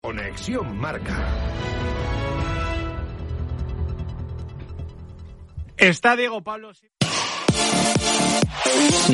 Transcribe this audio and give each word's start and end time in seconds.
Conexión 0.00 0.78
Marca. 0.78 1.26
Está 5.76 6.14
Diego 6.14 6.40
Pablo. 6.40 6.70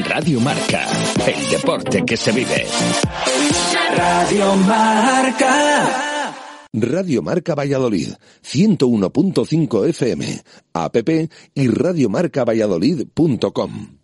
Radio 0.04 0.40
Marca, 0.40 0.86
el 1.26 1.50
deporte 1.50 2.04
que 2.04 2.18
se 2.18 2.32
vive. 2.32 2.66
Radio 3.96 4.56
Marca. 4.56 6.34
Radio 6.74 7.22
Marca 7.22 7.54
Valladolid, 7.54 8.10
101.5 8.42 9.88
FM, 9.88 10.42
app 10.74 10.96
y 11.54 11.68
radiomarcavalladolid.com. 11.68 14.03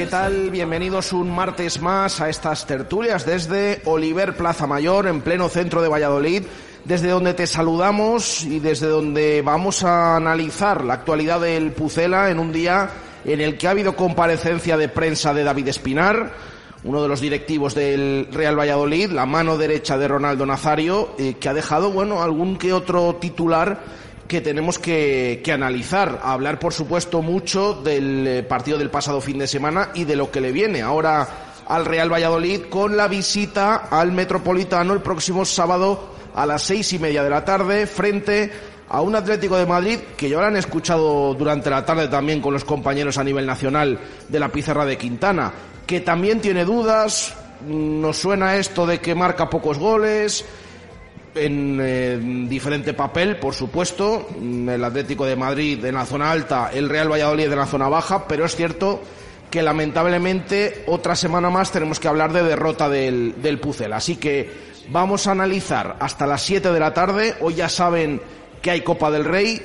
¿Qué 0.00 0.06
tal? 0.06 0.48
Bienvenidos 0.48 1.12
un 1.12 1.30
martes 1.30 1.82
más 1.82 2.22
a 2.22 2.30
estas 2.30 2.66
tertulias 2.66 3.26
desde 3.26 3.82
Oliver 3.84 4.34
Plaza 4.34 4.66
Mayor, 4.66 5.06
en 5.06 5.20
pleno 5.20 5.50
centro 5.50 5.82
de 5.82 5.90
Valladolid, 5.90 6.44
desde 6.86 7.10
donde 7.10 7.34
te 7.34 7.46
saludamos 7.46 8.44
y 8.44 8.60
desde 8.60 8.86
donde 8.86 9.42
vamos 9.42 9.84
a 9.84 10.16
analizar 10.16 10.86
la 10.86 10.94
actualidad 10.94 11.42
del 11.42 11.72
Pucela 11.72 12.30
en 12.30 12.38
un 12.38 12.50
día 12.50 12.88
en 13.26 13.42
el 13.42 13.58
que 13.58 13.68
ha 13.68 13.72
habido 13.72 13.94
comparecencia 13.94 14.78
de 14.78 14.88
prensa 14.88 15.34
de 15.34 15.44
David 15.44 15.68
Espinar, 15.68 16.32
uno 16.82 17.02
de 17.02 17.08
los 17.08 17.20
directivos 17.20 17.74
del 17.74 18.28
Real 18.32 18.58
Valladolid, 18.58 19.10
la 19.10 19.26
mano 19.26 19.58
derecha 19.58 19.98
de 19.98 20.08
Ronaldo 20.08 20.46
Nazario, 20.46 21.10
eh, 21.18 21.34
que 21.38 21.50
ha 21.50 21.52
dejado, 21.52 21.90
bueno, 21.90 22.22
algún 22.22 22.56
que 22.56 22.72
otro 22.72 23.16
titular 23.16 23.80
que 24.30 24.40
tenemos 24.40 24.78
que, 24.78 25.42
analizar. 25.52 26.20
Hablar, 26.22 26.60
por 26.60 26.72
supuesto, 26.72 27.20
mucho 27.20 27.74
del 27.74 28.24
eh, 28.28 28.42
partido 28.44 28.78
del 28.78 28.88
pasado 28.88 29.20
fin 29.20 29.38
de 29.38 29.48
semana 29.48 29.90
y 29.92 30.04
de 30.04 30.14
lo 30.14 30.30
que 30.30 30.40
le 30.40 30.52
viene 30.52 30.82
ahora 30.82 31.26
al 31.66 31.84
Real 31.84 32.12
Valladolid 32.12 32.66
con 32.70 32.96
la 32.96 33.08
visita 33.08 33.88
al 33.90 34.12
Metropolitano 34.12 34.92
el 34.92 35.02
próximo 35.02 35.44
sábado 35.44 36.14
a 36.32 36.46
las 36.46 36.62
seis 36.62 36.92
y 36.92 37.00
media 37.00 37.24
de 37.24 37.30
la 37.30 37.44
tarde 37.44 37.88
frente 37.88 38.52
a 38.88 39.00
un 39.00 39.16
Atlético 39.16 39.56
de 39.56 39.66
Madrid 39.66 39.98
que 40.16 40.28
ya 40.28 40.38
lo 40.38 40.46
han 40.46 40.54
escuchado 40.54 41.34
durante 41.34 41.68
la 41.68 41.84
tarde 41.84 42.06
también 42.06 42.40
con 42.40 42.54
los 42.54 42.64
compañeros 42.64 43.18
a 43.18 43.24
nivel 43.24 43.46
nacional 43.46 43.98
de 44.28 44.38
la 44.38 44.50
pizarra 44.50 44.84
de 44.84 44.96
Quintana, 44.96 45.52
que 45.88 46.02
también 46.02 46.40
tiene 46.40 46.64
dudas, 46.64 47.34
nos 47.66 48.18
suena 48.18 48.54
esto 48.54 48.86
de 48.86 49.00
que 49.00 49.16
marca 49.16 49.50
pocos 49.50 49.76
goles, 49.76 50.44
en 51.34 51.78
eh, 51.80 52.18
diferente 52.48 52.94
papel, 52.94 53.36
por 53.36 53.54
supuesto, 53.54 54.28
el 54.40 54.84
Atlético 54.84 55.24
de 55.24 55.36
Madrid 55.36 55.84
en 55.84 55.94
la 55.94 56.06
zona 56.06 56.30
alta, 56.30 56.70
el 56.72 56.88
Real 56.88 57.10
Valladolid 57.10 57.50
en 57.50 57.58
la 57.58 57.66
zona 57.66 57.88
baja, 57.88 58.26
pero 58.26 58.44
es 58.44 58.56
cierto 58.56 59.00
que 59.50 59.62
lamentablemente 59.62 60.84
otra 60.86 61.16
semana 61.16 61.50
más 61.50 61.72
tenemos 61.72 61.98
que 61.98 62.08
hablar 62.08 62.32
de 62.32 62.42
derrota 62.42 62.88
del, 62.88 63.42
del 63.42 63.58
Pucel. 63.58 63.92
Así 63.92 64.16
que 64.16 64.50
vamos 64.90 65.26
a 65.26 65.32
analizar 65.32 65.96
hasta 66.00 66.26
las 66.26 66.42
7 66.42 66.72
de 66.72 66.80
la 66.80 66.94
tarde. 66.94 67.34
Hoy 67.40 67.54
ya 67.54 67.68
saben 67.68 68.20
que 68.62 68.70
hay 68.70 68.82
Copa 68.82 69.10
del 69.10 69.24
Rey. 69.24 69.60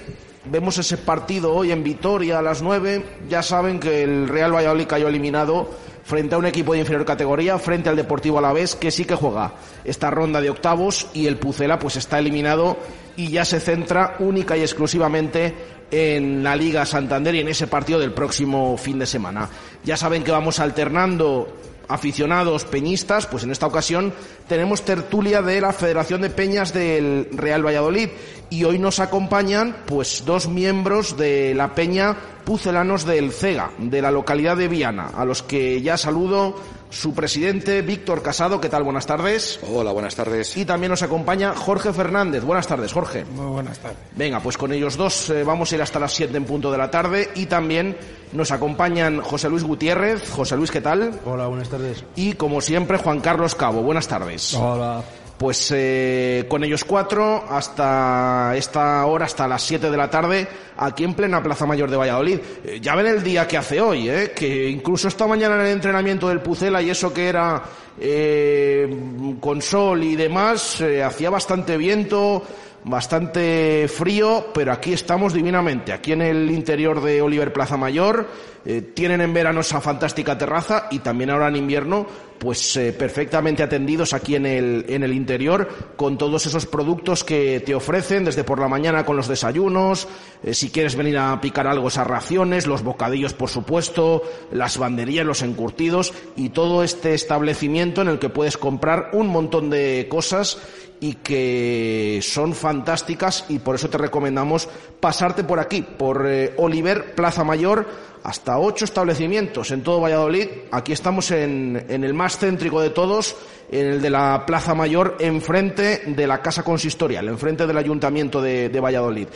Vemos 0.46 0.78
ese 0.78 0.98
partido 0.98 1.54
hoy 1.54 1.72
en 1.72 1.84
Vitoria 1.84 2.40
a 2.40 2.42
las 2.42 2.62
9. 2.62 3.04
Ya 3.30 3.44
saben 3.44 3.80
que 3.80 4.04
el 4.04 4.28
Real 4.28 4.54
Valladolid 4.54 4.88
cayó 4.88 5.08
eliminado 5.08 5.70
frente 6.06 6.36
a 6.36 6.38
un 6.38 6.46
equipo 6.46 6.74
de 6.74 6.80
inferior 6.80 7.04
categoría, 7.04 7.58
frente 7.58 7.90
al 7.90 7.96
Deportivo 7.96 8.38
Alavés, 8.38 8.76
que 8.76 8.92
sí 8.92 9.06
que 9.06 9.16
juega 9.16 9.54
esta 9.84 10.12
ronda 10.12 10.40
de 10.40 10.52
octavos 10.52 11.08
y 11.14 11.26
el 11.26 11.38
Pucela 11.38 11.80
pues 11.80 11.96
está 11.96 12.20
eliminado 12.20 12.78
y 13.18 13.30
ya 13.30 13.44
se 13.44 13.60
centra 13.60 14.16
única 14.20 14.56
y 14.56 14.62
exclusivamente 14.62 15.56
en 15.90 16.44
la 16.44 16.56
Liga 16.56 16.86
Santander 16.86 17.34
y 17.36 17.40
en 17.40 17.48
ese 17.48 17.68
partido 17.68 18.00
del 18.00 18.14
próximo 18.14 18.78
fin 18.78 19.00
de 19.00 19.08
semana. 19.08 19.50
Ya 19.84 19.98
saben 19.98 20.24
que 20.24 20.32
vamos 20.32 20.60
alternando 20.60 21.48
aficionados 21.88 22.66
peñistas, 22.66 23.28
pues 23.28 23.44
en 23.44 23.52
esta 23.52 23.68
ocasión 23.68 24.14
tenemos 24.48 24.84
tertulia 24.84 25.42
de 25.42 25.62
la 25.62 25.74
Federación 25.74 26.22
de 26.22 26.30
Peñas 26.30 26.74
del 26.74 27.30
Real 27.32 27.66
Valladolid. 27.66 28.10
Y 28.50 28.64
hoy 28.64 28.78
nos 28.78 29.00
acompañan 29.00 29.76
pues 29.86 30.24
dos 30.26 30.48
miembros 30.48 31.18
de 31.18 31.54
la 31.56 31.74
Peña 31.74 32.16
Pucelanos 32.46 33.06
del 33.06 33.32
CEGA, 33.32 33.72
de 33.80 34.02
la 34.02 34.12
localidad 34.12 34.56
de 34.56 34.68
Viana, 34.68 35.10
a 35.16 35.26
los 35.26 35.42
que 35.42 35.82
ya 35.82 35.98
saludo 35.98 36.56
su 36.90 37.14
presidente 37.14 37.82
Víctor 37.82 38.22
Casado. 38.22 38.62
¿Qué 38.62 38.70
tal? 38.70 38.84
Buenas 38.84 39.06
tardes. 39.06 39.60
Hola, 39.72 39.92
buenas 39.92 40.16
tardes. 40.16 40.56
Y 40.58 40.66
también 40.66 40.92
nos 40.92 41.04
acompaña 41.04 41.54
Jorge 41.56 41.92
Fernández. 41.94 42.44
Buenas 42.44 42.68
tardes, 42.68 42.94
Jorge. 42.94 43.26
Muy 43.26 43.48
buenas 43.48 43.80
tardes. 43.80 43.98
Venga, 44.16 44.40
pues 44.40 44.58
con 44.58 44.72
ellos 44.72 44.98
dos 44.98 45.30
eh, 45.30 45.44
vamos 45.44 45.72
a 45.72 45.76
ir 45.76 45.82
hasta 45.82 46.00
las 46.00 46.14
7 46.14 46.36
en 46.36 46.46
punto 46.46 46.72
de 46.72 46.78
la 46.78 46.90
tarde 46.90 47.30
y 47.36 47.48
también 47.48 47.98
nos 48.34 48.52
acompañan 48.52 49.22
José 49.22 49.50
Luis 49.50 49.64
Gutiérrez. 49.64 50.30
José 50.32 50.56
Luis, 50.56 50.72
¿qué 50.72 50.82
tal? 50.82 51.20
Hola, 51.26 51.48
buenas 51.48 51.70
tardes. 51.70 52.04
Y 52.16 52.34
como 52.34 52.62
siempre, 52.62 52.98
Juan 52.98 53.20
Carlos 53.20 53.56
Cabo. 53.56 53.82
Buenas 53.82 54.08
tardes. 54.08 54.54
Hola. 54.54 55.04
Pues 55.38 55.70
eh, 55.76 56.46
con 56.48 56.64
ellos 56.64 56.86
cuatro 56.86 57.44
hasta 57.50 58.54
esta 58.56 59.06
hora, 59.06 59.26
hasta 59.26 59.48
las 59.48 59.62
7 59.64 59.92
de 59.92 59.98
la 59.98 60.10
tarde, 60.10 60.48
aquí 60.78 61.04
en 61.04 61.14
plena 61.14 61.44
Plaza 61.44 61.66
Mayor 61.66 61.92
de 61.92 61.98
Valladolid. 61.98 62.40
Eh, 62.64 62.80
ya 62.82 62.96
ven 62.96 63.08
el 63.08 63.22
día 63.22 63.46
que 63.46 63.58
hace 63.58 63.82
hoy, 63.82 64.10
¿eh? 64.10 64.32
que 64.34 64.70
incluso 64.70 65.10
esta 65.10 65.28
mañana 65.28 65.56
en 65.56 65.62
el 65.62 65.74
entrenamiento 65.74 66.30
del 66.30 66.40
Pucela 66.40 66.82
y 66.82 66.90
eso 66.90 67.14
que 67.14 67.28
era 67.28 67.64
eh, 68.00 68.94
con 69.40 69.62
sol 69.62 70.04
y 70.04 70.16
demás, 70.16 70.82
eh, 70.82 71.02
hacía 71.02 71.30
bastante 71.30 71.78
viento, 71.78 72.44
bastante 72.86 73.88
frío, 73.88 74.48
pero 74.54 74.72
aquí 74.72 74.94
estamos 74.94 75.34
divinamente, 75.34 75.92
aquí 75.92 76.12
en 76.12 76.22
el 76.22 76.52
interior 76.52 77.02
de 77.02 77.22
Oliver 77.22 77.52
Plaza 77.52 77.78
Mayor. 77.78 78.28
Eh, 78.68 78.82
tienen 78.82 79.22
en 79.22 79.32
verano 79.32 79.60
esa 79.62 79.80
fantástica 79.80 80.38
terraza 80.40 80.88
y 80.90 80.98
también 81.00 81.30
ahora 81.30 81.50
en 81.50 81.56
invierno, 81.56 82.08
pues 82.40 82.76
eh, 82.78 82.94
perfectamente 82.94 83.62
atendidos 83.62 84.14
aquí 84.14 84.36
en 84.36 84.48
el, 84.48 84.86
en 84.90 85.04
el 85.04 85.14
interior 85.14 85.94
con 85.96 86.18
todos 86.18 86.48
esos 86.48 86.66
productos 86.66 87.24
que 87.24 87.60
te 87.60 87.76
ofrecen 87.76 88.26
desde 88.26 88.44
por 88.44 88.60
la 88.60 88.68
mañana 88.68 89.06
con 89.06 89.18
los 89.18 89.28
desayunos, 89.28 90.08
eh, 90.44 90.56
si 90.56 90.72
quieres 90.72 90.96
venir 90.96 91.20
a 91.20 91.40
picar 91.42 91.68
algo 91.68 91.90
esas 91.90 92.08
raciones, 92.08 92.66
los 92.66 92.82
bocadillos 92.82 93.34
por 93.34 93.50
supuesto, 93.50 94.24
las 94.52 94.80
banderías, 94.80 95.28
los 95.28 95.44
encurtidos 95.44 96.14
y 96.36 96.50
todo 96.50 96.84
este 96.84 97.14
establecimiento 97.14 98.02
en 98.02 98.08
el 98.08 98.18
que 98.18 98.30
puedes 98.30 98.58
comprar 98.58 99.12
un 99.14 99.28
montón 99.28 99.70
de 99.70 100.08
cosas 100.10 100.58
y 101.00 101.16
que 101.16 102.20
son 102.22 102.54
fantásticas 102.54 103.46
y 103.50 103.60
por 103.60 103.76
eso 103.76 103.90
te 103.90 103.98
recomendamos 103.98 104.70
pasarte 105.00 105.44
por 105.44 105.60
aquí, 105.60 105.82
por 105.82 106.26
eh, 106.28 106.54
Oliver 106.58 107.16
Plaza 107.16 107.44
Mayor, 107.44 107.86
hasta 108.24 108.58
ocho 108.58 108.86
establecimientos 108.86 109.72
en 109.72 109.84
todo 109.84 110.02
Valladolid. 110.02 110.48
Aquí 110.72 110.94
estamos 110.94 111.30
en, 111.32 111.86
en, 111.90 112.04
el 112.04 112.14
más 112.14 112.40
céntrico 112.40 112.82
de 112.82 112.90
todos, 112.90 113.36
en 113.70 113.88
el 113.88 114.02
de 114.02 114.10
la 114.10 114.46
Plaza 114.48 114.74
Mayor, 114.74 115.18
enfrente 115.20 116.04
de 116.08 116.28
la 116.28 116.42
Casa 116.42 116.64
Consistorial, 116.64 117.28
enfrente 117.28 117.68
del 117.68 117.78
Ayuntamiento 117.78 118.42
de, 118.42 118.70
de 118.70 118.80
Valladolid. 118.80 119.28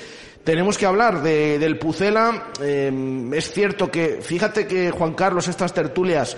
Tenemos 0.44 0.78
que 0.78 0.86
hablar 0.86 1.22
de, 1.22 1.60
del 1.60 1.78
Pucela. 1.78 2.52
Eh, 2.62 3.30
es 3.34 3.52
cierto 3.52 3.92
que, 3.92 4.20
fíjate 4.22 4.66
que 4.66 4.90
Juan 4.90 5.14
Carlos, 5.14 5.48
estas 5.48 5.74
tertulias 5.74 6.36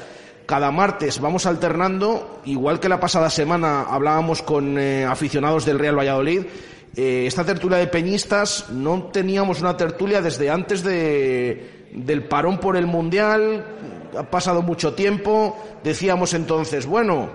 cada 0.52 0.70
martes. 0.70 1.22
Vamos 1.22 1.46
alternando, 1.46 2.42
igual 2.44 2.82
que 2.82 2.90
la 2.90 3.00
pasada 3.00 3.30
semana 3.30 3.84
hablábamos 3.84 4.42
con 4.42 4.78
eh, 4.78 5.06
aficionados 5.06 5.64
del 5.64 5.80
Real 5.80 5.98
Valladolid. 5.98 6.42
Eh, 6.94 7.24
esta 7.26 7.46
tertulia 7.46 7.78
de 7.78 7.88
peñistas 7.88 8.70
no 8.70 9.04
teníamos 9.14 9.62
una 9.62 9.78
tertulia 9.78 10.22
desde 10.22 10.50
antes 10.50 10.84
de, 10.84 11.88
del 11.94 12.26
parón 12.26 12.58
por 12.58 12.76
el 12.76 12.86
Mundial, 12.86 13.66
ha 14.18 14.24
pasado 14.24 14.62
mucho 14.62 14.94
tiempo, 14.94 15.58
decíamos 15.86 16.34
entonces, 16.34 16.86
bueno, 16.86 17.30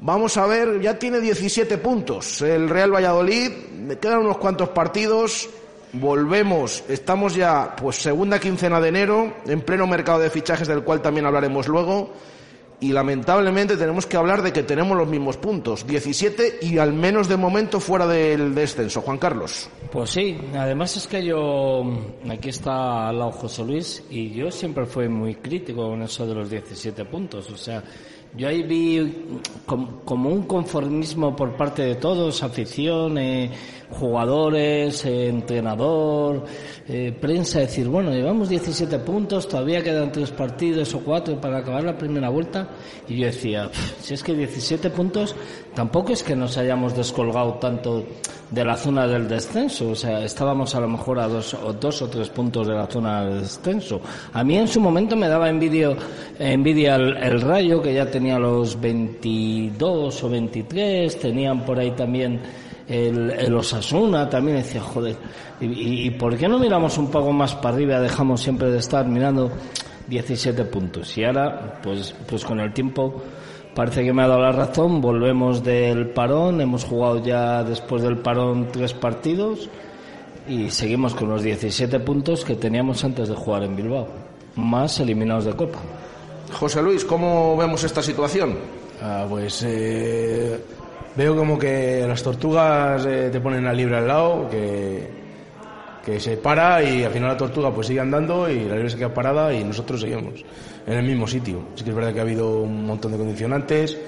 vamos 0.00 0.36
a 0.36 0.44
ver, 0.44 0.80
ya 0.80 0.98
tiene 0.98 1.20
17 1.20 1.78
puntos 1.78 2.42
el 2.42 2.68
Real 2.68 2.92
Valladolid, 2.92 3.52
me 3.86 3.98
quedan 4.00 4.18
unos 4.18 4.38
cuantos 4.38 4.70
partidos, 4.70 5.48
volvemos, 5.92 6.84
estamos 6.88 7.34
ya 7.34 7.76
pues 7.76 7.96
segunda 7.96 8.38
quincena 8.38 8.80
de 8.80 8.88
enero, 8.88 9.34
en 9.46 9.60
pleno 9.60 9.86
mercado 9.86 10.20
de 10.20 10.30
fichajes 10.30 10.68
del 10.68 10.82
cual 10.82 11.02
también 11.02 11.26
hablaremos 11.26 11.68
luego, 11.68 12.12
y 12.80 12.92
lamentablemente 12.92 13.76
tenemos 13.76 14.06
que 14.06 14.16
hablar 14.16 14.42
de 14.42 14.52
que 14.52 14.64
tenemos 14.64 14.96
los 14.96 15.06
mismos 15.06 15.36
puntos, 15.36 15.86
17 15.86 16.58
y 16.62 16.78
al 16.78 16.92
menos 16.92 17.28
de 17.28 17.36
momento 17.36 17.78
fuera 17.78 18.08
del 18.08 18.56
descenso. 18.56 19.02
Juan 19.02 19.18
Carlos. 19.18 19.68
Pues 19.92 20.10
sí, 20.10 20.36
además 20.54 20.96
es 20.96 21.06
que 21.06 21.24
yo, 21.24 21.84
aquí 22.28 22.48
está 22.48 23.08
al 23.08 23.18
lado 23.18 23.30
José 23.32 23.62
Luis, 23.62 24.02
y 24.10 24.30
yo 24.30 24.50
siempre 24.50 24.86
fui 24.86 25.08
muy 25.08 25.36
crítico 25.36 25.90
con 25.90 26.02
eso 26.02 26.26
de 26.26 26.34
los 26.34 26.50
17 26.50 27.04
puntos, 27.04 27.48
o 27.50 27.56
sea, 27.56 27.84
yo 28.34 28.48
ahí 28.48 28.62
vi 28.62 29.28
como 29.66 30.30
un 30.30 30.44
conformismo 30.44 31.36
por 31.36 31.54
parte 31.54 31.82
de 31.82 31.96
todos, 31.96 32.42
afición, 32.42 33.18
eh, 33.18 33.50
jugadores, 33.92 35.04
eh, 35.04 35.28
entrenador, 35.28 36.44
eh, 36.88 37.16
prensa, 37.18 37.60
decir, 37.60 37.88
bueno, 37.88 38.10
llevamos 38.10 38.48
17 38.48 38.98
puntos, 39.00 39.48
todavía 39.48 39.82
quedan 39.82 40.10
tres 40.10 40.30
partidos 40.30 40.94
o 40.94 41.00
cuatro 41.00 41.40
para 41.40 41.58
acabar 41.58 41.84
la 41.84 41.96
primera 41.96 42.28
vuelta. 42.28 42.68
Y 43.08 43.16
yo 43.16 43.26
decía, 43.26 43.70
si 44.00 44.14
es 44.14 44.22
que 44.22 44.34
17 44.34 44.90
puntos, 44.90 45.34
tampoco 45.74 46.12
es 46.12 46.22
que 46.22 46.34
nos 46.34 46.56
hayamos 46.58 46.96
descolgado 46.96 47.54
tanto 47.54 48.04
de 48.52 48.64
la 48.64 48.76
zona 48.76 49.06
del 49.06 49.28
descenso, 49.28 49.90
o 49.90 49.94
sea, 49.94 50.22
estábamos 50.22 50.74
a 50.74 50.80
lo 50.80 50.86
mejor 50.86 51.18
a 51.18 51.26
dos 51.26 51.54
o, 51.54 51.72
dos 51.72 52.02
o 52.02 52.08
tres 52.08 52.28
puntos 52.28 52.66
de 52.66 52.74
la 52.74 52.86
zona 52.86 53.24
del 53.24 53.40
descenso. 53.40 54.02
A 54.34 54.44
mí 54.44 54.58
en 54.58 54.68
su 54.68 54.78
momento 54.78 55.16
me 55.16 55.26
daba 55.26 55.48
envidia, 55.48 55.96
envidia 56.38 56.96
el, 56.96 57.16
el 57.16 57.40
Rayo, 57.40 57.80
que 57.80 57.94
ya 57.94 58.10
tenía 58.10 58.38
los 58.38 58.78
22 58.78 60.22
o 60.22 60.28
23, 60.28 61.18
tenían 61.18 61.64
por 61.64 61.78
ahí 61.78 61.92
también 61.92 62.40
el, 62.88 63.30
el 63.30 63.54
Osasuna 63.54 64.28
también 64.28 64.58
decía, 64.58 64.80
joder, 64.80 65.16
¿y, 65.60 66.06
¿y, 66.06 66.10
por 66.10 66.36
qué 66.36 66.48
no 66.48 66.58
miramos 66.58 66.98
un 66.98 67.10
poco 67.10 67.32
más 67.32 67.54
para 67.54 67.74
arriba? 67.74 68.00
Dejamos 68.00 68.40
siempre 68.40 68.70
de 68.70 68.78
estar 68.78 69.06
mirando 69.06 69.50
17 70.08 70.64
puntos. 70.64 71.16
Y 71.16 71.24
ahora, 71.24 71.80
pues, 71.82 72.14
pues 72.26 72.44
con 72.44 72.60
el 72.60 72.72
tiempo, 72.72 73.22
parece 73.74 74.04
que 74.04 74.12
me 74.12 74.22
ha 74.22 74.28
dado 74.28 74.40
la 74.40 74.52
razón. 74.52 75.00
Volvemos 75.00 75.62
del 75.62 76.10
parón, 76.10 76.60
hemos 76.60 76.84
jugado 76.84 77.22
ya 77.22 77.62
después 77.64 78.02
del 78.02 78.18
parón 78.18 78.68
tres 78.72 78.92
partidos 78.92 79.68
y 80.48 80.70
seguimos 80.70 81.14
con 81.14 81.28
los 81.28 81.42
17 81.42 82.00
puntos 82.00 82.44
que 82.44 82.56
teníamos 82.56 83.04
antes 83.04 83.28
de 83.28 83.34
jugar 83.34 83.62
en 83.62 83.76
Bilbao, 83.76 84.08
más 84.56 84.98
eliminados 85.00 85.44
de 85.44 85.52
Copa. 85.52 85.78
José 86.52 86.82
Luis, 86.82 87.04
¿cómo 87.04 87.56
vemos 87.56 87.84
esta 87.84 88.02
situación? 88.02 88.58
Ah, 89.00 89.24
pues 89.28 89.64
eh, 89.66 90.60
veo 91.16 91.36
como 91.36 91.58
que 91.58 92.04
las 92.06 92.22
tortugas 92.22 93.04
eh, 93.06 93.28
te 93.30 93.40
ponen 93.40 93.66
al 93.66 93.76
libre 93.76 93.98
al 93.98 94.08
lado, 94.08 94.48
que, 94.48 95.08
que 96.04 96.18
se 96.18 96.36
para 96.36 96.82
y 96.82 97.04
al 97.04 97.12
final 97.12 97.30
la 97.30 97.36
tortuga 97.36 97.72
pues 97.72 97.86
sigue 97.86 98.00
andando 98.00 98.48
y 98.48 98.64
la 98.64 98.74
libre 98.74 98.90
se 98.90 98.96
queda 98.96 99.12
parada 99.12 99.52
y 99.52 99.62
nosotros 99.64 100.00
seguimos 100.00 100.44
en 100.86 100.94
el 100.94 101.04
mismo 101.04 101.26
sitio. 101.26 101.62
Sí 101.74 101.84
que 101.84 101.90
es 101.90 101.96
verdad 101.96 102.12
que 102.12 102.20
ha 102.20 102.22
habido 102.22 102.60
un 102.60 102.86
montón 102.86 103.12
de 103.12 103.18
condicionantes 103.18 103.98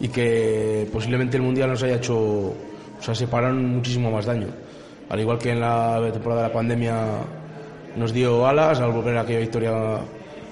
y 0.00 0.08
que 0.08 0.88
posiblemente 0.92 1.36
el 1.36 1.42
Mundial 1.42 1.70
nos 1.70 1.82
haya 1.82 1.96
hecho, 1.96 2.16
o 2.16 2.54
sea, 3.00 3.14
separan 3.14 3.76
muchísimo 3.76 4.10
más 4.10 4.26
daño. 4.26 4.48
Al 5.08 5.20
igual 5.20 5.38
que 5.38 5.50
en 5.50 5.60
la 5.60 6.00
temporada 6.12 6.42
de 6.42 6.48
la 6.48 6.54
pandemia 6.54 6.96
nos 7.96 8.12
dio 8.12 8.46
alas 8.46 8.80
al 8.80 8.92
volver 8.92 9.16
a 9.18 9.20
aquella 9.20 9.40
victoria 9.40 9.98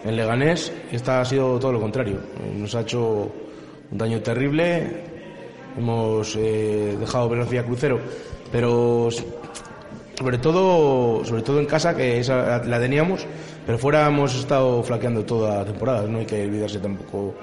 en 0.05 0.17
Leganés, 0.17 0.73
esta 0.93 1.21
ha 1.21 1.25
sido 1.25 1.59
todo 1.59 1.73
lo 1.73 1.81
contrario. 1.81 2.19
Nos 2.57 2.75
ha 2.75 2.83
hecho 2.83 3.31
un 3.91 3.99
daño 3.99 4.21
terrible, 4.21 5.10
hemos 5.77 6.37
eh, 6.37 6.97
dejado 6.99 7.29
velocidad 7.29 7.65
crucero, 7.65 8.01
pero 8.51 9.09
sobre 10.19 10.39
todo, 10.39 11.25
sobre 11.25 11.43
todo 11.43 11.61
en 11.61 11.67
casa, 11.67 11.97
que 11.97 12.21
esa 12.21 12.63
la 12.65 12.79
teníamos, 12.79 13.27
pero 13.65 13.79
fuera 13.79 14.07
hemos 14.07 14.35
estado 14.35 14.83
flaqueando 14.83 15.25
toda 15.25 15.59
la 15.59 15.65
temporada, 15.65 16.07
no 16.07 16.19
hay 16.19 16.27
que 16.27 16.45
olvidarse 16.45 16.79
tampoco 16.79 17.35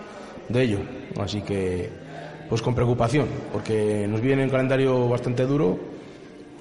de 0.50 0.62
ello. 0.62 0.80
Así 1.20 1.42
que, 1.42 1.90
pues 2.48 2.62
con 2.62 2.76
preocupación, 2.76 3.28
porque 3.52 4.06
nos 4.08 4.22
viene 4.22 4.44
un 4.44 4.50
calendario 4.50 5.10
bastante 5.10 5.46
duro 5.46 5.78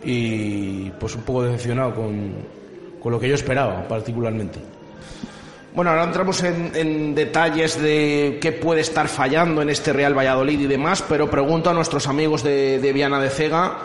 y 0.03 0.91
pues 0.93 1.15
un 1.17 1.23
poco 1.23 1.43
decepcionado 1.43 1.95
con, 1.95 2.33
con 3.01 3.13
lo 3.13 3.21
que 3.21 3.29
yo 3.29 3.35
esperaba 3.35 3.87
particularmente. 3.87 4.76
Bueno, 5.77 5.91
ahora 5.91 6.05
entramos 6.05 6.43
en, 6.43 7.15
detalles 7.15 7.79
de 7.79 8.39
qué 8.41 8.53
puede 8.53 8.81
estar 8.81 9.09
fallando 9.09 9.61
en 9.61 9.69
este 9.69 9.93
Real 9.93 10.17
Valladolid 10.17 10.59
y 10.61 10.67
demás, 10.67 11.05
pero 11.07 11.29
pregunto 11.29 11.69
a 11.69 11.75
nuestros 11.75 12.07
amigos 12.07 12.43
de, 12.43 12.79
de 12.79 12.93
Viana 12.95 13.21
de 13.21 13.29
Cega. 13.29 13.81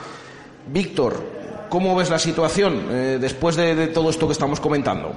Víctor, 0.67 1.21
¿cómo 1.67 1.93
ves 1.93 2.09
la 2.09 2.17
situación 2.17 2.88
eh, 2.89 3.17
después 3.19 3.57
de, 3.57 3.75
de 3.75 3.88
todo 3.88 4.09
esto 4.09 4.25
que 4.25 4.31
estamos 4.31 4.61
comentando? 4.61 5.13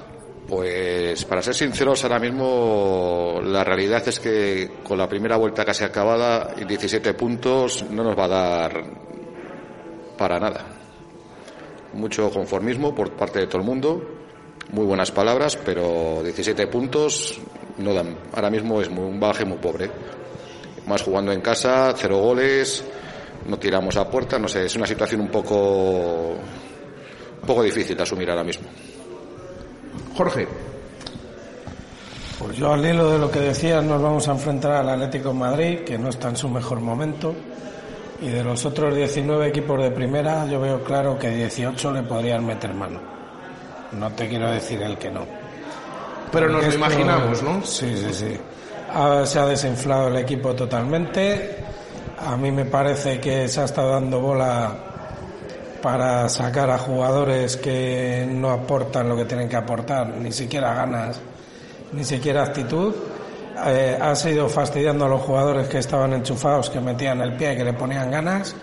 Pues 0.48 1.24
para 1.26 1.42
ser 1.42 1.54
sinceros, 1.54 2.02
ahora 2.02 2.18
mismo 2.18 3.40
la 3.44 3.62
realidad 3.62 4.02
es 4.08 4.18
que 4.18 4.68
con 4.82 4.98
la 4.98 5.08
primera 5.08 5.36
vuelta 5.36 5.64
casi 5.64 5.84
acabada 5.84 6.56
y 6.60 6.64
17 6.64 7.14
puntos 7.14 7.84
no 7.88 8.02
nos 8.02 8.18
va 8.18 8.24
a 8.24 8.28
dar 8.28 8.84
para 10.18 10.40
nada. 10.40 10.66
Mucho 11.92 12.32
conformismo 12.32 12.92
por 12.92 13.12
parte 13.12 13.38
de 13.38 13.46
todo 13.46 13.58
el 13.58 13.64
mundo, 13.64 14.13
muy 14.72 14.84
buenas 14.84 15.10
palabras, 15.10 15.56
pero 15.56 16.22
17 16.22 16.66
puntos 16.66 17.40
no 17.78 17.92
dan. 17.92 18.16
Ahora 18.32 18.50
mismo 18.50 18.80
es 18.80 18.90
muy, 18.90 19.04
un 19.04 19.20
baje 19.20 19.44
muy 19.44 19.58
pobre. 19.58 19.90
Más 20.86 21.02
jugando 21.02 21.32
en 21.32 21.40
casa, 21.40 21.94
cero 21.96 22.18
goles, 22.18 22.84
no 23.46 23.58
tiramos 23.58 23.96
a 23.96 24.08
puerta, 24.08 24.38
no 24.38 24.48
sé, 24.48 24.66
es 24.66 24.76
una 24.76 24.86
situación 24.86 25.20
un 25.20 25.28
poco, 25.28 26.30
un 26.30 27.46
poco 27.46 27.62
difícil 27.62 27.96
de 27.96 28.02
asumir 28.02 28.28
ahora 28.30 28.44
mismo. 28.44 28.68
Jorge. 30.16 30.46
Pues 32.38 32.58
yo 32.58 32.72
al 32.72 32.84
hilo 32.84 33.10
de 33.10 33.18
lo 33.18 33.30
que 33.30 33.40
decías, 33.40 33.82
nos 33.82 34.02
vamos 34.02 34.28
a 34.28 34.32
enfrentar 34.32 34.72
al 34.72 34.88
Atlético 34.90 35.28
de 35.28 35.34
Madrid, 35.34 35.78
que 35.80 35.96
no 35.96 36.10
está 36.10 36.28
en 36.28 36.36
su 36.36 36.48
mejor 36.48 36.80
momento. 36.80 37.34
Y 38.20 38.28
de 38.28 38.44
los 38.44 38.64
otros 38.64 38.94
19 38.94 39.48
equipos 39.48 39.82
de 39.82 39.90
primera, 39.90 40.46
yo 40.46 40.60
veo 40.60 40.82
claro 40.82 41.18
que 41.18 41.30
18 41.30 41.92
le 41.92 42.02
podrían 42.02 42.44
meter 42.44 42.74
mano. 42.74 43.13
No 43.98 44.10
te 44.12 44.28
quiero 44.28 44.50
decir 44.50 44.82
el 44.82 44.98
que 44.98 45.10
no. 45.10 45.26
Pero 46.32 46.48
nos 46.48 46.66
lo 46.66 46.74
imaginamos, 46.74 47.42
¿no? 47.42 47.64
Sí, 47.64 47.96
sí, 47.96 48.12
sí. 48.12 48.38
Ahora 48.92 49.26
se 49.26 49.38
ha 49.38 49.46
desinflado 49.46 50.08
el 50.08 50.16
equipo 50.16 50.54
totalmente. 50.54 51.58
A 52.18 52.36
mí 52.36 52.50
me 52.50 52.64
parece 52.64 53.20
que 53.20 53.48
se 53.48 53.60
ha 53.60 53.64
estado 53.64 53.92
dando 53.92 54.20
bola 54.20 54.72
para 55.82 56.28
sacar 56.28 56.70
a 56.70 56.78
jugadores 56.78 57.56
que 57.56 58.26
no 58.28 58.50
aportan 58.50 59.08
lo 59.08 59.16
que 59.16 59.26
tienen 59.26 59.48
que 59.48 59.56
aportar, 59.56 60.08
ni 60.08 60.32
siquiera 60.32 60.74
ganas, 60.74 61.20
ni 61.92 62.04
siquiera 62.04 62.42
actitud. 62.42 62.94
Eh, 63.66 63.98
ha 64.00 64.16
sido 64.16 64.48
fastidiando 64.48 65.04
a 65.04 65.08
los 65.08 65.20
jugadores 65.20 65.68
que 65.68 65.78
estaban 65.78 66.12
enchufados, 66.14 66.70
que 66.70 66.80
metían 66.80 67.20
el 67.20 67.34
pie, 67.34 67.56
que 67.56 67.64
le 67.64 67.74
ponían 67.74 68.10
ganas. 68.10 68.56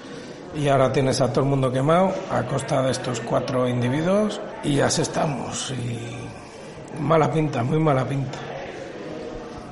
Y 0.56 0.68
ahora 0.68 0.92
tienes 0.92 1.22
a 1.22 1.32
todo 1.32 1.46
el 1.46 1.50
mundo 1.50 1.72
quemado 1.72 2.14
a 2.30 2.44
costa 2.44 2.82
de 2.82 2.92
estos 2.92 3.22
cuatro 3.22 3.68
individuos 3.68 4.42
y 4.64 4.80
así 4.82 5.02
estamos. 5.02 5.72
Y 5.72 7.00
mala 7.02 7.32
pinta, 7.32 7.64
muy 7.64 7.80
mala 7.80 8.06
pinta. 8.06 8.38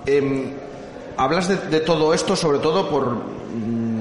Eh, 0.06 0.54
hablas 1.18 1.50
de, 1.50 1.58
de, 1.58 1.82
todo 1.82 2.14
esto 2.14 2.36
sobre 2.36 2.60
todo 2.60 2.90
por 2.90 3.18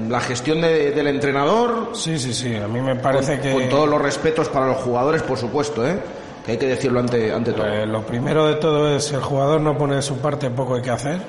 la 0.09 0.19
gestión 0.19 0.61
de, 0.61 0.91
del 0.91 1.07
entrenador. 1.07 1.91
Sí, 1.93 2.17
sí, 2.17 2.33
sí. 2.33 2.55
A 2.55 2.67
mí 2.67 2.81
me 2.81 2.95
parece 2.95 3.33
con, 3.33 3.41
que. 3.41 3.51
Con 3.51 3.69
todos 3.69 3.89
los 3.89 4.01
respetos 4.01 4.49
para 4.49 4.67
los 4.67 4.77
jugadores, 4.77 5.21
por 5.21 5.37
supuesto, 5.37 5.87
¿eh? 5.87 5.99
Que 6.45 6.53
hay 6.53 6.57
que 6.57 6.67
decirlo 6.67 6.99
ante, 6.99 7.31
ante 7.31 7.53
todo. 7.53 7.67
Eh, 7.67 7.85
lo 7.85 8.01
primero 8.01 8.47
de 8.47 8.55
todo 8.55 8.95
es 8.95 9.11
el 9.11 9.21
jugador 9.21 9.61
no 9.61 9.77
pone 9.77 9.95
de 9.95 10.01
su 10.01 10.17
parte, 10.17 10.49
poco 10.49 10.75
hay 10.75 10.81
que 10.81 10.91
hacer. 10.91 11.19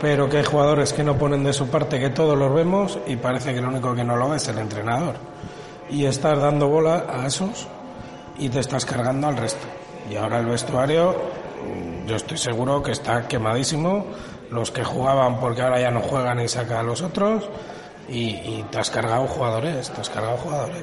Pero 0.00 0.28
que 0.28 0.38
hay 0.38 0.44
jugadores 0.44 0.92
que 0.92 1.02
no 1.02 1.18
ponen 1.18 1.42
de 1.42 1.52
su 1.52 1.68
parte, 1.68 1.98
que 1.98 2.10
todos 2.10 2.38
los 2.38 2.54
vemos 2.54 2.98
y 3.06 3.16
parece 3.16 3.52
que 3.52 3.60
lo 3.60 3.68
único 3.68 3.94
que 3.94 4.04
no 4.04 4.16
lo 4.16 4.28
ve 4.28 4.36
es 4.36 4.48
el 4.48 4.58
entrenador. 4.58 5.16
y 5.90 6.04
estás 6.04 6.38
dando 6.38 6.68
bola 6.68 7.06
a 7.08 7.26
esos 7.26 7.66
y 8.38 8.48
te 8.48 8.60
estás 8.60 8.84
cargando 8.84 9.26
al 9.26 9.36
resto. 9.36 9.66
Y 10.10 10.16
ahora 10.16 10.38
el 10.38 10.46
vestuario, 10.46 11.16
yo 12.06 12.16
estoy 12.16 12.38
seguro 12.38 12.82
que 12.82 12.92
está 12.92 13.26
quemadísimo. 13.26 14.06
Los 14.50 14.70
que 14.70 14.82
jugaban 14.82 15.40
porque 15.40 15.62
ahora 15.62 15.80
ya 15.80 15.90
no 15.90 16.00
juegan 16.00 16.40
y 16.40 16.48
sacan 16.48 16.78
a 16.78 16.82
los 16.82 17.02
otros. 17.02 17.48
Y, 18.08 18.30
y 18.30 18.64
te 18.70 18.78
has 18.78 18.90
cargado 18.90 19.26
jugadores, 19.26 19.90
te 19.90 20.00
has 20.00 20.08
cargado 20.08 20.36
jugadores. 20.38 20.82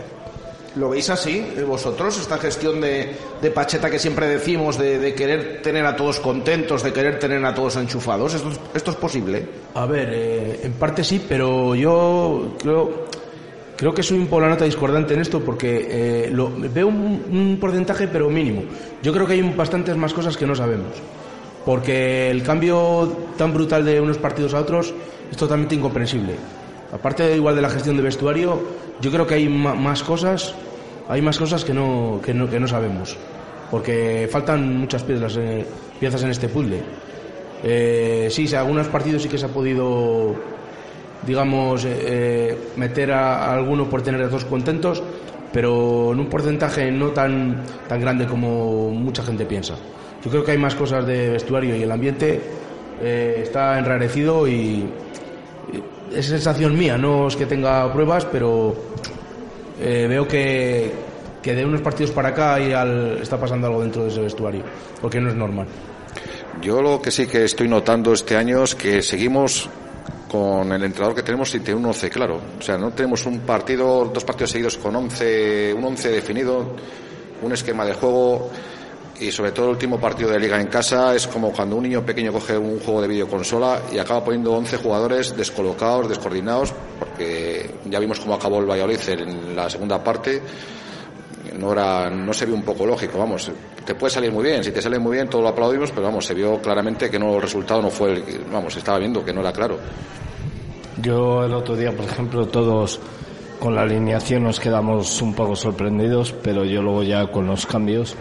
¿Lo 0.75 0.89
veis 0.89 1.09
así 1.09 1.37
eh, 1.55 1.63
vosotros, 1.63 2.19
esta 2.19 2.37
gestión 2.37 2.81
de, 2.81 3.15
Pacheta 3.53 3.89
que 3.89 3.97
siempre 3.97 4.27
decimos, 4.27 4.77
de, 4.77 5.13
querer 5.15 5.61
tener 5.61 5.85
a 5.85 5.95
todos 5.95 6.19
contentos, 6.19 6.83
de 6.83 6.91
querer 6.91 7.17
tener 7.17 7.43
a 7.45 7.55
todos 7.55 7.77
enchufados? 7.77 8.33
¿Esto, 8.33 8.49
es- 8.49 8.59
esto 8.73 8.91
es 8.91 8.97
posible? 8.97 9.45
A 9.73 9.85
ver, 9.85 10.09
eh, 10.11 10.59
en 10.63 10.73
parte 10.73 11.03
sí, 11.03 11.23
pero 11.29 11.75
yo 11.75 12.55
creo, 12.61 13.05
creo 13.77 13.93
que 13.93 14.03
soy 14.03 14.17
un 14.17 14.27
poco 14.27 14.41
la 14.41 14.49
nota 14.49 14.65
discordante 14.65 15.13
en 15.13 15.21
esto 15.21 15.39
porque 15.39 15.87
eh, 15.89 16.29
lo, 16.31 16.51
veo 16.57 16.87
un, 16.87 17.23
un 17.31 17.57
porcentaje, 17.59 18.09
pero 18.09 18.29
mínimo. 18.29 18.63
Yo 19.01 19.13
creo 19.13 19.25
que 19.25 19.33
hay 19.33 19.41
bastantes 19.41 19.95
más 19.95 20.13
cosas 20.13 20.35
que 20.35 20.45
no 20.45 20.55
sabemos. 20.55 20.91
Porque 21.63 22.29
el 22.29 22.43
cambio 22.43 23.11
tan 23.37 23.53
brutal 23.53 23.83
de 23.85 23.99
unos 23.99 24.17
partidos 24.17 24.53
a 24.53 24.59
otros 24.59 24.93
es 25.31 25.37
totalmente 25.37 25.73
incomprensible. 25.73 26.33
Aparte 26.91 27.35
igual 27.35 27.55
de 27.55 27.61
la 27.61 27.69
gestión 27.69 27.97
de 27.97 28.03
vestuario, 28.03 28.61
yo 29.01 29.11
creo 29.11 29.27
que 29.27 29.35
hay 29.35 29.49
más 29.49 30.03
cosas, 30.03 30.53
hay 31.09 31.21
más 31.21 31.37
cosas 31.37 31.65
que 31.65 31.73
no, 31.73 32.19
que 32.23 32.33
no, 32.33 32.49
que 32.49 32.59
no 32.59 32.67
sabemos. 32.67 33.17
Porque 33.71 34.29
faltan 34.31 34.77
muchas 34.77 35.03
piezas, 35.03 35.37
eh, 35.37 35.65
en 35.99 36.29
este 36.29 36.47
puzzle. 36.47 36.81
Eh, 37.63 38.27
sí, 38.29 38.47
sí, 38.47 38.55
algunos 38.55 38.87
partidos 38.87 39.23
sí 39.23 39.29
que 39.29 39.37
se 39.37 39.45
ha 39.45 39.49
podido, 39.49 40.35
digamos, 41.25 41.83
eh, 41.85 41.97
eh, 42.05 42.57
meter 42.75 43.11
a, 43.11 43.45
a 43.45 43.53
alguno 43.53 43.89
por 43.89 44.01
tener 44.03 44.21
a 44.21 44.29
todos 44.29 44.45
contentos, 44.45 45.01
pero 45.51 46.13
en 46.13 46.19
un 46.19 46.27
porcentaje 46.27 46.91
no 46.91 47.07
tan, 47.09 47.63
tan 47.87 47.99
grande 47.99 48.27
como 48.27 48.91
mucha 48.91 49.23
gente 49.23 49.45
piensa. 49.45 49.75
Yo 50.23 50.29
creo 50.29 50.43
que 50.43 50.51
hay 50.51 50.57
más 50.57 50.75
cosas 50.75 51.05
de 51.05 51.29
vestuario 51.29 51.75
y 51.75 51.83
el 51.83 51.91
ambiente 51.91 52.41
está 53.01 53.77
enrarecido 53.77 54.47
y 54.47 54.85
es 56.15 56.25
sensación 56.27 56.77
mía, 56.77 56.97
no 56.97 57.27
es 57.27 57.35
que 57.35 57.45
tenga 57.45 57.91
pruebas, 57.91 58.25
pero 58.25 58.75
eh, 59.81 60.05
veo 60.07 60.27
que, 60.27 60.91
que 61.41 61.53
de 61.53 61.65
unos 61.65 61.81
partidos 61.81 62.11
para 62.11 62.29
acá 62.29 62.59
y 62.59 62.71
al- 62.73 63.19
está 63.21 63.39
pasando 63.39 63.67
algo 63.67 63.81
dentro 63.81 64.03
de 64.03 64.09
ese 64.09 64.21
vestuario, 64.21 64.63
porque 65.01 65.19
no 65.19 65.29
es 65.29 65.35
normal. 65.35 65.67
Yo 66.61 66.81
lo 66.81 67.01
que 67.01 67.11
sí 67.11 67.27
que 67.27 67.43
estoy 67.43 67.67
notando 67.67 68.13
este 68.13 68.35
año 68.37 68.63
es 68.63 68.75
que 68.75 69.01
seguimos 69.01 69.69
con 70.31 70.71
el 70.71 70.83
entrenador 70.83 71.15
que 71.15 71.23
tenemos 71.23 71.51
sin 71.51 71.61
tener 71.63 71.75
un 71.77 71.85
11 71.85 72.09
claro. 72.09 72.39
O 72.57 72.61
sea, 72.61 72.77
no 72.77 72.91
tenemos 72.91 73.25
un 73.25 73.39
partido, 73.39 74.05
dos 74.13 74.23
partidos 74.23 74.51
seguidos 74.51 74.77
con 74.77 74.95
11, 74.95 75.73
un 75.73 75.83
11 75.83 76.09
definido, 76.09 76.65
un 77.41 77.51
esquema 77.51 77.85
de 77.85 77.93
juego 77.93 78.49
y 79.19 79.31
sobre 79.31 79.51
todo 79.51 79.65
el 79.67 79.71
último 79.71 79.99
partido 79.99 80.29
de 80.29 80.39
liga 80.39 80.59
en 80.59 80.67
casa 80.67 81.15
es 81.15 81.25
como 81.27 81.51
cuando 81.51 81.75
un 81.77 81.83
niño 81.83 82.05
pequeño 82.05 82.33
coge 82.33 82.57
un 82.57 82.79
juego 82.79 83.01
de 83.01 83.07
videoconsola 83.07 83.81
y 83.93 83.97
acaba 83.97 84.23
poniendo 84.23 84.51
11 84.53 84.77
jugadores 84.77 85.35
descolocados, 85.37 86.09
descoordinados, 86.09 86.73
porque 86.99 87.69
ya 87.85 87.99
vimos 87.99 88.19
cómo 88.19 88.33
acabó 88.35 88.59
el 88.59 88.65
Valladolid 88.69 88.99
en 89.09 89.55
la 89.55 89.69
segunda 89.69 90.03
parte. 90.03 90.41
No 91.57 91.71
era 91.71 92.09
no 92.09 92.33
se 92.33 92.45
vio 92.45 92.55
un 92.55 92.63
poco 92.63 92.85
lógico 92.85 93.17
vamos 93.19 93.49
te 93.85 93.95
puede 93.95 94.11
salir 94.11 94.31
muy 94.31 94.43
bien 94.43 94.61
si 94.63 94.71
te 94.71 94.81
sale 94.81 94.97
muy 94.99 95.15
bien 95.15 95.29
todo 95.29 95.41
lo 95.43 95.47
aplaudimos 95.49 95.91
pero 95.91 96.01
vamos 96.07 96.25
se 96.25 96.33
vio 96.33 96.59
claramente 96.59 97.09
que 97.09 97.17
no 97.19 97.35
el 97.35 97.41
resultado 97.41 97.81
no 97.81 97.89
fue 97.89 98.11
el 98.13 98.23
que- 98.23 98.39
vamos 98.51 98.75
estaba 98.75 98.97
viendo 98.97 99.23
que 99.23 99.31
no 99.31 99.39
era 99.41 99.53
claro. 99.53 99.77
Yo 101.01 101.43
el 101.45 101.53
otro 101.53 101.75
día, 101.75 101.91
por 101.95 102.05
ejemplo, 102.05 102.47
todos 102.47 102.99
con 103.59 103.75
la 103.75 103.81
alineación 103.83 104.43
nos 104.43 104.59
quedamos 104.59 105.21
un 105.21 105.33
poco 105.33 105.55
sorprendidos, 105.55 106.33
pero 106.43 106.65
yo 106.65 106.81
luego 106.81 107.03
ya 107.03 107.27
con 107.27 107.47
los 107.47 107.65
cambios, 107.65 108.15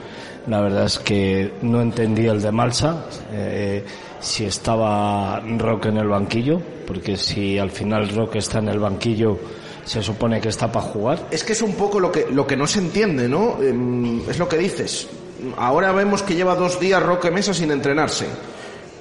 la 0.47 0.61
verdad 0.61 0.85
es 0.85 0.99
que 0.99 1.53
no 1.63 1.81
entendí 1.81 2.27
el 2.27 2.43
de 2.43 2.53
Malsa, 2.53 3.07
eh, 3.33 3.85
si 4.21 4.45
estaba 4.45 5.41
Roque 5.41 5.89
en 5.89 5.99
el 5.99 6.09
banquillo, 6.09 6.61
porque 6.87 7.17
si 7.17 7.59
al 7.59 7.71
final 7.71 8.09
Roque 8.09 8.39
está 8.39 8.59
en 8.59 8.69
el 8.69 8.79
banquillo, 8.79 9.39
se 9.85 10.03
supone 10.03 10.41
que 10.41 10.49
está 10.49 10.71
para 10.71 10.87
jugar. 10.87 11.29
Es 11.31 11.45
que 11.45 11.53
es 11.53 11.63
un 11.63 11.75
poco 11.75 12.01
lo 12.01 12.11
que, 12.11 12.27
lo 12.31 12.47
que 12.47 12.57
no 12.57 12.67
se 12.67 12.79
entiende, 12.79 13.29
¿no? 13.29 13.63
Em, 13.63 14.29
es 14.29 14.39
lo 14.39 14.49
que 14.49 14.57
dices. 14.57 15.09
Ahora 15.57 15.93
vemos 15.93 16.23
que 16.23 16.35
lleva 16.35 16.55
dos 16.55 16.81
días 16.81 17.03
Roque 17.03 17.31
Mesa 17.31 17.53
sin 17.53 17.71
entrenarse. 17.71 18.27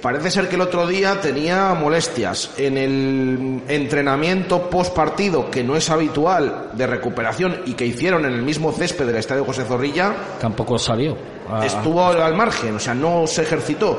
Parece 0.04 0.30
ser 0.30 0.50
que 0.50 0.56
el 0.56 0.60
otro 0.60 0.86
día 0.86 1.18
tenía 1.22 1.72
molestias. 1.72 2.50
En 2.58 2.76
el 2.76 3.62
entrenamiento 3.68 4.68
post 4.68 4.94
partido, 4.94 5.50
que 5.50 5.64
no 5.64 5.76
es 5.76 5.88
habitual, 5.88 6.72
de 6.74 6.86
recuperación 6.86 7.62
y 7.64 7.72
que 7.72 7.86
hicieron 7.86 8.26
en 8.26 8.34
el 8.34 8.42
mismo 8.42 8.70
césped 8.70 9.06
del 9.06 9.16
Estadio 9.16 9.46
José 9.46 9.64
Zorrilla, 9.64 10.14
Tampoco 10.38 10.78
salió. 10.78 11.16
Ah, 11.48 11.64
estuvo 11.64 12.04
al 12.04 12.34
margen, 12.34 12.76
o 12.76 12.78
sea, 12.78 12.94
no 12.94 13.26
se 13.26 13.42
ejercitó. 13.42 13.98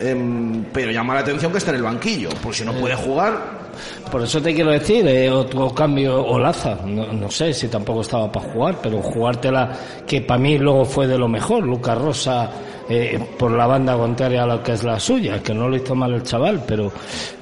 Em, 0.00 0.64
pero 0.72 0.90
llama 0.90 1.14
la 1.14 1.20
atención 1.20 1.52
que 1.52 1.58
esté 1.58 1.70
en 1.70 1.76
el 1.76 1.82
banquillo, 1.82 2.30
porque 2.42 2.58
si 2.58 2.64
no 2.64 2.72
puede 2.72 2.96
jugar, 2.96 3.62
Por 4.10 4.22
eso 4.22 4.42
te 4.42 4.54
quiero 4.54 4.70
decir, 4.70 5.06
eh, 5.06 5.30
otro 5.30 5.70
cambio 5.70 6.22
Olaza, 6.22 6.76
no, 6.84 7.06
no 7.06 7.30
sé 7.30 7.54
si 7.54 7.68
tampoco 7.68 8.02
estaba 8.02 8.30
para 8.30 8.46
jugar, 8.50 8.78
pero 8.82 9.00
jugártela, 9.00 9.72
que 10.06 10.20
para 10.20 10.38
mí 10.38 10.58
luego 10.58 10.84
fue 10.84 11.06
de 11.06 11.16
lo 11.16 11.26
mejor, 11.26 11.64
Lucas 11.64 11.96
Rosa 11.96 12.50
eh, 12.88 13.18
por 13.38 13.52
la 13.52 13.66
banda 13.66 13.96
contraria 13.96 14.42
a 14.42 14.46
lo 14.46 14.62
que 14.62 14.72
es 14.72 14.84
la 14.84 14.98
suya, 15.00 15.42
que 15.42 15.54
no 15.54 15.68
lo 15.68 15.76
hizo 15.76 15.94
mal 15.94 16.12
el 16.12 16.22
chaval, 16.22 16.62
pero 16.66 16.92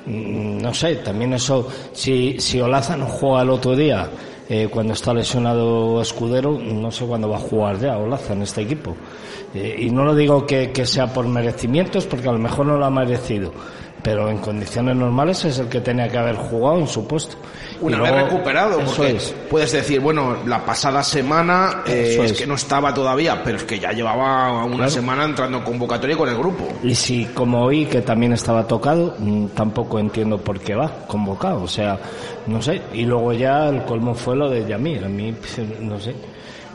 mm, 0.06 0.58
no 0.58 0.72
sé, 0.72 0.96
también 0.96 1.32
eso, 1.32 1.66
si, 1.92 2.38
si 2.38 2.60
Olaza 2.60 2.96
no 2.96 3.06
juega 3.06 3.42
el 3.42 3.50
otro 3.50 3.74
día, 3.74 4.08
eh, 4.52 4.66
cuando 4.68 4.94
está 4.94 5.14
lesionado 5.14 6.02
Escudero, 6.02 6.58
no 6.58 6.90
sé 6.90 7.06
cuándo 7.06 7.28
va 7.28 7.36
a 7.36 7.40
jugar 7.40 7.78
ya 7.78 7.96
Olaza 7.96 8.32
en 8.32 8.42
este 8.42 8.62
equipo. 8.62 8.96
Eh, 9.54 9.76
y 9.78 9.90
no 9.90 10.04
lo 10.04 10.12
digo 10.12 10.44
que, 10.44 10.72
que 10.72 10.86
sea 10.86 11.12
por 11.12 11.28
merecimientos, 11.28 12.04
porque 12.04 12.28
a 12.28 12.32
lo 12.32 12.40
mejor 12.40 12.66
no 12.66 12.76
lo 12.76 12.84
ha 12.84 12.90
merecido, 12.90 13.52
pero 14.02 14.28
en 14.30 14.38
condiciones 14.38 14.96
normales 14.96 15.44
es 15.44 15.58
el 15.58 15.68
que 15.68 15.80
tenía 15.80 16.08
que 16.08 16.18
haber 16.18 16.36
jugado 16.36 16.78
en 16.80 16.86
su 16.86 17.06
puesto. 17.06 17.36
una 17.80 18.00
vez 18.00 18.12
recuperado, 18.24 18.80
eso 18.80 18.94
porque 18.96 19.16
es. 19.16 19.34
puedes 19.50 19.72
decir, 19.72 20.00
bueno, 20.00 20.36
la 20.46 20.64
pasada 20.64 21.02
semana 21.02 21.82
eh, 21.86 22.16
es. 22.20 22.32
es. 22.32 22.38
que 22.38 22.46
no 22.46 22.54
estaba 22.54 22.92
todavía, 22.94 23.42
pero 23.42 23.56
es 23.58 23.64
que 23.64 23.78
ya 23.78 23.92
llevaba 23.92 24.64
una 24.64 24.76
Claro. 24.76 24.90
semana 24.90 25.24
entrando 25.24 25.58
en 25.58 25.64
convocatoria 25.64 26.16
con 26.16 26.28
el 26.28 26.36
grupo. 26.36 26.66
Y 26.82 26.94
si, 26.94 27.26
como 27.26 27.64
oí 27.64 27.86
que 27.86 28.00
también 28.02 28.32
estaba 28.32 28.66
tocado, 28.66 29.14
mm, 29.18 29.46
tampoco 29.48 29.98
entiendo 29.98 30.38
por 30.38 30.60
qué 30.60 30.74
va 30.74 30.90
convocado. 31.06 31.62
O 31.62 31.68
sea, 31.68 31.98
no 32.46 32.60
sé. 32.62 32.80
Y 32.92 33.04
luego 33.04 33.32
ya 33.32 33.68
el 33.68 33.84
colmo 33.84 34.14
fue 34.14 34.36
lo 34.36 34.48
de 34.48 34.66
Yamir. 34.66 35.04
A 35.04 35.08
mí, 35.08 35.34
no 35.80 35.98
sé. 35.98 36.10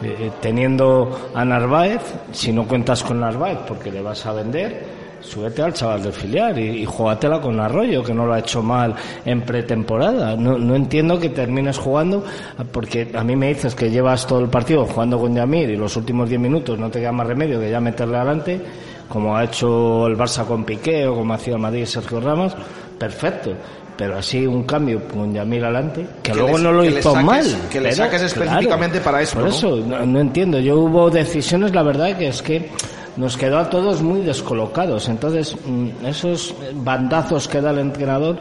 Eh, 0.01 0.15
eh, 0.19 0.31
teniendo 0.41 1.29
a 1.33 1.45
Narváez, 1.45 2.01
si 2.33 2.51
no 2.51 2.67
cuentas 2.67 3.01
con 3.03 3.21
Narváez 3.21 3.59
porque 3.65 3.89
le 3.91 4.01
vas 4.01 4.25
a 4.25 4.33
vender, 4.33 5.04
súbete 5.25 5.61
al 5.61 5.73
chaval 5.73 6.03
del 6.03 6.13
filial 6.13 6.57
y, 6.59 6.81
y 6.81 6.85
júgatela 6.85 7.41
con 7.41 7.59
Arroyo, 7.59 8.03
que 8.03 8.13
no 8.13 8.25
lo 8.25 8.33
ha 8.33 8.39
hecho 8.39 8.61
mal 8.61 8.95
en 9.25 9.41
pretemporada. 9.41 10.35
No, 10.35 10.57
no 10.57 10.75
entiendo 10.75 11.19
que 11.19 11.29
termines 11.29 11.77
jugando, 11.77 12.23
porque 12.71 13.11
a 13.13 13.23
mí 13.23 13.35
me 13.35 13.49
dices 13.49 13.75
que 13.75 13.89
llevas 13.89 14.25
todo 14.27 14.39
el 14.39 14.47
partido 14.49 14.85
jugando 14.85 15.19
con 15.19 15.33
Yamir 15.35 15.69
y 15.71 15.75
los 15.75 15.95
últimos 15.97 16.29
10 16.29 16.39
minutos 16.41 16.77
no 16.79 16.89
te 16.89 16.99
queda 16.99 17.11
más 17.11 17.27
remedio 17.27 17.59
que 17.59 17.69
ya 17.69 17.79
meterle 17.79 18.17
adelante, 18.17 18.61
como 19.09 19.35
ha 19.35 19.43
hecho 19.43 20.07
el 20.07 20.17
Barça 20.17 20.45
con 20.45 20.63
Piqué 20.63 21.05
o 21.07 21.15
como 21.15 21.33
hacía 21.33 21.53
el 21.55 21.59
Madrid 21.59 21.81
y 21.81 21.85
Sergio 21.85 22.19
Ramos, 22.19 22.55
perfecto. 22.97 23.51
Pero 23.97 24.17
así 24.17 24.45
un 24.45 24.63
cambio 24.63 25.07
con 25.07 25.33
Yamir 25.33 25.63
adelante, 25.63 26.05
que, 26.21 26.33
Que 26.33 26.37
luego 26.37 26.57
no 26.57 26.73
lo 26.73 26.83
hizo 26.83 27.13
saques- 27.13 27.23
mal. 27.23 27.45
que 27.71 27.79
le 27.79 27.89
pero, 27.91 27.95
saques 28.03 28.21
específicamente 28.23 28.99
para 28.99 29.21
eso, 29.21 29.35
Por 29.35 29.43
¿no? 29.43 29.49
eso, 29.49 29.77
no, 29.77 30.05
no 30.05 30.19
entiendo. 30.19 30.59
Yo 30.59 30.79
hubo 30.79 31.09
decisiones, 31.09 31.73
la 31.73 31.81
verdad, 31.81 32.17
que 32.17 32.27
es 32.27 32.41
que 32.41 32.69
nos 33.17 33.37
quedó 33.37 33.59
a 33.59 33.69
todos 33.69 34.01
muy 34.01 34.21
descolocados. 34.21 35.07
Entonces, 35.09 35.55
mm, 35.65 36.05
esos 36.05 36.53
bandazos 36.73 37.47
que 37.47 37.61
da 37.61 37.71
el 37.71 37.79
entrenador 37.79 38.37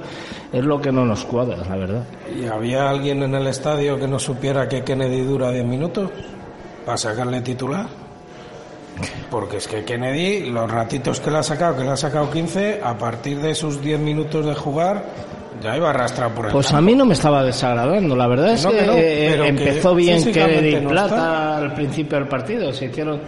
es 0.53 0.65
lo 0.65 0.81
que 0.81 0.93
no 0.93 1.05
nos 1.05 1.25
cuadra, 1.25 1.57
la 1.69 1.77
verdad. 1.77 2.05
¿Y 2.35 2.47
había 2.47 2.89
alguien 2.89 3.23
en 3.23 3.35
el 3.35 3.47
estadio 3.47 3.99
que 3.99 4.09
no 4.09 4.19
supiera 4.19 4.69
que 4.69 4.83
Kennedy 4.83 5.23
dura 5.23 5.51
10 5.51 5.65
minutos 5.65 6.11
para 6.85 6.97
sacarle 6.97 7.41
titular? 7.41 7.87
Porque 9.31 9.57
es 9.57 9.67
que 9.67 9.85
Kennedy, 9.85 10.51
los 10.51 10.71
ratitos 10.71 11.21
que 11.21 11.31
le 11.31 11.39
ha 11.39 11.43
sacado, 11.43 11.77
que 11.77 11.83
le 11.83 11.91
ha 11.91 11.97
sacado 11.97 12.31
15, 12.31 12.81
a 12.83 12.97
partir 12.97 13.41
de 13.41 13.55
sus 13.55 13.81
10 13.83 13.99
minutos 13.99 14.47
de 14.47 14.55
jugar, 14.55 15.05
ya 15.61 15.77
iba 15.77 15.91
arrastrado 15.91 16.35
por 16.35 16.47
el 16.47 16.53
Pues 16.53 16.73
a 16.73 16.81
mí 16.81 16.95
no 16.95 17.05
me 17.05 17.15
estaba 17.15 17.43
desagradando. 17.43 18.15
La 18.15 18.27
verdad 18.27 18.53
es 18.53 18.65
no, 18.65 18.71
que, 18.71 18.79
que 18.79 18.87
no, 18.87 18.93
eh, 18.95 19.39
que 19.41 19.49
empezó 19.49 19.95
bien 19.95 20.23
Kennedy 20.33 20.81
no 20.81 20.91
Plata 20.91 21.15
está. 21.17 21.57
al 21.59 21.75
principio 21.75 22.19
del 22.19 22.29
partido. 22.29 22.73
Se 22.73 22.87
hicieron, 22.87 23.21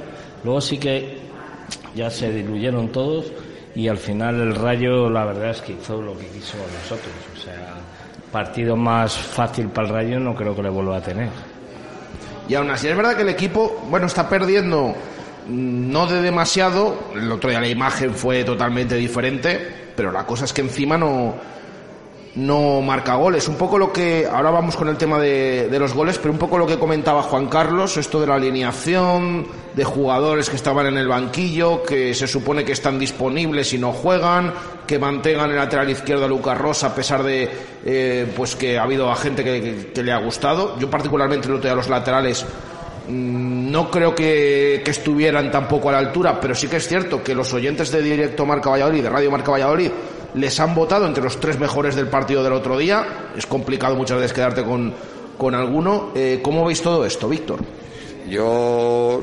luego 0.45 0.61
sí 0.61 0.79
que 0.79 1.16
ya 1.97 2.11
se 2.11 2.31
diluyeron 2.31 2.91
todos 2.91 3.33
y 3.75 3.89
al 3.89 3.97
final 3.97 4.41
el 4.41 4.55
Rayo, 4.55 5.11
la 5.11 5.25
verdad 5.25 5.51
es 5.51 5.63
que 5.63 5.73
hizo 5.73 6.01
lo 6.01 6.17
que 6.17 6.27
quiso 6.29 6.57
a 6.59 6.83
nosotros. 6.83 7.15
O 7.35 7.41
sea, 7.41 7.75
partido 8.31 8.77
más 8.77 9.17
fácil 9.17 9.69
para 9.69 9.89
el 9.89 9.95
Rayo 9.95 10.21
no 10.21 10.35
creo 10.35 10.55
que 10.55 10.63
le 10.63 10.69
vuelva 10.69 10.99
a 10.99 11.03
tener. 11.03 11.31
Y 12.49 12.55
aún 12.55 12.71
así 12.71 12.87
es 12.87 12.97
verdad 12.97 13.17
que 13.17 13.23
el 13.23 13.31
equipo, 13.31 13.85
bueno, 13.91 14.07
está 14.07 14.29
perdiendo 14.29 14.95
mm, 15.49 15.91
no 15.91 16.07
de 16.07 16.23
demasiado, 16.23 16.97
el 17.15 17.33
otro 17.33 17.51
día 17.51 17.61
la 17.61 17.69
imagen 17.69 18.15
fue 18.15 18.45
totalmente 18.45 18.95
diferente, 18.95 19.59
pero 19.97 20.13
la 20.13 20.25
cosa 20.25 20.45
es 20.45 20.53
que 20.53 20.61
encima 20.61 20.97
no 20.97 21.35
no 22.37 22.83
marca 22.83 23.15
goles. 23.15 23.49
Un 23.49 23.57
poco 23.57 23.79
lo 23.79 23.93
que, 23.93 24.29
ahora 24.31 24.51
vamos 24.51 24.77
con 24.77 24.89
el 24.89 24.99
tema 24.99 25.19
de, 25.19 25.69
de, 25.71 25.79
los 25.79 25.95
goles, 25.95 26.19
pero 26.19 26.33
un 26.33 26.39
poco 26.39 26.59
lo 26.59 26.67
que 26.67 26.79
comentaba 26.79 27.23
Juan 27.23 27.47
Carlos, 27.47 27.97
esto 27.97 28.21
de 28.21 28.27
la 28.27 28.35
alineación, 28.35 29.47
de 29.77 29.85
jugadores 29.85 30.49
que 30.49 30.57
estaban 30.57 30.87
en 30.87 30.97
el 30.97 31.07
banquillo, 31.07 31.83
que 31.83 32.15
se 32.15 32.27
supone 32.27 32.65
que 32.65 32.73
están 32.73 32.99
disponibles 32.99 33.75
y 33.75 33.79
no 33.79 33.93
juegan, 33.93 34.55
que 34.87 34.99
mantengan 34.99 35.51
el 35.51 35.57
lateral 35.57 35.91
izquierdo 35.91 36.25
a 36.25 36.29
Lucas 36.29 36.57
Rosa 36.57 36.87
a 36.89 36.95
pesar 36.95 37.23
de 37.23 37.51
eh, 37.85 38.27
pues 38.35 38.57
que 38.57 38.79
ha 38.79 38.85
habido 38.85 39.11
a 39.11 39.17
gente 39.17 39.45
que, 39.45 40.03
le 40.03 40.13
ha 40.13 40.19
gustado. 40.19 40.79
Yo 40.79 40.89
particularmente 40.89 41.49
lo 41.49 41.61
a 41.71 41.75
los 41.75 41.91
laterales 41.91 42.47
mmm, 43.07 43.71
no 43.71 43.91
creo 43.91 44.15
que, 44.15 44.81
que 44.83 44.91
estuvieran 44.91 45.51
tampoco 45.51 45.91
a 45.91 45.93
la 45.93 45.99
altura, 45.99 46.41
pero 46.41 46.55
sí 46.55 46.69
que 46.69 46.77
es 46.77 46.89
cierto 46.89 47.23
que 47.23 47.35
los 47.35 47.53
oyentes 47.53 47.93
de 47.93 48.01
Directo 48.01 48.47
Marca 48.47 48.71
Valladolid, 48.71 49.03
de 49.03 49.11
Radio 49.11 49.31
Marca 49.31 49.51
Valladolid, 49.51 49.91
les 50.37 50.59
han 50.59 50.75
votado 50.75 51.07
entre 51.07 51.23
los 51.23 51.39
tres 51.39 51.59
mejores 51.59 51.95
del 51.95 52.09
partido 52.09 52.43
del 52.43 52.55
otro 52.55 52.79
día. 52.79 53.31
Es 53.37 53.45
complicado 53.45 53.95
muchas 53.95 54.17
veces 54.17 54.33
quedarte 54.33 54.65
con, 54.65 54.95
con 55.37 55.55
alguno. 55.55 56.13
Eh, 56.15 56.41
¿Cómo 56.43 56.65
veis 56.65 56.81
todo 56.81 57.05
esto, 57.05 57.29
Víctor? 57.29 57.61
Yo, 58.27 59.23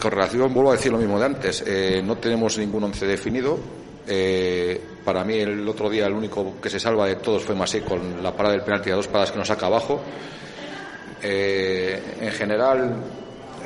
con 0.00 0.10
relación, 0.10 0.52
vuelvo 0.52 0.70
a 0.70 0.76
decir 0.76 0.92
lo 0.92 0.98
mismo 0.98 1.18
de 1.18 1.24
antes. 1.26 1.64
Eh, 1.66 2.02
no 2.04 2.16
tenemos 2.16 2.58
ningún 2.58 2.84
once 2.84 3.06
definido. 3.06 3.58
Eh, 4.06 4.80
para 5.04 5.24
mí, 5.24 5.34
el 5.38 5.66
otro 5.68 5.88
día, 5.88 6.06
el 6.06 6.12
único 6.12 6.60
que 6.60 6.70
se 6.70 6.80
salva 6.80 7.06
de 7.06 7.16
todos 7.16 7.44
fue 7.44 7.54
Masé 7.54 7.82
con 7.82 8.22
la 8.22 8.32
parada 8.32 8.54
del 8.54 8.64
penalti 8.64 8.90
a 8.90 8.96
dos 8.96 9.08
paradas 9.08 9.32
que 9.32 9.38
nos 9.38 9.48
saca 9.48 9.66
abajo. 9.66 10.02
en 11.22 12.32
general, 12.32 12.96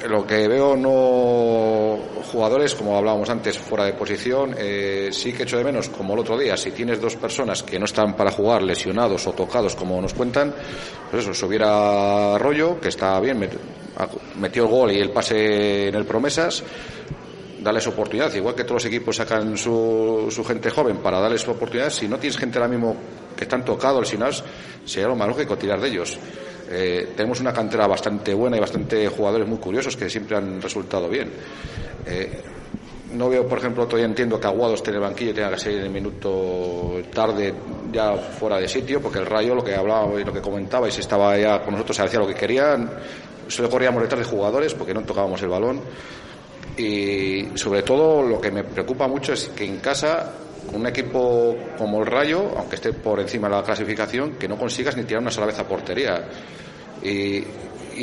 lo 0.07 0.27
que 0.27 0.47
veo 0.49 0.77
no 0.77 1.99
jugadores, 2.31 2.75
como 2.75 2.97
hablábamos 2.97 3.29
antes, 3.31 3.59
fuera 3.59 3.85
de 3.85 3.95
posición, 3.95 4.55
eh, 4.57 5.09
sí 5.13 5.33
que 5.33 5.43
echo 5.45 5.59
de 5.59 5.65
menos, 5.65 5.89
como 5.89 6.15
el 6.15 6.21
otro 6.21 6.39
día, 6.39 6.57
si 6.57 6.71
tienes 6.71 7.01
dos 7.01 7.17
personas 7.17 7.63
que 7.63 7.79
no 7.79 7.87
están 7.87 8.15
para 8.15 8.31
jugar, 8.31 8.63
lesionados 8.63 9.27
o 9.27 9.33
tocados, 9.33 9.75
como 9.75 10.01
nos 10.01 10.15
cuentan, 10.15 10.55
pues 11.11 11.23
eso, 11.23 11.35
subiera 11.35 12.39
rollo, 12.39 12.81
que 12.81 12.89
está 12.89 13.19
bien, 13.21 13.49
metió 14.37 14.65
el 14.65 14.69
gol 14.69 14.93
y 14.93 15.01
el 15.01 15.11
pase 15.11 15.89
en 15.89 15.95
el 15.95 16.05
promesas, 16.05 16.63
darles 17.61 17.87
oportunidad, 17.87 18.33
igual 18.35 18.55
que 18.55 18.65
todos 18.65 18.85
los 18.85 18.87
equipos 18.87 19.17
sacan 19.17 19.57
su, 19.57 20.29
su 20.31 20.45
gente 20.45 20.71
joven 20.71 20.99
para 20.99 21.19
darles 21.21 21.47
oportunidad, 21.49 21.91
si 21.91 22.07
no 22.09 22.19
tienes 22.19 22.39
gente 22.39 22.59
ahora 22.59 22.69
mismo 22.69 22.97
que 23.37 23.45
están 23.45 23.65
tocados, 23.65 24.01
lesionados, 24.01 24.45
sería 24.85 25.09
lo 25.09 25.17
más 25.17 25.29
lógico 25.29 25.57
tirar 25.57 25.81
de 25.81 25.89
ellos. 25.89 26.19
Eh, 26.71 27.13
tenemos 27.17 27.41
una 27.41 27.53
cantera 27.53 27.87
bastante 27.87 28.35
buena 28.35 28.57
y 28.57 28.61
bastante 28.61 29.09
jugadores 29.09 29.49
muy 29.49 29.59
curiosos 29.59 29.97
que 29.97 30.11
siempre 30.11 30.37
han 30.37 30.61
resultado 30.61 31.09
bien. 31.09 31.31
Eh, 32.07 32.43
no 33.13 33.29
veo, 33.31 33.47
por 33.49 33.59
ejemplo, 33.59 33.87
todavía 33.87 34.07
entiendo 34.07 34.39
que 34.39 34.47
Aguado 34.47 34.75
esté 34.75 34.91
en 34.91 34.97
el 34.97 35.03
banquillo 35.03 35.33
tenga 35.33 35.51
que 35.51 35.59
salir 35.59 35.79
en 35.79 35.85
el 35.85 35.91
minuto 35.91 37.01
tarde 37.13 37.55
ya 37.91 38.15
fuera 38.17 38.59
de 38.59 38.69
sitio, 38.69 39.01
porque 39.01 39.19
el 39.19 39.27
Rayo, 39.27 39.55
lo 39.55 39.65
que 39.65 39.75
hablaba 39.75 40.21
y 40.21 40.25
lo 40.25 40.33
que 40.33 40.43
comentaba, 40.43 40.89
y 40.89 40.93
si 40.93 41.01
estaba 41.01 41.37
ya 41.39 41.63
con 41.63 41.73
nosotros, 41.73 41.97
se 41.97 42.03
hacía 42.03 42.21
lo 42.21 42.27
que 42.27 42.35
querían, 42.35 42.91
solo 43.47 43.71
corríamos 43.71 44.03
detrás 44.03 44.21
de 44.21 44.27
jugadores 44.27 44.75
porque 44.75 44.93
no 44.93 45.03
tocábamos 45.03 45.41
el 45.43 45.49
balón. 45.49 45.81
Y 46.77 47.47
sobre 47.57 47.83
todo, 47.83 48.23
lo 48.23 48.41
que 48.41 48.51
me 48.51 48.63
preocupa 48.63 49.09
mucho 49.09 49.33
es 49.33 49.49
que 49.49 49.65
en 49.65 49.79
casa 49.79 50.33
un 50.73 50.87
equipo 50.87 51.57
como 51.77 52.01
el 52.01 52.07
Rayo, 52.07 52.53
aunque 52.57 52.77
esté 52.77 52.93
por 52.93 53.21
encima 53.21 53.49
de 53.49 53.57
la 53.57 53.63
clasificación, 53.63 54.33
que 54.33 54.49
no 54.49 54.57
consigas 54.57 54.97
ni 54.97 55.05
tirar 55.05 55.23
una 55.23 55.31
sola 55.31 55.47
vez 55.47 55.59
a 55.59 55.67
portería. 55.67 56.29
Y, 57.03 57.45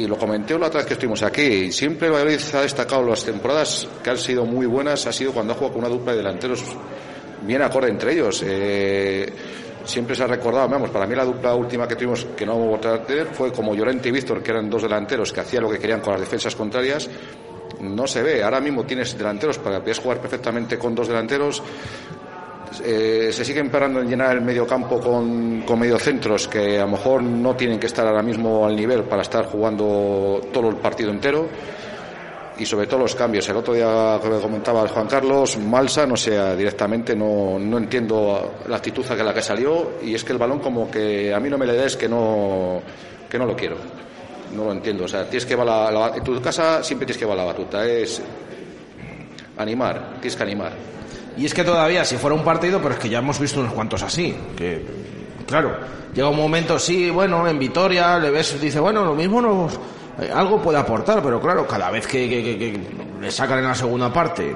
lo 0.07 0.17
comenté 0.17 0.59
la 0.59 0.67
otra 0.67 0.79
vez 0.79 0.87
que 0.87 0.93
estuvimos 0.95 1.23
aquí. 1.23 1.71
Siempre 1.71 2.09
Valladolid 2.09 2.41
ha 2.53 2.61
destacado 2.61 3.01
las 3.03 3.23
temporadas 3.23 3.87
que 4.03 4.09
han 4.09 4.17
sido 4.17 4.45
muy 4.45 4.65
buenas, 4.65 5.07
ha 5.07 5.13
sido 5.13 5.31
cuando 5.31 5.53
ha 5.53 5.55
jugado 5.55 5.73
con 5.75 5.85
una 5.85 5.93
dupla 5.93 6.11
de 6.11 6.17
delanteros 6.17 6.63
bien 7.43 7.61
acorde 7.61 7.89
entre 7.89 8.11
ellos. 8.11 8.43
Eh, 8.45 9.31
siempre 9.85 10.13
se 10.13 10.23
ha 10.23 10.27
recordado, 10.27 10.67
vamos, 10.67 10.89
para 10.89 11.07
mí 11.07 11.15
la 11.15 11.23
dupla 11.23 11.55
última 11.55 11.87
que 11.87 11.95
tuvimos 11.95 12.25
que 12.35 12.45
no 12.45 12.59
vamos 12.59 12.85
a 12.85 13.03
tener 13.03 13.27
fue 13.27 13.53
como 13.53 13.73
Llorente 13.73 14.09
y 14.09 14.11
Víctor, 14.11 14.43
que 14.43 14.51
eran 14.51 14.69
dos 14.69 14.81
delanteros 14.81 15.31
que 15.31 15.39
hacían 15.39 15.63
lo 15.63 15.69
que 15.69 15.79
querían 15.79 16.01
con 16.01 16.11
las 16.11 16.19
defensas 16.19 16.55
contrarias. 16.57 17.09
No 17.79 18.05
se 18.05 18.21
ve. 18.21 18.43
Ahora 18.43 18.59
mismo 18.59 18.85
tienes 18.85 19.17
delanteros 19.17 19.59
para 19.59 19.77
que 19.77 19.83
puedas 19.83 19.99
jugar 19.99 20.19
perfectamente 20.19 20.77
con 20.77 20.93
dos 20.93 21.07
delanteros 21.07 21.63
eh, 22.83 23.29
se 23.31 23.45
sigue 23.45 23.59
empeorando 23.59 24.01
en 24.01 24.07
llenar 24.09 24.35
el 24.35 24.41
medio 24.41 24.65
campo 24.65 24.99
con, 24.99 25.61
con 25.61 25.79
mediocentros 25.79 26.47
que 26.47 26.79
a 26.79 26.85
lo 26.85 26.91
mejor 26.91 27.23
no 27.23 27.55
tienen 27.55 27.79
que 27.79 27.87
estar 27.87 28.05
ahora 28.07 28.21
mismo 28.21 28.65
al 28.65 28.75
nivel 28.75 29.03
para 29.03 29.21
estar 29.21 29.45
jugando 29.45 30.41
todo 30.51 30.69
el 30.69 30.77
partido 30.77 31.11
entero 31.11 31.47
y 32.57 32.65
sobre 32.65 32.87
todo 32.87 33.01
los 33.01 33.15
cambios. 33.15 33.47
El 33.49 33.57
otro 33.57 33.73
día 33.73 34.19
comentaba 34.41 34.87
Juan 34.87 35.07
Carlos, 35.07 35.57
Malsa, 35.57 36.05
no 36.05 36.15
sé, 36.15 36.55
directamente 36.55 37.15
no, 37.15 37.59
no 37.59 37.77
entiendo 37.77 38.55
la 38.67 38.77
actitud 38.77 39.05
a 39.09 39.15
la 39.15 39.33
que 39.33 39.41
salió 39.41 39.93
y 40.01 40.15
es 40.15 40.23
que 40.23 40.33
el 40.33 40.39
balón 40.39 40.59
como 40.59 40.89
que 40.89 41.33
a 41.33 41.39
mí 41.39 41.49
no 41.49 41.57
me 41.57 41.65
le 41.65 41.73
des 41.73 41.97
que 41.97 42.07
no, 42.07 42.81
que 43.29 43.37
no 43.37 43.45
lo 43.45 43.55
quiero. 43.55 43.77
No 44.55 44.65
lo 44.65 44.71
entiendo. 44.71 45.03
O 45.05 45.07
sea, 45.07 45.25
tienes 45.25 45.45
que 45.45 45.55
la, 45.55 45.91
la, 45.91 46.15
en 46.15 46.23
tu 46.23 46.39
casa 46.41 46.81
siempre 46.83 47.05
tienes 47.05 47.17
que 47.17 47.25
llevar 47.25 47.37
la 47.37 47.45
batuta. 47.45 47.85
Es 47.85 48.21
animar, 49.57 50.13
tienes 50.21 50.35
que 50.35 50.43
animar. 50.43 50.94
Y 51.37 51.45
es 51.45 51.53
que 51.53 51.63
todavía, 51.63 52.05
si 52.05 52.17
fuera 52.17 52.35
un 52.35 52.43
partido, 52.43 52.81
pero 52.81 52.95
es 52.95 52.99
que 52.99 53.09
ya 53.09 53.19
hemos 53.19 53.39
visto 53.39 53.59
unos 53.59 53.73
cuantos 53.73 54.01
así. 54.03 54.35
Que, 54.55 54.85
claro, 55.45 55.75
llega 56.13 56.29
un 56.29 56.37
momento, 56.37 56.79
sí, 56.79 57.09
bueno, 57.09 57.47
en 57.47 57.59
Vitoria, 57.59 58.17
le 58.19 58.29
ves, 58.29 58.59
dice, 58.59 58.79
bueno, 58.79 59.03
lo 59.03 59.15
mismo 59.15 59.41
nos, 59.41 59.73
eh, 60.19 60.31
algo 60.33 60.61
puede 60.61 60.77
aportar, 60.77 61.21
pero 61.21 61.41
claro, 61.41 61.67
cada 61.67 61.91
vez 61.91 62.07
que, 62.07 62.29
que, 62.29 62.43
que, 62.43 62.57
que, 62.57 62.79
le 63.21 63.31
sacan 63.31 63.59
en 63.59 63.65
la 63.65 63.75
segunda 63.75 64.11
parte, 64.11 64.55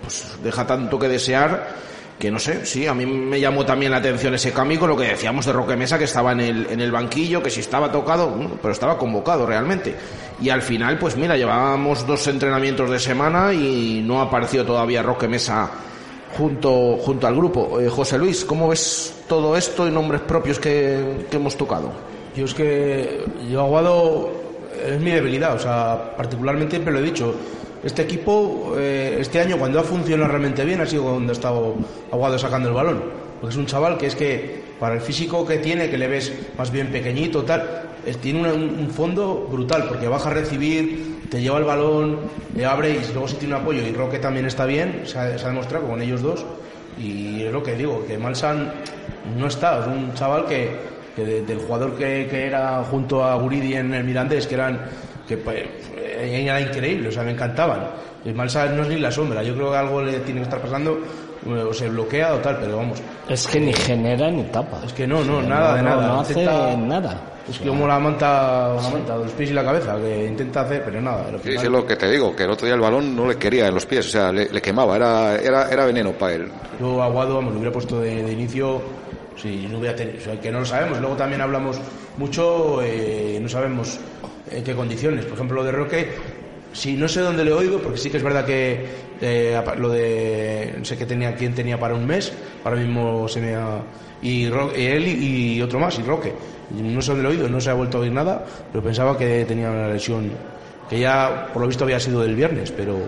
pues 0.00 0.38
deja 0.42 0.66
tanto 0.66 0.98
que 0.98 1.08
desear 1.08 1.82
que 2.22 2.30
no 2.30 2.38
sé, 2.38 2.64
sí, 2.64 2.86
a 2.86 2.94
mí 2.94 3.04
me 3.04 3.40
llamó 3.40 3.66
también 3.66 3.90
la 3.90 3.98
atención 3.98 4.32
ese 4.32 4.52
cambio 4.52 4.78
con 4.78 4.90
lo 4.90 4.96
que 4.96 5.08
decíamos 5.08 5.44
de 5.44 5.52
Roque 5.52 5.74
Mesa, 5.74 5.98
que 5.98 6.04
estaba 6.04 6.30
en 6.30 6.38
el, 6.38 6.66
en 6.70 6.80
el 6.80 6.92
banquillo, 6.92 7.42
que 7.42 7.50
si 7.50 7.58
estaba 7.58 7.90
tocado, 7.90 8.32
pero 8.62 8.72
estaba 8.72 8.96
convocado 8.96 9.44
realmente. 9.44 9.96
Y 10.40 10.48
al 10.48 10.62
final, 10.62 10.98
pues 10.98 11.16
mira, 11.16 11.36
llevábamos 11.36 12.06
dos 12.06 12.24
entrenamientos 12.28 12.88
de 12.90 13.00
semana 13.00 13.52
y 13.52 14.04
no 14.06 14.20
ha 14.20 14.26
aparecido 14.26 14.64
todavía 14.64 15.02
Roque 15.02 15.26
Mesa 15.26 15.68
junto, 16.36 16.96
junto 16.98 17.26
al 17.26 17.36
grupo. 17.36 17.80
Eh, 17.80 17.88
José 17.88 18.18
Luis, 18.18 18.44
¿cómo 18.44 18.68
ves 18.68 19.22
todo 19.28 19.56
esto 19.56 19.86
y 19.86 19.90
nombres 19.90 20.22
propios 20.22 20.58
que, 20.58 21.26
que 21.30 21.36
hemos 21.36 21.56
tocado? 21.56 21.92
Yo 22.36 22.44
es 22.46 22.54
que 22.54 23.24
yo 23.50 23.60
Aguado 23.60 24.30
es 24.86 25.00
mi 25.00 25.10
debilidad, 25.10 25.54
o 25.54 25.58
sea, 25.58 26.14
particularmente 26.16 26.72
siempre 26.72 26.92
lo 26.92 26.98
he 26.98 27.02
dicho. 27.02 27.34
Este 27.84 28.02
equipo, 28.02 28.74
eh, 28.76 29.16
este 29.20 29.40
año, 29.40 29.58
cuando 29.58 29.80
ha 29.80 29.82
funcionado 29.82 30.28
realmente 30.30 30.64
bien, 30.64 30.80
ha 30.80 30.86
sido 30.86 31.04
cuando 31.04 31.32
ha 31.32 31.34
estado 31.34 31.74
Aguado 32.10 32.38
sacando 32.38 32.68
el 32.68 32.74
balón. 32.74 33.02
Porque 33.40 33.52
es 33.52 33.58
un 33.58 33.66
chaval 33.66 33.98
que 33.98 34.06
es 34.06 34.14
que, 34.14 34.62
para 34.78 34.94
el 34.94 35.00
físico 35.00 35.44
que 35.44 35.58
tiene, 35.58 35.90
que 35.90 35.98
le 35.98 36.06
ves 36.06 36.32
más 36.56 36.70
bien 36.70 36.92
pequeñito, 36.92 37.42
tal, 37.42 37.91
tiene 38.20 38.52
un, 38.52 38.90
fondo 38.90 39.48
brutal, 39.50 39.86
porque 39.88 40.08
baja 40.08 40.30
a 40.30 40.34
recibir, 40.34 41.20
te 41.30 41.40
lleva 41.40 41.58
el 41.58 41.64
balón, 41.64 42.18
le 42.54 42.64
abre 42.64 42.90
y 42.90 43.12
luego 43.12 43.28
si 43.28 43.36
tiene 43.36 43.54
un 43.54 43.62
apoyo 43.62 43.82
y 43.82 43.92
Roque 43.92 44.18
también 44.18 44.46
está 44.46 44.66
bien, 44.66 45.02
se 45.04 45.18
ha, 45.18 45.28
demostrado 45.28 45.86
con 45.86 46.02
ellos 46.02 46.22
dos. 46.22 46.44
Y 46.98 47.42
es 47.42 47.52
lo 47.52 47.62
que 47.62 47.74
digo, 47.74 48.04
que 48.06 48.18
Malsan 48.18 48.72
no 49.38 49.46
está, 49.46 49.80
es 49.80 49.86
un 49.86 50.12
chaval 50.14 50.46
que, 50.46 50.70
que 51.16 51.24
de, 51.24 51.42
del 51.42 51.58
jugador 51.58 51.96
que, 51.96 52.26
que, 52.30 52.46
era 52.46 52.84
junto 52.84 53.24
a 53.24 53.34
Guridi 53.36 53.74
en 53.74 53.94
el 53.94 54.04
Mirandés, 54.04 54.46
que 54.46 54.54
eran 54.54 54.80
que 55.26 55.36
pues, 55.36 55.64
era 55.96 56.60
increíble, 56.60 57.08
o 57.08 57.12
sea, 57.12 57.22
me 57.22 57.30
encantaban. 57.30 57.80
Malsan 58.34 58.76
no 58.76 58.82
es 58.82 58.88
ni 58.88 58.98
la 58.98 59.10
sombra, 59.10 59.42
yo 59.42 59.54
creo 59.54 59.70
que 59.70 59.76
algo 59.76 60.02
le 60.02 60.20
tiene 60.20 60.40
que 60.40 60.44
estar 60.44 60.60
pasando 60.60 60.98
o 61.46 61.72
se 61.74 61.88
bloquea 61.88 62.34
o 62.34 62.38
tal, 62.38 62.58
pero 62.60 62.76
vamos. 62.76 63.02
Es 63.28 63.46
que 63.46 63.60
ni 63.60 63.72
genera 63.72 64.30
ni 64.30 64.44
tapa. 64.44 64.80
Es 64.84 64.92
que 64.92 65.06
no, 65.06 65.24
no, 65.24 65.42
nada 65.42 65.70
no, 65.70 65.76
de 65.76 65.82
nada. 65.82 66.06
No 66.06 66.20
hace 66.20 66.32
intenta, 66.32 66.76
nada. 66.76 67.20
Es 67.48 67.58
que 67.58 67.68
como 67.68 67.88
la 67.88 67.98
manta, 67.98 68.74
la 68.74 68.88
manta, 68.88 69.16
los 69.16 69.32
pies 69.32 69.50
y 69.50 69.52
la 69.52 69.64
cabeza, 69.64 69.96
que 70.00 70.26
intenta 70.26 70.60
hacer, 70.60 70.82
pero 70.84 71.00
nada. 71.00 71.26
Sí, 71.32 71.50
final... 71.50 71.64
es 71.64 71.70
lo 71.70 71.86
que 71.86 71.96
te 71.96 72.10
digo, 72.10 72.36
que 72.36 72.44
el 72.44 72.50
otro 72.50 72.66
día 72.66 72.76
el 72.76 72.80
balón 72.80 73.16
no 73.16 73.26
le 73.26 73.36
quería 73.36 73.66
en 73.66 73.74
los 73.74 73.84
pies, 73.84 74.06
o 74.06 74.10
sea, 74.10 74.32
le, 74.32 74.48
le 74.48 74.62
quemaba, 74.62 74.94
era, 74.94 75.36
era, 75.36 75.68
era 75.68 75.84
veneno 75.84 76.12
para 76.12 76.34
él. 76.34 76.48
Yo 76.78 77.02
Aguado, 77.02 77.36
vamos, 77.36 77.52
lo 77.52 77.58
hubiera 77.58 77.72
puesto 77.72 78.00
de, 78.00 78.22
de 78.22 78.32
inicio, 78.32 78.80
si 79.36 79.66
no 79.66 79.78
hubiera 79.78 79.96
tenido, 79.96 80.18
o 80.18 80.20
sea, 80.20 80.40
que 80.40 80.52
no 80.52 80.60
lo 80.60 80.64
sabemos. 80.64 81.00
Luego 81.00 81.16
también 81.16 81.40
hablamos 81.40 81.80
mucho, 82.16 82.80
eh, 82.80 83.40
no 83.42 83.48
sabemos 83.48 83.98
en 84.48 84.62
qué 84.62 84.74
condiciones. 84.76 85.24
Por 85.24 85.34
ejemplo, 85.34 85.56
lo 85.56 85.64
de 85.64 85.72
Roque, 85.72 86.10
Sí, 86.72 86.96
no 86.96 87.06
sé 87.06 87.20
dónde 87.20 87.44
le 87.44 87.52
oído, 87.52 87.78
porque 87.80 87.98
sí 87.98 88.10
que 88.10 88.16
es 88.16 88.22
verdad 88.22 88.46
que 88.46 88.86
eh, 89.22 89.62
lo 89.78 89.88
de. 89.88 90.74
No 90.78 90.84
sé 90.84 90.98
qué 90.98 91.06
tenía, 91.06 91.34
quién 91.36 91.54
tenía 91.54 91.78
para 91.78 91.94
un 91.94 92.04
mes, 92.04 92.32
ahora 92.64 92.76
mismo 92.76 93.28
se 93.28 93.40
me 93.40 93.54
ha. 93.54 93.80
Y, 94.20 94.44
él 94.44 95.06
y, 95.06 95.62
otro 95.62 95.78
más, 95.78 95.98
y 95.98 96.02
Roque. 96.02 96.32
No 96.70 97.00
sé 97.00 97.10
dónde 97.10 97.22
lo 97.22 97.30
he 97.30 97.32
oído, 97.32 97.48
no 97.48 97.60
se 97.60 97.70
ha 97.70 97.74
vuelto 97.74 97.98
a 97.98 98.00
oír 98.00 98.12
nada, 98.12 98.44
pero 98.70 98.82
pensaba 98.82 99.16
que 99.16 99.44
tenía 99.44 99.70
una 99.70 99.88
lesión 99.88 100.30
que 100.88 100.98
ya, 100.98 101.48
por 101.52 101.62
lo 101.62 101.68
visto, 101.68 101.84
había 101.84 102.00
sido 102.00 102.22
del 102.22 102.34
viernes, 102.34 102.72
pero, 102.72 102.98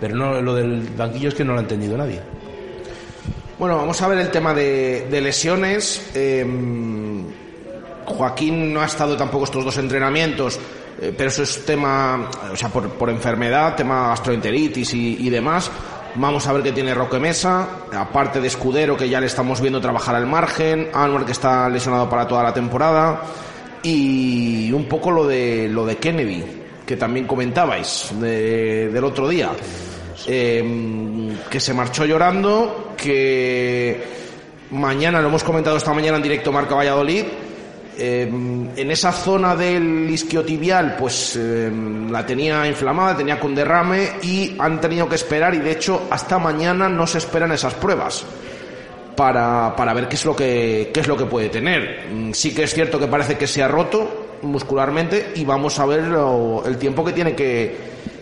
pero 0.00 0.14
no, 0.14 0.40
lo 0.40 0.54
del 0.54 0.82
banquillo 0.96 1.28
es 1.28 1.34
que 1.34 1.44
no 1.44 1.52
lo 1.52 1.58
ha 1.58 1.62
entendido 1.62 1.96
nadie. 1.96 2.20
Bueno, 3.58 3.76
vamos 3.76 4.00
a 4.02 4.08
ver 4.08 4.18
el 4.18 4.30
tema 4.30 4.54
de, 4.54 5.06
de 5.10 5.20
lesiones. 5.20 6.10
Eh, 6.14 6.44
Joaquín 8.04 8.72
no 8.72 8.80
ha 8.80 8.86
estado 8.86 9.16
tampoco 9.16 9.44
estos 9.44 9.64
dos 9.64 9.78
entrenamientos 9.78 10.58
pero 11.16 11.28
eso 11.28 11.42
es 11.42 11.64
tema, 11.64 12.28
o 12.52 12.56
sea, 12.56 12.68
por, 12.68 12.88
por 12.90 13.10
enfermedad, 13.10 13.74
tema 13.74 14.08
gastroenteritis 14.08 14.94
y, 14.94 15.16
y 15.26 15.30
demás. 15.30 15.70
Vamos 16.14 16.46
a 16.46 16.52
ver 16.52 16.62
qué 16.62 16.72
tiene 16.72 16.94
Roque 16.94 17.18
Mesa, 17.18 17.66
aparte 17.96 18.40
de 18.40 18.46
Escudero, 18.46 18.96
que 18.96 19.08
ya 19.08 19.18
le 19.18 19.26
estamos 19.26 19.60
viendo 19.62 19.80
trabajar 19.80 20.14
al 20.14 20.26
margen, 20.26 20.88
Anwar, 20.92 21.24
que 21.24 21.32
está 21.32 21.68
lesionado 21.70 22.08
para 22.10 22.28
toda 22.28 22.42
la 22.42 22.52
temporada, 22.52 23.22
y 23.82 24.70
un 24.72 24.84
poco 24.84 25.10
lo 25.10 25.26
de, 25.26 25.68
lo 25.70 25.86
de 25.86 25.96
Kennedy, 25.96 26.44
que 26.86 26.96
también 26.98 27.26
comentabais 27.26 28.10
de- 28.20 28.90
del 28.90 29.04
otro 29.04 29.26
día, 29.26 29.50
eh, 30.26 31.34
que 31.50 31.58
se 31.58 31.72
marchó 31.74 32.04
llorando, 32.04 32.92
que 32.96 34.04
mañana, 34.70 35.20
lo 35.20 35.28
hemos 35.28 35.42
comentado 35.42 35.76
esta 35.78 35.92
mañana 35.94 36.18
en 36.18 36.22
directo 36.22 36.52
Marca 36.52 36.74
Valladolid, 36.74 37.24
eh, 37.98 38.22
en 38.28 38.90
esa 38.90 39.12
zona 39.12 39.54
del 39.56 40.08
isquiotibial, 40.10 40.96
pues 40.98 41.36
eh, 41.36 41.70
la 42.10 42.24
tenía 42.26 42.66
inflamada, 42.66 43.16
tenía 43.16 43.38
con 43.38 43.54
derrame 43.54 44.08
y 44.22 44.56
han 44.58 44.80
tenido 44.80 45.08
que 45.08 45.14
esperar 45.16 45.54
y 45.54 45.58
de 45.58 45.72
hecho 45.72 46.06
hasta 46.10 46.38
mañana 46.38 46.88
no 46.88 47.06
se 47.06 47.18
esperan 47.18 47.52
esas 47.52 47.74
pruebas 47.74 48.24
para, 49.16 49.74
para 49.76 49.92
ver 49.92 50.08
qué 50.08 50.16
es 50.16 50.24
lo 50.24 50.34
que 50.34 50.90
qué 50.92 51.00
es 51.00 51.06
lo 51.08 51.16
que 51.16 51.26
puede 51.26 51.48
tener. 51.48 52.06
Mm, 52.12 52.32
Sí 52.32 52.54
que 52.54 52.62
es 52.64 52.72
cierto 52.74 52.98
que 52.98 53.06
parece 53.06 53.36
que 53.36 53.46
se 53.46 53.62
ha 53.62 53.68
roto 53.68 54.38
muscularmente 54.42 55.32
y 55.36 55.44
vamos 55.44 55.78
a 55.78 55.86
ver 55.86 56.02
lo- 56.04 56.64
el 56.66 56.76
tiempo 56.78 57.04
que 57.04 57.12
tiene 57.12 57.34
que, 57.34 57.76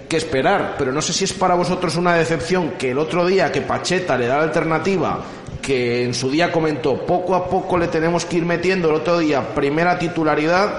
que 0.09 0.17
esperar. 0.17 0.75
Pero 0.77 0.93
no 0.93 1.01
sé 1.01 1.13
si 1.13 1.25
es 1.25 1.33
para 1.33 1.55
vosotros 1.55 1.97
una 1.97 2.15
decepción 2.15 2.73
que 2.79 2.91
el 2.91 2.99
otro 2.99 3.25
día 3.27 3.51
que 3.53 3.61
Pacheta 3.63 4.19
le 4.19 4.27
da 4.27 4.39
la 4.39 4.43
alternativa, 4.45 5.21
que 5.71 6.03
en 6.05 6.15
su 6.15 6.29
día 6.29 6.51
comentó, 6.51 6.97
poco 7.07 7.37
a 7.37 7.49
poco 7.49 7.79
le 7.79 7.87
tenemos 7.87 8.25
que 8.25 8.39
ir 8.39 8.45
metiendo 8.45 8.89
el 8.89 8.97
otro 8.97 9.19
día 9.21 9.55
primera 9.55 9.97
titularidad 9.97 10.79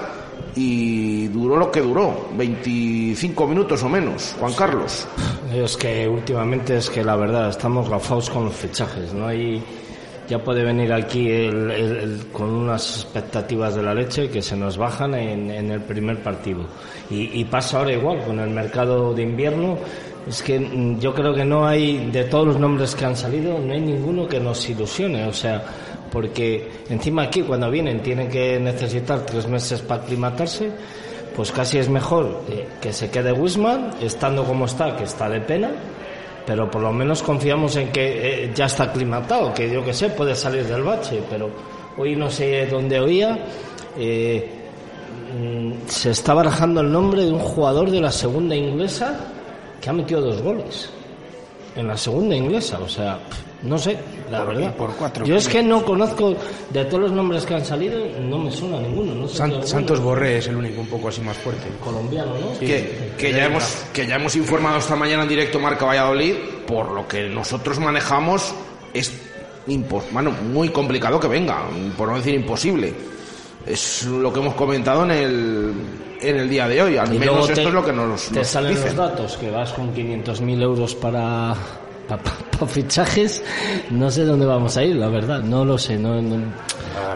y 0.54 1.28
duró 1.28 1.56
lo 1.56 1.70
que 1.70 1.80
duró, 1.80 2.28
25 2.36 3.46
minutos 3.46 3.82
o 3.84 3.88
menos, 3.88 4.36
Juan 4.38 4.52
Carlos. 4.52 5.06
Es 5.50 5.78
que 5.78 6.06
últimamente 6.06 6.76
es 6.76 6.90
que 6.90 7.02
la 7.02 7.16
verdad 7.16 7.48
estamos 7.48 7.88
gafados 7.88 8.28
con 8.28 8.44
los 8.44 8.54
fichajes, 8.54 9.14
no 9.14 9.26
hay 9.28 9.62
ya 10.28 10.38
puede 10.44 10.62
venir 10.62 10.92
aquí 10.92 11.28
el- 11.30 11.70
el- 11.70 11.96
el- 11.96 12.26
con 12.32 12.48
unas 12.50 12.96
expectativas 12.96 13.74
de 13.74 13.82
la 13.82 13.94
leche 13.94 14.28
que 14.30 14.40
se 14.42 14.56
nos 14.56 14.76
bajan 14.76 15.14
en, 15.14 15.50
en 15.50 15.70
el 15.70 15.80
primer 15.80 16.22
partido. 16.22 16.60
Y, 17.10 17.40
y 17.40 17.44
pasa 17.46 17.78
ahora 17.78 17.92
igual 17.92 18.22
con 18.24 18.38
el 18.40 18.50
mercado 18.50 19.12
de 19.14 19.22
invierno 19.22 19.78
es 20.28 20.42
que 20.42 20.58
mm, 20.58 21.00
yo 21.00 21.14
creo 21.14 21.34
que 21.34 21.44
no 21.44 21.66
hay 21.66 22.10
de 22.10 22.24
todos 22.24 22.46
los 22.46 22.58
nombres 22.58 22.94
que 22.94 23.04
han 23.04 23.16
salido 23.16 23.58
no 23.58 23.72
hay 23.72 23.80
ninguno 23.80 24.26
que 24.26 24.40
nos 24.40 24.68
ilusione 24.68 25.24
o 25.26 25.32
sea 25.32 25.62
porque 26.10 26.68
encima 26.90 27.22
aquí 27.22 27.42
cuando 27.42 27.70
vienen 27.70 28.02
tienen 28.02 28.28
que 28.28 28.58
necesitar 28.60 29.24
tres 29.24 29.48
meses 29.48 29.80
para 29.80 30.02
aclimatarse 30.02 30.70
pues 31.34 31.50
casi 31.50 31.78
es 31.78 31.88
mejor 31.88 32.42
que, 32.46 32.66
que 32.80 32.92
se 32.92 33.10
quede 33.10 33.32
Wisman, 33.32 33.90
estando 34.00 34.44
como 34.44 34.66
está, 34.66 34.96
que 34.96 35.04
está 35.04 35.28
de 35.28 35.40
pena, 35.40 35.70
pero 36.46 36.70
por 36.70 36.82
lo 36.82 36.92
menos 36.92 37.22
confiamos 37.22 37.76
en 37.76 37.90
que 37.90 38.44
eh, 38.44 38.52
ya 38.54 38.66
está 38.66 38.84
aclimatado, 38.84 39.52
que 39.54 39.70
yo 39.70 39.84
que 39.84 39.94
sé, 39.94 40.10
puede 40.10 40.34
salir 40.34 40.64
del 40.66 40.82
bache, 40.82 41.22
pero 41.30 41.50
hoy 41.96 42.16
no 42.16 42.30
sé 42.30 42.66
dónde 42.66 43.00
oía, 43.00 43.38
eh, 43.96 44.50
mm, 45.38 45.88
se 45.88 46.10
está 46.10 46.34
barajando 46.34 46.80
el 46.80 46.92
nombre 46.92 47.24
de 47.24 47.32
un 47.32 47.40
jugador 47.40 47.90
de 47.90 48.00
la 48.00 48.10
segunda 48.10 48.54
inglesa 48.54 49.31
que 49.82 49.90
ha 49.90 49.92
metido 49.92 50.22
dos 50.22 50.40
goles. 50.40 50.88
En 51.76 51.88
la 51.88 51.96
segunda 51.96 52.36
inglesa, 52.36 52.78
o 52.78 52.88
sea, 52.88 53.18
no 53.62 53.78
sé, 53.78 53.96
la 54.30 54.44
Por- 54.44 54.54
verdad. 54.54 54.76
por 54.76 54.90
cuatro 54.94 55.24
Yo 55.24 55.36
es 55.36 55.48
que 55.48 55.62
no 55.62 55.82
conozco, 55.82 56.34
de 56.68 56.84
todos 56.84 57.00
los 57.04 57.12
nombres 57.12 57.46
que 57.46 57.54
han 57.54 57.64
salido, 57.64 57.98
no 58.20 58.36
me 58.38 58.50
suena 58.50 58.78
ninguno. 58.78 59.14
No 59.14 59.26
sé 59.26 59.32
si 59.32 59.38
San- 59.38 59.50
alguno. 59.52 59.66
Santos 59.66 60.00
Borré 60.00 60.36
es 60.38 60.46
el 60.48 60.56
único 60.56 60.82
un 60.82 60.86
poco 60.88 61.08
así 61.08 61.22
más 61.22 61.36
fuerte. 61.38 61.68
Colombiano, 61.82 62.32
¿no? 62.38 62.58
que, 62.58 63.12
que 63.16 63.32
ya 63.32 63.46
hemos 63.46 63.64
que 63.92 64.06
ya 64.06 64.16
hemos 64.16 64.36
informado 64.36 64.76
esta 64.78 64.96
mañana 64.96 65.22
en 65.22 65.30
directo 65.30 65.58
Marca 65.58 65.86
Valladolid 65.86 66.34
por 66.66 66.90
lo 66.90 67.08
que 67.08 67.28
nosotros 67.30 67.78
manejamos 67.78 68.54
es 68.92 69.10
bueno, 70.12 70.30
muy 70.52 70.68
complicado 70.70 71.18
que 71.20 71.28
venga 71.28 71.62
por 71.96 72.08
no 72.08 72.16
decir 72.16 72.34
imposible 72.34 72.92
es 73.64 74.04
lo 74.04 74.32
que 74.32 74.40
hemos 74.40 74.54
comentado 74.54 75.04
en 75.04 75.10
el 75.12 75.72
en 76.22 76.36
el 76.38 76.48
día 76.48 76.68
de 76.68 76.82
hoy 76.82 76.96
al 76.96 77.08
Y 77.14 77.18
menos 77.18 77.34
luego 77.36 77.48
esto 77.48 77.68
es 77.68 77.74
lo 77.74 77.84
que 77.84 77.92
nos, 77.92 78.28
te 78.28 78.38
nos 78.40 78.46
salen 78.46 78.70
dicen. 78.74 78.96
los 78.96 79.08
datos 79.08 79.36
que 79.36 79.50
vas 79.50 79.72
con 79.72 79.94
500.000 79.94 80.62
euros 80.62 80.94
para, 80.94 81.54
para, 82.08 82.66
fichajes 82.66 83.42
no 83.90 84.10
sé 84.10 84.24
dónde 84.24 84.46
vamos 84.46 84.76
a 84.76 84.84
ir 84.84 84.94
la 84.96 85.08
verdad 85.08 85.40
no 85.42 85.64
lo 85.64 85.76
sé 85.76 85.96
no, 85.98 86.22
no, 86.22 86.36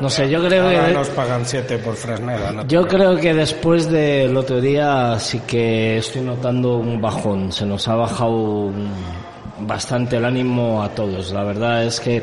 no 0.00 0.10
sé 0.10 0.28
yo 0.28 0.42
creo 0.44 0.64
Ahora 0.66 0.86
que 0.88 0.94
nos 0.94 1.08
pagan 1.10 1.42
7 1.46 1.78
por 1.78 1.94
Fresneda. 1.94 2.50
¿no? 2.52 2.66
yo 2.66 2.86
creo 2.88 3.16
que 3.16 3.32
después 3.32 3.88
del 3.90 4.36
otro 4.36 4.60
día 4.60 5.18
sí 5.20 5.40
que 5.46 5.98
estoy 5.98 6.22
notando 6.22 6.76
un 6.78 7.00
bajón. 7.00 7.52
Se 7.52 7.64
nos 7.64 7.86
ha 7.88 7.94
bajado 7.94 8.70
bastante 9.60 10.16
el 10.16 10.24
ánimo 10.24 10.82
a 10.82 10.88
todos. 10.90 11.32
La 11.32 11.44
verdad 11.44 11.84
es 11.84 12.00
que 12.00 12.22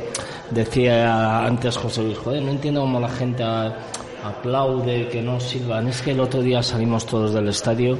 decía 0.51 1.45
antes 1.45 1.77
José 1.77 2.03
Luis, 2.03 2.17
joder, 2.17 2.41
no 2.43 2.51
entiendo 2.51 2.81
cómo 2.81 2.99
la 2.99 3.09
gente 3.09 3.43
a- 3.43 3.75
aplaude, 4.23 5.07
que 5.09 5.21
no 5.21 5.39
sirvan. 5.39 5.87
Es 5.87 6.01
que 6.01 6.11
el 6.11 6.19
otro 6.19 6.41
día 6.41 6.61
salimos 6.63 7.05
todos 7.05 7.33
del 7.33 7.47
estadio. 7.49 7.97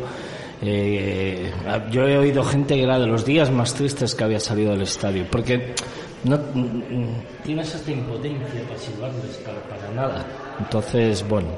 eh, 0.62 1.52
yo 1.92 2.08
he 2.08 2.18
oído 2.18 2.44
gente 2.44 2.76
que 2.76 2.84
era 2.84 2.98
de 3.00 3.08
los 3.08 3.26
días 3.26 3.52
más 3.52 3.74
tristes 3.74 4.16
que 4.16 4.24
había 4.24 4.40
salido 4.40 4.72
del 4.72 4.84
estadio. 4.84 5.26
Porque 5.30 5.76
no 6.24 6.38
mm, 6.38 7.44
tienes 7.44 7.74
esta 7.76 7.92
impotencia 7.92 8.62
para 8.68 8.80
silbarles 8.80 9.38
para, 9.38 9.60
para 9.64 9.92
nada. 9.94 10.26
Entonces, 10.60 11.28
bueno, 11.28 11.50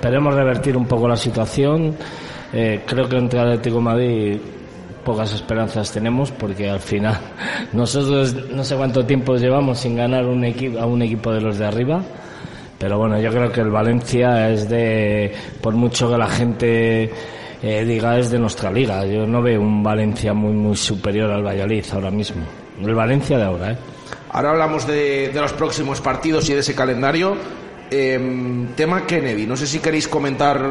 Esperemos 0.00 0.34
revertir 0.34 0.78
un 0.78 0.86
poco 0.86 1.06
la 1.06 1.14
situación. 1.14 1.94
Eh, 2.54 2.80
creo 2.86 3.06
que 3.06 3.18
entre 3.18 3.38
Atlético 3.38 3.82
Madrid 3.82 4.38
pocas 5.04 5.30
esperanzas 5.34 5.92
tenemos 5.92 6.30
porque 6.30 6.70
al 6.70 6.80
final 6.80 7.18
nosotros 7.74 8.34
no 8.50 8.64
sé 8.64 8.76
cuánto 8.76 9.04
tiempo 9.04 9.36
llevamos 9.36 9.80
sin 9.80 9.96
ganar 9.96 10.24
un 10.24 10.42
equipo 10.46 10.78
a 10.78 10.86
un 10.86 11.02
equipo 11.02 11.30
de 11.34 11.42
los 11.42 11.58
de 11.58 11.66
arriba. 11.66 12.02
Pero 12.80 12.98
bueno, 12.98 13.20
yo 13.20 13.30
creo 13.30 13.52
que 13.52 13.60
el 13.60 13.70
Valencia 13.70 14.50
es 14.50 14.68
de, 14.68 15.32
por 15.60 15.74
mucho 15.74 16.10
que 16.10 16.18
la 16.18 16.28
gente 16.28 17.12
eh, 17.62 17.84
diga, 17.84 18.18
es 18.18 18.30
de 18.30 18.38
nuestra 18.40 18.72
liga. 18.72 19.04
Yo 19.04 19.26
no 19.26 19.40
veo 19.42 19.60
un 19.60 19.82
Valencia 19.82 20.34
muy, 20.34 20.54
muy 20.54 20.74
superior 20.74 21.30
al 21.30 21.44
Valladolid 21.44 21.84
ahora 21.92 22.10
mismo. 22.10 22.42
El 22.82 22.94
Valencia 22.94 23.36
de 23.36 23.44
ahora, 23.44 23.72
¿eh? 23.72 23.78
ahora 24.30 24.50
hablamos 24.50 24.86
de, 24.86 25.28
de 25.28 25.40
los 25.40 25.52
próximos 25.52 26.00
partidos 26.00 26.48
y 26.48 26.54
de 26.54 26.60
ese 26.60 26.74
calendario 26.74 27.36
Em, 27.92 28.68
tema 28.76 29.04
Kennedy 29.04 29.48
no 29.48 29.56
sé 29.56 29.66
si 29.66 29.80
queréis 29.80 30.06
comentar 30.06 30.62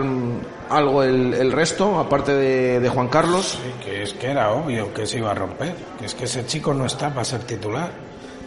algo 0.69 1.03
el, 1.03 1.33
el 1.33 1.51
resto 1.51 1.99
aparte 1.99 2.33
de, 2.33 2.79
de 2.79 2.87
Juan 2.87 3.09
Carlos 3.09 3.59
Sí, 3.61 3.71
que 3.83 4.03
es 4.03 4.13
que 4.13 4.27
era 4.27 4.53
obvio 4.53 4.93
que 4.93 5.05
se 5.05 5.17
iba 5.17 5.31
a 5.31 5.33
romper, 5.33 5.75
que 5.99 6.05
es 6.05 6.15
que 6.15 6.23
ese 6.23 6.45
chico 6.45 6.73
no 6.73 6.85
está 6.85 7.09
para 7.09 7.25
ser 7.25 7.41
titular. 7.41 7.91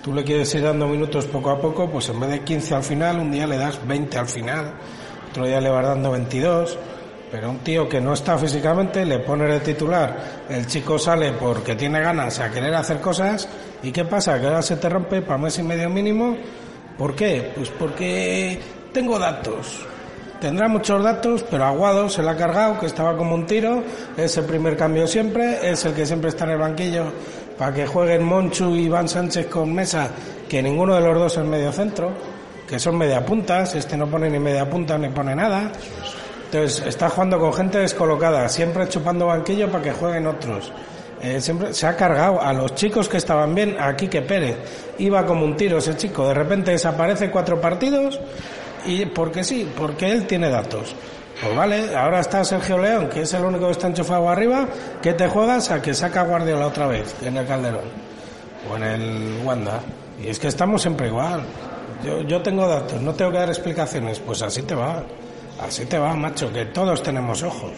Tú 0.03 0.12
le 0.12 0.25
quieres 0.25 0.53
ir 0.57 0.62
dando 0.62 0.88
minutos 0.88 1.27
poco 1.27 1.51
a 1.51 1.61
poco, 1.61 1.88
pues 1.88 2.09
en 2.09 2.19
vez 2.19 2.31
de 2.31 2.41
15 2.41 2.75
al 2.75 2.83
final, 2.83 3.21
un 3.21 3.31
día 3.31 3.47
le 3.47 3.57
das 3.57 3.79
20 3.87 4.19
al 4.19 4.27
final, 4.27 4.75
otro 5.31 5.47
día 5.47 5.61
le 5.61 5.71
vas 5.71 5.87
dando 5.87 6.11
22, 6.11 6.77
pero 7.31 7.51
un 7.51 7.59
tío 7.59 7.88
que 7.88 8.01
no 8.01 8.12
está 8.12 8.37
físicamente, 8.37 9.07
le 9.07 9.21
pone 9.21 9.45
de 9.45 9.61
titular, 9.61 10.43
el 10.49 10.67
chico 10.67 10.99
sale 10.99 11.31
porque 11.35 11.77
tiene 11.77 12.01
ganas 12.01 12.41
a 12.41 12.51
querer 12.51 12.75
hacer 12.75 12.99
cosas, 12.99 13.49
¿y 13.85 13.93
qué 13.93 14.05
pasa? 14.05 14.41
Que 14.41 14.49
ahora 14.49 14.62
se 14.62 14.77
te 14.77 14.88
rompe 14.88 15.23
para 15.23 15.38
mes 15.38 15.57
y 15.61 15.62
medio 15.62 15.88
mínimo, 15.88 16.37
¿por 16.99 17.15
qué? 17.15 17.53
Pues 17.55 17.71
porque 17.71 18.61
tengo 18.93 19.21
datos. 19.21 19.87
Tendrá 20.41 20.67
muchos 20.67 21.05
datos, 21.05 21.45
pero 21.49 21.65
Aguado 21.65 22.09
se 22.09 22.21
la 22.21 22.33
ha 22.33 22.37
cargado, 22.37 22.81
que 22.81 22.87
estaba 22.87 23.17
como 23.17 23.37
un 23.37 23.47
tiro. 23.47 23.85
Es 24.17 24.37
el 24.37 24.45
primer 24.45 24.77
cambio 24.77 25.07
siempre, 25.07 25.71
es 25.71 25.85
el 25.85 25.95
que 25.95 26.05
siempre 26.05 26.31
está 26.31 26.47
en 26.47 26.51
el 26.51 26.59
banquillo 26.59 27.05
para 27.62 27.77
que 27.77 27.87
jueguen 27.87 28.25
Monchu 28.25 28.75
y 28.75 28.87
Iván 28.87 29.09
Sánchez 29.09 29.46
con 29.46 29.72
Mesa, 29.72 30.11
que 30.48 30.61
ninguno 30.61 30.96
de 30.96 31.01
los 31.01 31.14
dos 31.16 31.37
es 31.37 31.44
medio 31.44 31.70
centro, 31.70 32.11
que 32.66 32.77
son 32.77 32.98
media 32.98 33.25
puntas. 33.25 33.77
Este 33.77 33.96
no 33.96 34.09
pone 34.09 34.29
ni 34.29 34.40
media 34.40 34.68
punta 34.68 34.98
ni 34.98 35.11
pone 35.11 35.33
nada. 35.37 35.70
Entonces 36.46 36.85
está 36.85 37.09
jugando 37.09 37.38
con 37.38 37.53
gente 37.53 37.79
descolocada, 37.79 38.48
siempre 38.48 38.88
chupando 38.88 39.27
banquillo 39.27 39.70
para 39.70 39.85
que 39.85 39.92
jueguen 39.92 40.27
otros. 40.27 40.72
Eh, 41.22 41.40
siempre 41.40 41.72
se 41.72 41.87
ha 41.87 41.94
cargado 41.96 42.42
a 42.42 42.53
los 42.53 42.75
chicos 42.75 43.09
que 43.09 43.18
estaban 43.18 43.55
bien, 43.55 43.77
a 43.79 43.94
Quique 43.94 44.22
Pérez. 44.22 44.57
Iba 44.98 45.25
como 45.25 45.44
un 45.44 45.57
tiro 45.57 45.79
ese 45.79 45.96
chico, 45.96 46.27
de 46.27 46.35
repente 46.35 46.72
desaparece 46.72 47.31
cuatro 47.31 47.61
partidos 47.61 48.18
y 48.87 49.07
porque 49.07 49.44
sí, 49.44 49.70
porque 49.77 50.11
él 50.11 50.27
tiene 50.27 50.51
datos. 50.51 50.96
Pues 51.43 51.57
vale, 51.57 51.97
ahora 51.97 52.21
está 52.21 52.45
Sergio 52.45 52.79
León, 52.79 53.09
que 53.09 53.23
es 53.23 53.35
el 53.35 53.45
único 53.45 53.67
que 53.67 53.73
está 53.73 53.89
enchufado 53.89 54.29
arriba, 54.29 54.69
que 55.03 55.13
te 55.13 55.27
juegas 55.27 55.73
a 55.73 55.83
que 55.83 55.93
saca 55.93 56.23
Guardiola 56.23 56.69
otra 56.69 56.87
vez 56.87 57.17
en 57.21 57.37
el 57.37 57.45
Calderón 57.45 57.85
o 58.71 58.77
en 58.77 58.83
el 58.85 59.41
Wanda. 59.45 59.81
Y 60.23 60.29
es 60.29 60.39
que 60.39 60.47
estamos 60.47 60.83
siempre 60.83 61.09
igual. 61.09 61.43
Yo, 62.05 62.21
yo 62.23 62.41
tengo 62.43 62.69
datos, 62.69 63.01
no 63.01 63.13
tengo 63.15 63.33
que 63.33 63.39
dar 63.39 63.49
explicaciones, 63.49 64.21
pues 64.21 64.41
así 64.41 64.63
te 64.63 64.77
va. 64.77 65.03
Así 65.61 65.85
te 65.87 65.99
va, 65.99 66.15
macho, 66.15 66.53
que 66.53 66.67
todos 66.67 67.03
tenemos 67.03 67.43
ojos. 67.43 67.73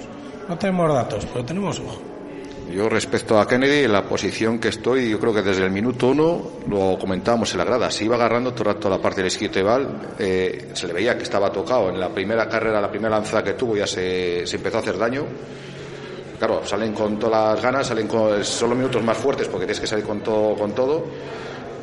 No 0.46 0.58
tenemos 0.58 0.92
datos, 0.92 1.26
pero 1.32 1.42
tenemos 1.42 1.80
ojos. 1.80 2.13
Yo 2.70 2.88
respecto 2.88 3.38
a 3.38 3.46
Kennedy, 3.46 3.84
en 3.84 3.92
la 3.92 4.02
posición 4.02 4.58
que 4.58 4.68
estoy, 4.68 5.10
yo 5.10 5.20
creo 5.20 5.34
que 5.34 5.42
desde 5.42 5.64
el 5.64 5.70
minuto 5.70 6.08
uno 6.08 6.50
lo 6.68 6.98
comentábamos 6.98 7.52
en 7.52 7.58
la 7.58 7.64
grada, 7.64 7.90
se 7.90 8.04
iba 8.04 8.16
agarrando 8.16 8.52
todo 8.52 8.70
el 8.70 8.74
rato 8.76 8.88
la 8.88 8.98
parte 8.98 9.20
del 9.20 9.28
esquitebal, 9.28 10.14
eh, 10.18 10.70
se 10.72 10.86
le 10.86 10.94
veía 10.94 11.16
que 11.16 11.24
estaba 11.24 11.52
tocado 11.52 11.90
en 11.90 12.00
la 12.00 12.08
primera 12.08 12.48
carrera, 12.48 12.80
la 12.80 12.90
primera 12.90 13.16
lanzada 13.16 13.44
que 13.44 13.52
tuvo 13.52 13.76
ya 13.76 13.86
se, 13.86 14.46
se 14.46 14.56
empezó 14.56 14.78
a 14.78 14.80
hacer 14.80 14.98
daño. 14.98 15.24
claro, 16.38 16.62
salen 16.64 16.92
con 16.94 17.18
todas 17.18 17.54
las 17.54 17.62
ganas, 17.62 17.86
salen 17.86 18.08
con, 18.08 18.42
son 18.44 18.70
los 18.70 18.78
minutos 18.78 19.02
más 19.02 19.16
fuertes 19.16 19.46
porque 19.46 19.66
tienes 19.66 19.80
que 19.80 19.86
salir 19.86 20.04
con 20.04 20.20
todo, 20.20 20.54
con 20.54 20.74
todo 20.74 21.04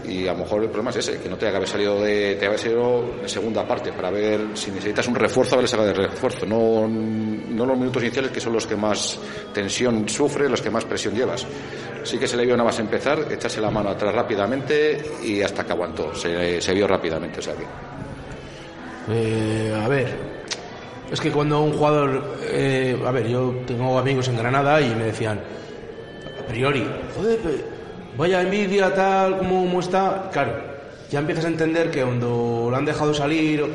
y 0.07 0.27
a 0.27 0.33
lo 0.33 0.39
mejor 0.39 0.63
el 0.63 0.69
problema 0.69 0.91
es 0.91 0.97
ese, 0.97 1.19
que 1.19 1.29
no 1.29 1.37
que 1.37 1.47
haber 1.47 1.67
salido 1.67 2.01
de, 2.01 2.35
te 2.35 2.45
haber 2.45 2.59
salido 2.59 3.15
de 3.21 3.29
segunda 3.29 3.67
parte 3.67 3.91
para 3.91 4.09
ver 4.09 4.49
si 4.53 4.71
necesitas 4.71 5.07
un 5.07 5.15
refuerzo, 5.15 5.55
haber 5.55 5.67
sacado 5.67 5.89
de 5.89 5.93
refuerzo, 5.93 6.45
no, 6.45 6.87
no 6.87 7.65
los 7.65 7.77
minutos 7.77 8.03
iniciales 8.03 8.31
que 8.31 8.39
son 8.39 8.53
los 8.53 8.65
que 8.65 8.75
más 8.75 9.19
tensión 9.53 10.07
sufre, 10.07 10.49
los 10.49 10.61
que 10.61 10.69
más 10.69 10.85
presión 10.85 11.15
llevas. 11.15 11.45
Sí 12.03 12.17
que 12.17 12.27
se 12.27 12.37
le 12.37 12.45
vio 12.45 12.55
nada 12.55 12.69
más 12.69 12.79
empezar, 12.79 13.31
echarse 13.31 13.61
la 13.61 13.69
mano 13.69 13.89
atrás 13.89 14.13
rápidamente 14.13 15.01
y 15.23 15.41
hasta 15.41 15.63
que 15.63 15.71
aguantó, 15.71 16.15
se, 16.15 16.61
se 16.61 16.73
vio 16.73 16.87
rápidamente, 16.87 17.39
o 17.39 17.41
sea 17.41 17.53
que... 17.55 17.65
Eh, 19.09 19.73
a 19.83 19.87
ver, 19.87 20.07
es 21.11 21.19
que 21.19 21.31
cuando 21.31 21.61
un 21.61 21.73
jugador, 21.73 22.37
eh, 22.43 22.97
a 23.05 23.11
ver, 23.11 23.27
yo 23.27 23.53
tengo 23.67 23.99
amigos 23.99 24.27
en 24.29 24.37
Granada 24.37 24.79
y 24.79 24.95
me 24.95 25.05
decían, 25.05 25.41
a 26.39 26.47
priori, 26.47 26.87
joder, 27.15 27.39
vaya 28.17 28.41
envidia 28.41 28.93
tal 28.93 29.37
como, 29.37 29.79
está, 29.79 30.29
claro, 30.31 30.53
ya 31.09 31.19
empiezas 31.19 31.45
a 31.45 31.47
entender 31.49 31.91
que 31.91 32.03
cuando 32.03 32.67
lo 32.69 32.75
han 32.75 32.85
dejado 32.85 33.13
salir, 33.13 33.65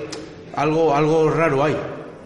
algo, 0.55 0.95
algo 0.95 1.31
raro 1.31 1.65
hay, 1.65 1.77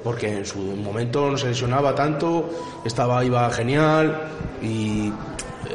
porque 0.05 0.39
en 0.39 0.47
su 0.47 0.59
momento 0.59 1.31
no 1.31 1.37
se 1.37 1.49
lesionaba 1.49 1.95
tanto, 1.95 2.51
estaba, 2.85 3.25
iba 3.25 3.51
genial 3.51 4.21
y 4.63 5.13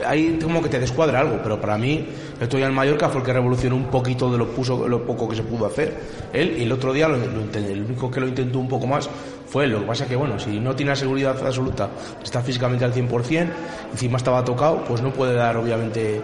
ahí 0.06 0.40
como 0.42 0.62
que 0.62 0.70
te 0.70 0.80
descuadra 0.80 1.20
algo, 1.20 1.40
pero 1.44 1.60
para 1.60 1.78
mí 1.78 2.08
estoy 2.40 2.64
en 2.64 2.74
Mallorca 2.74 3.10
fue 3.10 3.22
el 3.22 3.26
que 3.26 3.34
revolucionó 3.34 3.76
un 3.76 3.86
poquito 3.86 4.32
de 4.32 4.38
lo, 4.38 4.48
puso, 4.48 4.88
lo 4.88 5.06
poco 5.06 5.28
que 5.28 5.36
se 5.36 5.44
pudo 5.44 5.66
hacer. 5.66 5.94
Él, 6.34 6.56
y 6.58 6.64
el 6.64 6.72
otro 6.72 6.94
día, 6.94 7.08
lo, 7.08 7.16
el 7.16 7.86
único 7.86 8.10
que 8.10 8.20
lo 8.20 8.28
intentó 8.28 8.60
un 8.60 8.68
poco 8.68 8.88
más 8.88 9.10
fue. 9.48 9.68
Lo 9.68 9.80
que 9.80 9.86
pasa 9.86 10.04
es 10.04 10.10
que, 10.10 10.16
bueno, 10.16 10.40
si 10.40 10.60
no 10.60 10.76
tiene 10.76 10.92
la 10.92 10.96
seguridad 10.96 11.38
absoluta, 11.38 11.90
está 12.24 12.42
físicamente 12.42 12.86
al 12.86 12.94
100%, 12.94 13.50
encima 13.92 14.18
estaba 14.18 14.44
tocado, 14.44 14.84
pues 14.84 15.02
no 15.02 15.12
puede 15.12 15.34
dar, 15.34 15.58
obviamente, 15.58 16.22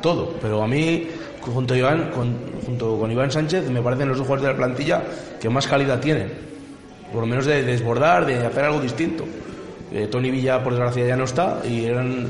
todo. 0.00 0.34
Pero 0.40 0.62
a 0.62 0.68
mí, 0.68 1.08
junto, 1.40 1.74
Iván, 1.74 2.10
con, 2.10 2.36
junto 2.64 2.98
con 2.98 3.10
Iván 3.10 3.30
Sánchez, 3.30 3.70
me 3.70 3.82
parecen 3.82 4.08
los 4.08 4.18
dos 4.18 4.26
jugadores 4.26 4.48
de 4.48 4.52
la 4.52 4.66
plantilla 4.66 5.02
que 5.40 5.48
más 5.48 5.66
calidad 5.66 6.00
tienen. 6.00 6.32
Por 7.12 7.22
lo 7.22 7.26
menos 7.26 7.46
de, 7.46 7.62
desbordar, 7.62 8.26
de 8.26 8.44
hacer 8.44 8.64
algo 8.64 8.80
distinto. 8.80 9.24
Eh, 9.92 10.08
Tony 10.10 10.30
Villa, 10.30 10.62
por 10.62 10.74
desgracia, 10.74 11.06
ya 11.06 11.16
no 11.16 11.24
está 11.24 11.62
y 11.66 11.86
eran 11.86 12.26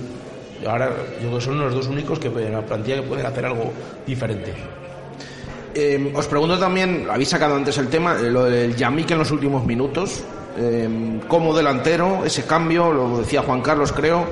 ahora 0.67 0.91
yo 1.21 1.29
creo 1.29 1.39
que 1.39 1.45
son 1.45 1.61
los 1.61 1.75
dos 1.75 1.87
únicos 1.87 2.19
que 2.19 2.29
en 2.29 2.53
la 2.53 2.63
plantilla 2.63 2.97
que 2.97 3.03
pueden 3.03 3.27
hacer 3.27 3.45
algo 3.45 3.73
diferente. 4.07 4.53
Eh, 5.75 6.13
os 6.15 6.27
pregunto 6.27 6.59
también, 6.59 7.07
habéis 7.11 7.29
sacado 7.29 7.55
antes 7.55 7.77
el 7.79 7.89
tema, 7.89 8.17
eh, 8.19 8.31
lo 8.31 8.45
del 8.45 8.75
Yamik 8.75 9.11
en 9.11 9.19
los 9.19 9.31
últimos 9.31 9.65
minutos, 9.65 10.25
eh, 10.57 11.21
como 11.29 11.55
delantero, 11.55 12.25
ese 12.25 12.45
cambio, 12.45 12.93
lo 12.93 13.19
decía 13.19 13.43
Juan 13.43 13.61
Carlos 13.61 13.93
creo, 13.93 14.25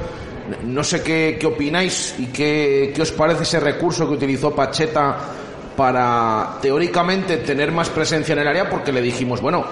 no 0.64 0.82
sé 0.82 1.02
qué, 1.02 1.38
opináis 1.44 2.14
y 2.18 2.26
qué, 2.26 2.92
qué 2.94 3.02
os 3.02 3.12
parece 3.12 3.42
ese 3.42 3.60
recurso 3.60 4.08
que 4.08 4.14
utilizó 4.14 4.54
Pacheta 4.54 5.16
para 5.76 6.58
teóricamente 6.62 7.38
tener 7.38 7.70
más 7.70 7.90
presencia 7.90 8.32
en 8.32 8.38
el 8.38 8.48
área 8.48 8.70
porque 8.70 8.92
le 8.92 9.02
dijimos, 9.02 9.40
bueno, 9.40 9.64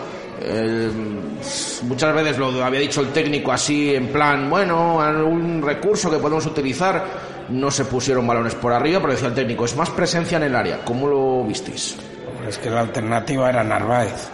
muchas 1.84 2.14
veces 2.14 2.38
lo 2.38 2.62
había 2.62 2.80
dicho 2.80 3.00
el 3.00 3.08
técnico 3.08 3.52
así 3.52 3.94
en 3.94 4.08
plan, 4.08 4.50
bueno, 4.50 4.96
un 5.26 5.62
recurso 5.62 6.10
que 6.10 6.18
podemos 6.18 6.44
utilizar, 6.44 7.04
no 7.48 7.70
se 7.70 7.84
pusieron 7.84 8.26
balones 8.26 8.54
por 8.54 8.72
arriba, 8.72 9.00
pero 9.00 9.12
decía 9.12 9.28
el 9.28 9.34
técnico, 9.34 9.64
es 9.64 9.76
más 9.76 9.90
presencia 9.90 10.36
en 10.36 10.44
el 10.44 10.54
área. 10.54 10.84
¿Cómo 10.84 11.06
lo 11.08 11.44
visteis? 11.44 11.96
Es 12.48 12.58
que 12.58 12.70
la 12.70 12.80
alternativa 12.80 13.48
era 13.48 13.64
Narváez. 13.64 14.28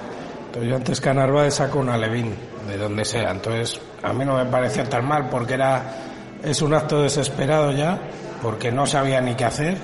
Entonces 0.47 0.71
yo 0.71 0.77
antes 0.77 1.01
que 1.01 1.09
a 1.09 1.15
Narváez 1.15 1.55
saco 1.55 1.79
una 1.79 1.97
Levín, 1.97 2.35
de 2.67 2.77
donde 2.77 3.05
sea. 3.05 3.31
Entonces 3.31 3.81
a 4.03 4.13
mí 4.13 4.25
no 4.25 4.37
me 4.37 4.47
parecía 4.47 4.85
tan 4.85 5.07
mal 5.07 5.29
porque 5.29 5.55
era 5.55 5.97
es 6.43 6.63
un 6.63 6.75
acto 6.75 7.03
desesperado 7.03 7.73
ya, 7.73 7.99
porque 8.43 8.73
no 8.73 8.87
sabía 8.87 9.21
ni 9.21 9.35
qué 9.35 9.45
hacer, 9.45 9.77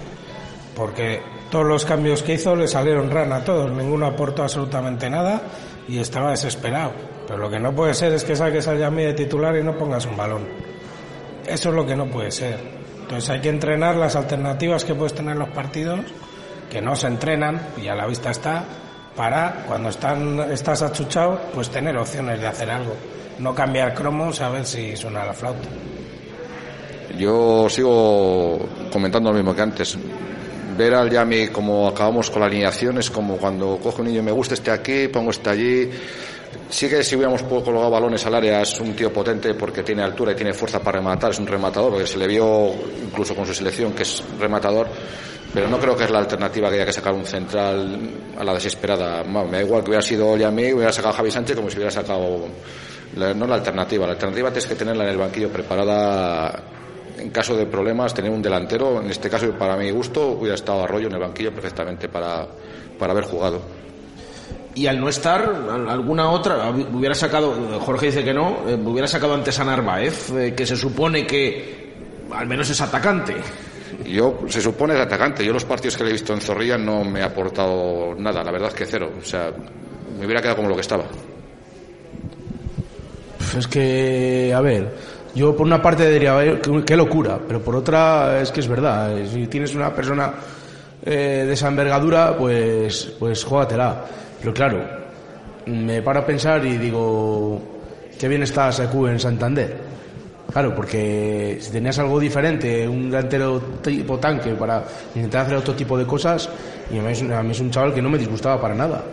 porque 0.75 1.23
todos 1.51 1.67
los 1.67 1.85
cambios 1.85 2.23
que 2.23 2.35
hizo 2.35 2.57
le 2.57 2.67
salieron 2.67 3.11
rana 3.11 3.37
a 3.37 3.45
todos, 3.45 3.71
ninguno 3.71 4.07
aportó 4.07 4.43
absolutamente 4.43 5.09
nada 5.11 5.43
y 5.89 5.99
estaba 5.99 6.31
desesperado. 6.31 6.93
Pero 7.27 7.39
lo 7.39 7.51
que 7.51 7.59
no 7.59 7.75
puede 7.75 7.95
ser 7.95 8.12
es 8.12 8.25
que 8.25 8.37
saques 8.37 8.67
a 8.69 8.75
Yami 8.75 9.05
de 9.05 9.12
titular 9.15 9.57
y 9.57 9.62
no 9.62 9.77
pongas 9.77 10.07
un 10.07 10.17
balón. 10.17 10.47
Eso 11.47 11.69
es 11.69 11.75
lo 11.75 11.87
que 11.87 11.97
no 11.97 12.07
puede 12.07 12.31
ser. 12.31 12.76
Entonces 13.07 13.31
hay 13.31 13.40
que 13.40 13.51
entrenar 13.51 13.95
las 13.95 14.16
alternativas 14.16 14.85
que 14.85 14.92
puedes 14.92 15.14
tener 15.14 15.35
en 15.35 15.38
los 15.38 15.51
partidos, 15.51 16.01
que 16.69 16.83
no 16.83 16.97
se 16.97 17.07
entrenan, 17.07 17.69
y 17.81 17.87
a 17.87 17.95
la 17.95 18.05
vista 18.05 18.33
está, 18.33 18.64
para 19.14 19.62
cuando 19.69 19.90
están, 19.90 20.40
estás 20.51 20.83
achuchado, 20.83 21.40
pues 21.55 21.71
tener 21.71 21.97
opciones 21.97 22.40
de 22.40 22.49
hacer 22.49 22.69
algo. 22.69 22.97
No 23.38 23.55
cambiar 23.55 23.95
cromos 23.95 24.40
a 24.40 24.49
ver 24.49 24.66
si 24.66 24.97
suena 24.97 25.25
la 25.25 25.33
flauta. 25.33 25.69
Yo 27.16 27.69
sigo 27.69 28.59
comentando 28.92 29.31
lo 29.31 29.37
mismo 29.37 29.55
que 29.55 29.62
antes 29.62 29.97
ver 30.77 30.95
al 30.95 31.09
Yami 31.09 31.49
como 31.49 31.87
acabamos 31.87 32.29
con 32.29 32.40
la 32.40 32.47
alineación 32.47 32.99
es 32.99 33.09
como 33.09 33.37
cuando 33.37 33.79
cojo 33.81 34.03
un 34.03 34.09
niño 34.09 34.23
me 34.25 34.33
gusta 34.33 34.55
este 34.55 34.73
aquí, 34.73 35.07
pongo 35.07 35.31
este 35.31 35.49
allí. 35.49 35.90
Sí 36.69 36.88
que 36.88 37.03
si 37.03 37.16
hubiéramos 37.16 37.42
colocado 37.42 37.90
balones 37.90 38.25
al 38.27 38.35
área 38.35 38.62
es 38.62 38.81
un 38.81 38.95
tío 38.95 39.12
potente 39.12 39.55
porque 39.55 39.83
tiene 39.83 40.03
altura 40.03 40.33
y 40.33 40.35
tiene 40.35 40.53
fuerza 40.53 40.81
para 40.81 40.99
rematar, 40.99 41.31
es 41.31 41.38
un 41.38 41.47
rematador, 41.47 41.92
porque 41.92 42.07
se 42.07 42.19
le 42.19 42.27
vio 42.27 42.73
incluso 43.05 43.35
con 43.35 43.47
su 43.47 43.55
selección 43.55 43.92
que 43.92 44.03
es 44.03 44.23
rematador, 44.38 44.88
pero 45.53 45.69
no 45.69 45.79
creo 45.79 45.97
que 45.97 46.05
es 46.05 46.11
la 46.11 46.19
alternativa 46.19 46.69
que 46.69 46.77
haya 46.77 46.87
que 46.87 46.92
sacar 46.92 47.14
un 47.14 47.25
central 47.25 48.11
a 48.38 48.45
la 48.45 48.55
desesperada. 48.55 49.25
me 49.25 49.51
da 49.51 49.62
igual 49.62 49.83
que 49.83 49.90
hubiera 49.90 50.03
sido 50.03 50.37
Yami, 50.37 50.73
hubiera 50.73 50.92
sacado 50.92 51.14
Javi 51.14 51.31
Sánchez 51.31 51.57
como 51.57 51.71
si 51.71 51.77
hubiera 51.77 51.90
sacado 51.90 52.47
no 53.14 53.47
la 53.47 53.55
alternativa, 53.55 54.07
la 54.07 54.12
alternativa 54.12 54.51
tienes 54.51 54.66
que 54.66 54.75
tenerla 54.75 55.05
en 55.05 55.11
el 55.11 55.16
banquillo 55.16 55.49
preparada 55.49 56.62
en 57.19 57.31
caso 57.31 57.57
de 57.57 57.66
problemas, 57.66 58.12
tener 58.12 58.31
un 58.31 58.42
delantero, 58.42 59.01
en 59.01 59.11
este 59.11 59.31
caso, 59.31 59.51
para 59.53 59.77
mi 59.77 59.90
gusto, 59.90 60.29
hubiera 60.29 60.55
estado 60.55 60.85
Arroyo 60.85 61.07
en 61.07 61.14
el 61.14 61.21
banquillo 61.21 61.53
perfectamente 61.53 62.09
para, 62.09 62.47
para 62.99 63.12
haber 63.12 63.25
jugado. 63.25 63.61
Y 64.77 64.87
al 64.87 65.01
no 65.01 65.09
estar, 65.09 65.43
alguna 65.89 66.29
otra, 66.31 66.69
hubiera 66.69 67.15
sacado, 67.15 67.81
Jorge 67.81 68.07
dice 68.07 68.23
que 68.23 68.35
no, 68.35 68.59
eh, 68.69 68.75
hubiera 68.75 69.09
sacado 69.09 69.33
antes 69.33 69.59
a 69.59 69.65
Narváez, 69.65 70.31
eh, 70.33 70.55
que 70.55 70.67
se 70.67 70.77
supone 70.77 71.27
que 71.27 71.95
al 72.31 72.47
menos 72.47 72.69
es 72.69 72.79
atacante. 72.83 73.35
Yo, 74.05 74.41
se 74.49 74.61
supone 74.61 74.93
es 74.93 75.01
atacante. 75.01 75.45
Yo 75.45 75.55
los 75.55 75.65
partidos 75.65 75.97
que 75.97 76.05
le 76.05 76.11
he 76.11 76.12
visto 76.12 76.35
en 76.35 76.43
Zorrilla 76.43 76.77
no 76.77 77.05
me 77.05 77.23
ha 77.23 77.27
aportado 77.27 78.15
nada, 78.19 78.45
la 78.45 78.51
verdad 78.51 78.69
es 78.69 78.75
que 78.75 78.85
cero. 78.85 79.11
O 79.19 79.25
sea, 79.25 79.51
me 80.19 80.27
hubiera 80.27 80.43
quedado 80.43 80.57
como 80.57 80.69
lo 80.69 80.75
que 80.75 80.83
estaba. 80.83 81.05
Es 83.57 83.67
que, 83.67 84.53
a 84.55 84.61
ver, 84.61 84.95
yo 85.35 85.57
por 85.57 85.67
una 85.67 85.81
parte 85.81 86.11
diría, 86.11 86.61
qué 86.85 86.97
locura, 86.97 87.39
pero 87.49 87.62
por 87.62 87.77
otra 87.77 88.43
es 88.43 88.53
que 88.53 88.61
es 88.61 88.69
verdad. 88.69 89.17
Si 89.33 89.47
tienes 89.47 89.75
una 89.75 89.95
persona 89.95 90.35
eh, 91.03 91.45
de 91.47 91.53
esa 91.53 91.69
envergadura, 91.69 92.37
pues, 92.37 93.15
pues 93.19 93.43
jógatela. 93.45 94.05
Pero 94.40 94.55
claro, 94.55 94.83
me 95.66 96.03
paro 96.03 96.20
a 96.20 96.27
pensar 96.27 96.64
y 96.64 96.77
digo, 96.77 97.61
qué 98.18 98.29
bien 98.29 98.42
está 98.42 98.72
Secu 98.72 99.07
en 99.07 99.18
Santander. 99.18 99.96
Claro, 100.53 100.75
porque 100.75 101.59
si 101.61 101.70
tenías 101.70 101.99
algo 101.99 102.18
diferente, 102.18 102.88
un 102.88 103.11
delantero 103.11 103.61
tipo 103.83 104.18
tanque 104.18 104.53
para 104.53 104.85
intentar 105.14 105.44
hacer 105.44 105.57
otro 105.57 105.75
tipo 105.75 105.99
de 105.99 106.07
cosas, 106.07 106.49
y 106.90 106.99
a 106.99 107.03
mí, 107.03 107.12
es, 107.12 107.22
a 107.22 107.42
mí 107.42 107.51
es 107.51 107.61
un 107.61 107.70
chaval 107.70 107.92
que 107.92 108.01
no 108.01 108.09
me 108.09 108.16
disgustaba 108.16 108.61
para 108.61 108.75
nada. 108.75 109.05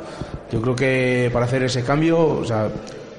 Yo 0.52 0.62
creo 0.62 0.76
que 0.76 1.30
para 1.34 1.46
hacer 1.46 1.64
ese 1.64 1.84
cambio, 1.84 2.20
o 2.20 2.46
sea, 2.46 2.70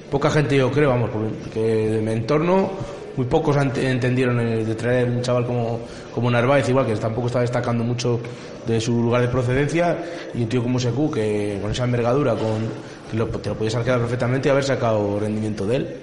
poca 0.09 0.31
gente 0.31 0.55
yo 0.55 0.71
creo, 0.71 0.89
vamos, 0.89 1.09
porque 1.11 1.59
de 1.59 2.01
mi 2.01 2.13
entorno 2.13 2.71
muy 3.17 3.25
pocos 3.27 3.57
entendieron 3.57 4.37
de 4.37 4.75
traer 4.75 5.09
un 5.09 5.21
chaval 5.21 5.45
como, 5.45 5.79
como 6.13 6.29
Narváez, 6.29 6.67
igual 6.69 6.85
que 6.85 6.95
tampoco 6.95 7.27
está 7.27 7.41
destacando 7.41 7.83
mucho 7.83 8.19
de 8.65 8.81
su 8.81 9.01
lugar 9.01 9.21
de 9.21 9.27
procedencia, 9.27 9.97
y 10.33 10.43
un 10.43 10.49
tío 10.49 10.63
como 10.63 10.79
Secu, 10.79 11.11
que 11.11 11.59
con 11.61 11.71
esa 11.71 11.85
envergadura, 11.85 12.33
con, 12.33 12.67
que 13.09 13.17
lo, 13.17 13.27
te 13.27 13.49
lo 13.49 13.55
podías 13.55 13.75
quedar 13.75 13.99
perfectamente 13.99 14.49
y 14.49 14.51
haber 14.51 14.63
sacado 14.63 15.19
rendimiento 15.19 15.65
de 15.65 15.75
él. 15.75 15.95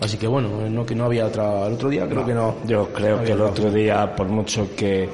Así 0.00 0.16
que 0.16 0.26
bueno, 0.28 0.68
no 0.68 0.86
que 0.86 0.94
no 0.94 1.06
había 1.06 1.26
otra. 1.26 1.66
El 1.66 1.72
otro 1.72 1.88
día 1.88 2.08
creo 2.08 2.24
que 2.24 2.34
no. 2.34 2.54
Yo 2.66 2.88
creo 2.92 3.22
que 3.24 3.32
el 3.32 3.40
otro 3.40 3.68
día, 3.70 4.14
por 4.14 4.28
mucho 4.28 4.68
que 4.76 5.08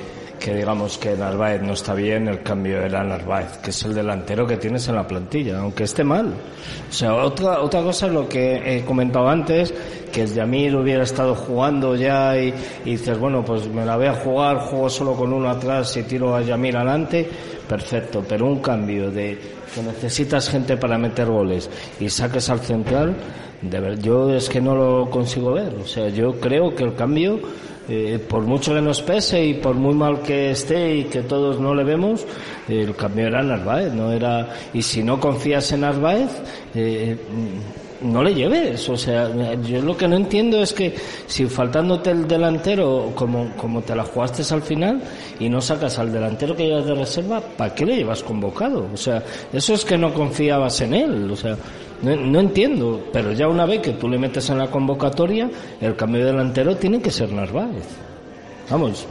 que 0.44 0.54
digamos 0.54 0.98
que 0.98 1.16
Narváez 1.16 1.62
no 1.62 1.72
está 1.72 1.94
bien, 1.94 2.28
el 2.28 2.42
cambio 2.42 2.82
era 2.82 3.02
Narváez, 3.02 3.56
que 3.62 3.70
es 3.70 3.82
el 3.84 3.94
delantero 3.94 4.46
que 4.46 4.58
tienes 4.58 4.86
en 4.88 4.96
la 4.96 5.06
plantilla, 5.06 5.60
aunque 5.60 5.84
esté 5.84 6.04
mal. 6.04 6.34
O 6.90 6.92
sea, 6.92 7.14
otra, 7.14 7.60
otra 7.60 7.82
cosa 7.82 8.08
es 8.08 8.12
lo 8.12 8.28
que 8.28 8.60
he 8.76 8.84
comentado 8.84 9.26
antes, 9.26 9.72
que 10.14 10.22
el 10.22 10.32
Yamil 10.32 10.76
hubiera 10.76 11.02
estado 11.02 11.34
jugando 11.34 11.96
ya 11.96 12.38
y, 12.38 12.54
dices, 12.84 13.18
bueno, 13.18 13.44
pues 13.44 13.66
me 13.68 13.84
la 13.84 13.96
voy 13.96 14.06
a 14.06 14.14
jugar, 14.14 14.58
juego 14.58 14.88
solo 14.88 15.14
con 15.14 15.32
uno 15.32 15.50
atrás 15.50 15.96
y 15.96 16.04
tiro 16.04 16.34
a 16.36 16.42
Yamil 16.42 16.76
adelante, 16.76 17.28
perfecto, 17.68 18.24
pero 18.28 18.46
un 18.46 18.60
cambio 18.60 19.10
de 19.10 19.38
que 19.74 19.82
necesitas 19.82 20.48
gente 20.48 20.76
para 20.76 20.96
meter 20.96 21.26
goles 21.26 21.68
y 21.98 22.08
saques 22.08 22.48
al 22.48 22.60
central, 22.60 23.16
de 23.60 23.80
ver, 23.80 23.98
yo 23.98 24.32
es 24.32 24.48
que 24.48 24.60
no 24.60 24.76
lo 24.76 25.10
consigo 25.10 25.52
ver. 25.52 25.74
O 25.82 25.86
sea, 25.86 26.08
yo 26.10 26.38
creo 26.38 26.74
que 26.74 26.84
el 26.84 26.94
cambio 26.94 27.40
eh, 27.88 28.18
por 28.28 28.42
mucho 28.42 28.72
que 28.72 28.80
nos 28.80 29.02
pese 29.02 29.44
y 29.44 29.54
por 29.54 29.74
muy 29.74 29.94
mal 29.94 30.22
que 30.22 30.52
esté 30.52 30.96
y 30.96 31.04
que 31.04 31.22
todos 31.22 31.60
no 31.60 31.74
le 31.74 31.84
vemos, 31.84 32.24
el 32.68 32.94
cambio 32.96 33.26
era 33.26 33.42
Narváez, 33.42 33.92
no 33.92 34.10
era, 34.10 34.54
y 34.72 34.80
si 34.80 35.02
no 35.02 35.20
confías 35.20 35.70
en 35.72 35.80
Narváez, 35.80 36.30
eh, 36.74 37.16
no 38.02 38.22
le 38.22 38.34
lleves. 38.34 38.88
O 38.88 38.96
sea, 38.96 39.30
yo 39.62 39.82
lo 39.82 39.96
que 39.96 40.08
no 40.08 40.16
entiendo 40.16 40.62
es 40.62 40.72
que 40.72 40.94
si 41.26 41.46
faltándote 41.46 42.10
el 42.10 42.26
delantero 42.26 43.12
como, 43.14 43.50
como 43.56 43.82
te 43.82 43.94
la 43.94 44.04
jugaste 44.04 44.42
al 44.54 44.62
final 44.62 45.02
y 45.38 45.48
no 45.48 45.60
sacas 45.60 45.98
al 45.98 46.12
delantero 46.12 46.56
que 46.56 46.66
llevas 46.66 46.86
de 46.86 46.94
reserva, 46.94 47.40
¿para 47.40 47.74
qué 47.74 47.86
le 47.86 47.96
llevas 47.96 48.22
convocado? 48.22 48.88
O 48.92 48.96
sea, 48.96 49.22
eso 49.52 49.74
es 49.74 49.84
que 49.84 49.98
no 49.98 50.12
confiabas 50.12 50.80
en 50.80 50.94
él. 50.94 51.30
O 51.30 51.36
sea, 51.36 51.56
no, 52.02 52.16
no 52.16 52.40
entiendo. 52.40 53.04
Pero 53.12 53.32
ya 53.32 53.48
una 53.48 53.66
vez 53.66 53.80
que 53.80 53.92
tú 53.92 54.08
le 54.08 54.18
metes 54.18 54.48
en 54.50 54.58
la 54.58 54.68
convocatoria, 54.68 55.50
el 55.80 55.96
cambio 55.96 56.20
de 56.20 56.32
delantero 56.32 56.76
tiene 56.76 57.00
que 57.00 57.10
ser 57.10 57.32
Narváez. 57.32 57.84
Vamos. 58.70 59.06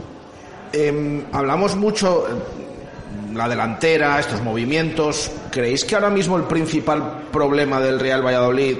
Em, 0.72 1.24
hablamos 1.30 1.76
mucho 1.76 2.24
la 3.34 3.48
delantera, 3.48 4.18
estos 4.18 4.42
movimientos. 4.42 5.30
¿Creéis 5.50 5.84
que 5.84 5.94
ahora 5.94 6.10
mismo 6.10 6.36
el 6.36 6.44
principal 6.44 7.24
problema 7.32 7.80
del 7.80 8.00
Real 8.00 8.24
Valladolid 8.24 8.76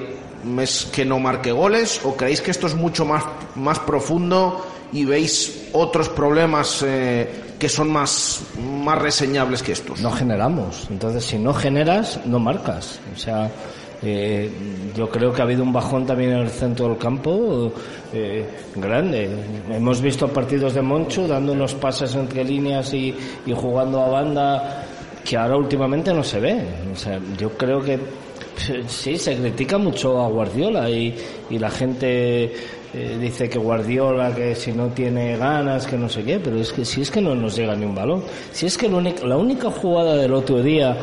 es 0.59 0.85
que 0.85 1.05
no 1.05 1.19
marque 1.19 1.51
goles? 1.51 2.01
¿O 2.03 2.15
creéis 2.15 2.41
que 2.41 2.51
esto 2.51 2.67
es 2.67 2.75
mucho 2.75 3.05
más, 3.05 3.23
más 3.55 3.79
profundo 3.79 4.65
y 4.91 5.05
veis 5.05 5.69
otros 5.73 6.09
problemas 6.09 6.83
eh, 6.85 7.55
que 7.59 7.69
son 7.69 7.91
más, 7.91 8.41
más 8.83 8.99
reseñables 8.99 9.61
que 9.61 9.73
estos? 9.73 10.01
No 10.01 10.11
generamos. 10.11 10.87
Entonces, 10.89 11.25
si 11.25 11.37
no 11.37 11.53
generas, 11.53 12.19
no 12.25 12.39
marcas. 12.39 12.99
O 13.13 13.19
sea, 13.19 13.51
eh, 14.01 14.49
yo 14.95 15.09
creo 15.09 15.33
que 15.33 15.41
ha 15.41 15.45
habido 15.45 15.63
un 15.63 15.73
bajón 15.73 16.05
también 16.05 16.31
en 16.31 16.39
el 16.39 16.49
centro 16.49 16.89
del 16.89 16.97
campo 16.97 17.71
eh, 18.13 18.45
grande. 18.75 19.29
Hemos 19.69 20.01
visto 20.01 20.27
partidos 20.27 20.73
de 20.73 20.81
Monchu 20.81 21.27
dando 21.27 21.53
unos 21.53 21.73
pases 21.75 22.15
entre 22.15 22.43
líneas 22.43 22.93
y, 22.93 23.13
y, 23.45 23.53
jugando 23.53 24.01
a 24.01 24.09
banda 24.09 24.85
que 25.23 25.37
ahora 25.37 25.57
últimamente 25.57 26.13
no 26.13 26.23
se 26.23 26.39
ve. 26.39 26.61
O 26.93 26.95
sea, 26.95 27.19
yo 27.37 27.49
creo 27.51 27.81
que 27.81 27.99
sí, 28.87 29.17
se 29.17 29.35
critica 29.35 29.77
mucho 29.77 30.21
a 30.21 30.29
Guardiola 30.29 30.89
y, 30.89 31.15
y 31.49 31.59
la 31.59 31.69
gente 31.69 32.53
eh, 32.97 33.17
dice 33.19 33.49
que 33.49 33.59
Guardiola, 33.59 34.33
que 34.33 34.55
si 34.55 34.71
no 34.71 34.87
tiene 34.87 35.35
ganas, 35.35 35.85
que 35.85 35.97
no 35.97 36.07
sé 36.07 36.23
qué, 36.23 36.39
pero 36.39 36.57
es 36.59 36.71
que 36.71 36.85
si 36.85 37.01
es 37.01 37.11
que 37.11 37.19
no 37.19 37.35
nos 37.35 37.55
llega 37.57 37.75
ni 37.75 37.85
un 37.85 37.93
balón. 37.93 38.23
Si 38.53 38.67
es 38.67 38.77
que 38.77 38.87
la 38.87 38.97
única, 38.97 39.25
la 39.25 39.35
única 39.35 39.69
jugada 39.69 40.15
del 40.15 40.33
otro 40.33 40.61
día 40.61 40.95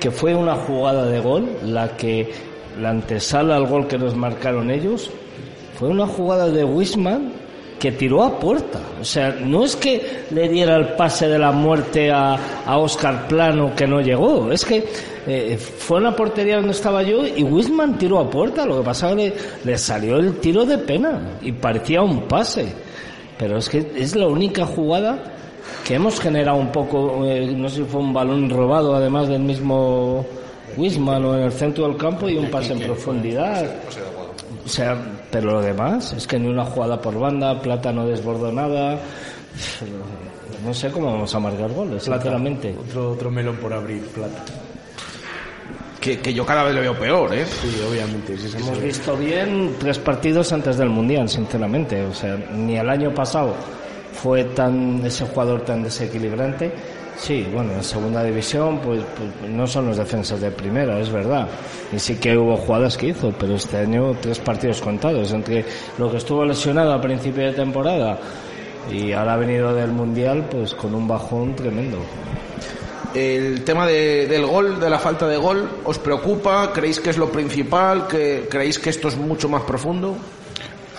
que 0.00 0.10
fue 0.10 0.34
una 0.34 0.54
jugada 0.54 1.06
de 1.06 1.20
gol, 1.20 1.48
la 1.64 1.96
que 1.96 2.32
la 2.80 2.90
antesala 2.90 3.56
al 3.56 3.66
gol 3.66 3.86
que 3.86 3.98
nos 3.98 4.14
marcaron 4.14 4.70
ellos, 4.70 5.10
fue 5.78 5.88
una 5.88 6.06
jugada 6.06 6.48
de 6.48 6.64
Wisman 6.64 7.32
que 7.78 7.92
tiró 7.92 8.24
a 8.24 8.38
puerta. 8.38 8.80
O 9.00 9.04
sea, 9.04 9.30
no 9.30 9.64
es 9.64 9.76
que 9.76 10.24
le 10.30 10.48
diera 10.48 10.76
el 10.76 10.94
pase 10.94 11.28
de 11.28 11.38
la 11.38 11.52
muerte 11.52 12.10
a, 12.10 12.36
a 12.66 12.78
Oscar 12.78 13.28
Plano 13.28 13.74
que 13.76 13.86
no 13.86 14.00
llegó, 14.00 14.50
es 14.50 14.64
que 14.64 14.84
eh, 15.26 15.56
fue 15.56 15.98
en 15.98 16.04
la 16.04 16.16
portería 16.16 16.56
donde 16.56 16.72
estaba 16.72 17.02
yo 17.02 17.26
y 17.26 17.42
Wisman 17.42 17.98
tiró 17.98 18.18
a 18.18 18.30
puerta. 18.30 18.64
Lo 18.66 18.78
que 18.78 18.84
pasa 18.84 19.10
es 19.10 19.16
que 19.16 19.22
le, 19.22 19.72
le 19.72 19.78
salió 19.78 20.16
el 20.16 20.38
tiro 20.38 20.64
de 20.64 20.78
pena 20.78 21.38
y 21.42 21.52
parecía 21.52 22.02
un 22.02 22.22
pase. 22.22 22.66
Pero 23.38 23.58
es 23.58 23.68
que 23.68 23.92
es 23.94 24.16
la 24.16 24.26
única 24.26 24.66
jugada 24.66 25.37
que 25.84 25.94
hemos 25.94 26.20
generado 26.20 26.58
un 26.58 26.70
poco, 26.70 27.24
eh, 27.24 27.46
no 27.56 27.68
sé 27.68 27.76
si 27.76 27.84
fue 27.84 28.00
un 28.00 28.12
balón 28.12 28.50
robado 28.50 28.94
además 28.94 29.28
del 29.28 29.40
mismo 29.40 30.24
Wisman 30.76 31.24
o 31.24 31.34
en 31.36 31.44
el 31.44 31.52
centro 31.52 31.86
del 31.88 31.96
campo 31.96 32.28
y 32.28 32.36
un 32.36 32.50
pase 32.50 32.72
en 32.74 32.80
profundidad. 32.80 33.66
O 34.64 34.68
sea, 34.68 34.96
pero 35.30 35.52
lo 35.52 35.62
demás 35.62 36.12
es 36.12 36.26
que 36.26 36.38
ni 36.38 36.46
una 36.48 36.64
jugada 36.64 37.00
por 37.00 37.18
banda, 37.18 37.60
Plata 37.60 37.92
no 37.92 38.06
desbordó 38.06 38.52
nada. 38.52 38.98
No 40.64 40.74
sé 40.74 40.90
cómo 40.90 41.12
vamos 41.12 41.34
a 41.34 41.40
marcar 41.40 41.70
goles, 41.72 42.02
sinceramente. 42.02 42.74
Otro, 42.78 43.12
otro 43.12 43.30
melón 43.30 43.56
por 43.56 43.72
abrir, 43.72 44.02
Plata. 44.08 44.44
Que, 46.00 46.20
que 46.20 46.32
yo 46.32 46.44
cada 46.46 46.64
vez 46.64 46.74
lo 46.74 46.80
veo 46.80 46.98
peor, 46.98 47.34
¿eh? 47.34 47.44
Sí, 47.44 47.80
obviamente. 47.88 48.36
Sí, 48.36 48.48
sí, 48.48 48.56
Hemos 48.58 48.76
sí. 48.78 48.84
visto 48.84 49.16
bien 49.16 49.74
tres 49.80 49.98
partidos 49.98 50.52
antes 50.52 50.76
del 50.76 50.90
Mundial, 50.90 51.28
sinceramente. 51.28 52.04
O 52.04 52.14
sea, 52.14 52.36
ni 52.54 52.76
el 52.76 52.88
año 52.88 53.12
pasado 53.12 53.54
fue 54.22 54.44
tan 54.44 55.04
ese 55.04 55.26
jugador 55.26 55.62
tan 55.62 55.82
desequilibrante. 55.82 56.72
Sí, 57.16 57.46
bueno, 57.52 57.72
en 57.72 57.82
segunda 57.82 58.22
división 58.22 58.78
pues, 58.78 59.02
pues, 59.16 59.50
no 59.50 59.66
son 59.66 59.86
los 59.86 59.96
defensas 59.96 60.40
de 60.40 60.50
primera, 60.50 60.98
es 61.00 61.10
verdad. 61.10 61.48
Y 61.92 61.98
sí 61.98 62.16
que 62.16 62.36
hubo 62.36 62.56
jugadas 62.56 62.96
que 62.96 63.08
hizo, 63.08 63.32
pero 63.38 63.56
este 63.56 63.78
año 63.78 64.16
tres 64.20 64.38
partidos 64.38 64.80
contados. 64.80 65.32
Entre 65.32 65.64
lo 65.98 66.10
que 66.10 66.18
estuvo 66.18 66.44
lesionado 66.44 66.92
a 66.92 67.00
principio 67.00 67.44
de 67.44 67.52
temporada 67.52 68.18
y 68.90 69.12
ahora 69.12 69.34
ha 69.34 69.36
venido 69.36 69.74
del 69.74 69.90
Mundial 69.90 70.46
pues 70.50 70.74
con 70.74 70.94
un 70.94 71.06
bajón 71.06 71.54
tremendo. 71.56 71.98
El 73.14 73.64
tema 73.64 73.86
de, 73.86 74.26
del 74.26 74.46
gol, 74.46 74.78
de 74.78 74.90
la 74.90 74.98
falta 74.98 75.26
de 75.26 75.36
gol, 75.38 75.68
¿os 75.84 75.98
preocupa? 75.98 76.72
¿Creéis 76.72 77.00
que 77.00 77.10
es 77.10 77.16
lo 77.16 77.30
principal? 77.30 78.06
¿Que, 78.06 78.46
¿Creéis 78.50 78.78
que 78.78 78.90
esto 78.90 79.08
es 79.08 79.16
mucho 79.16 79.48
más 79.48 79.62
profundo? 79.62 80.16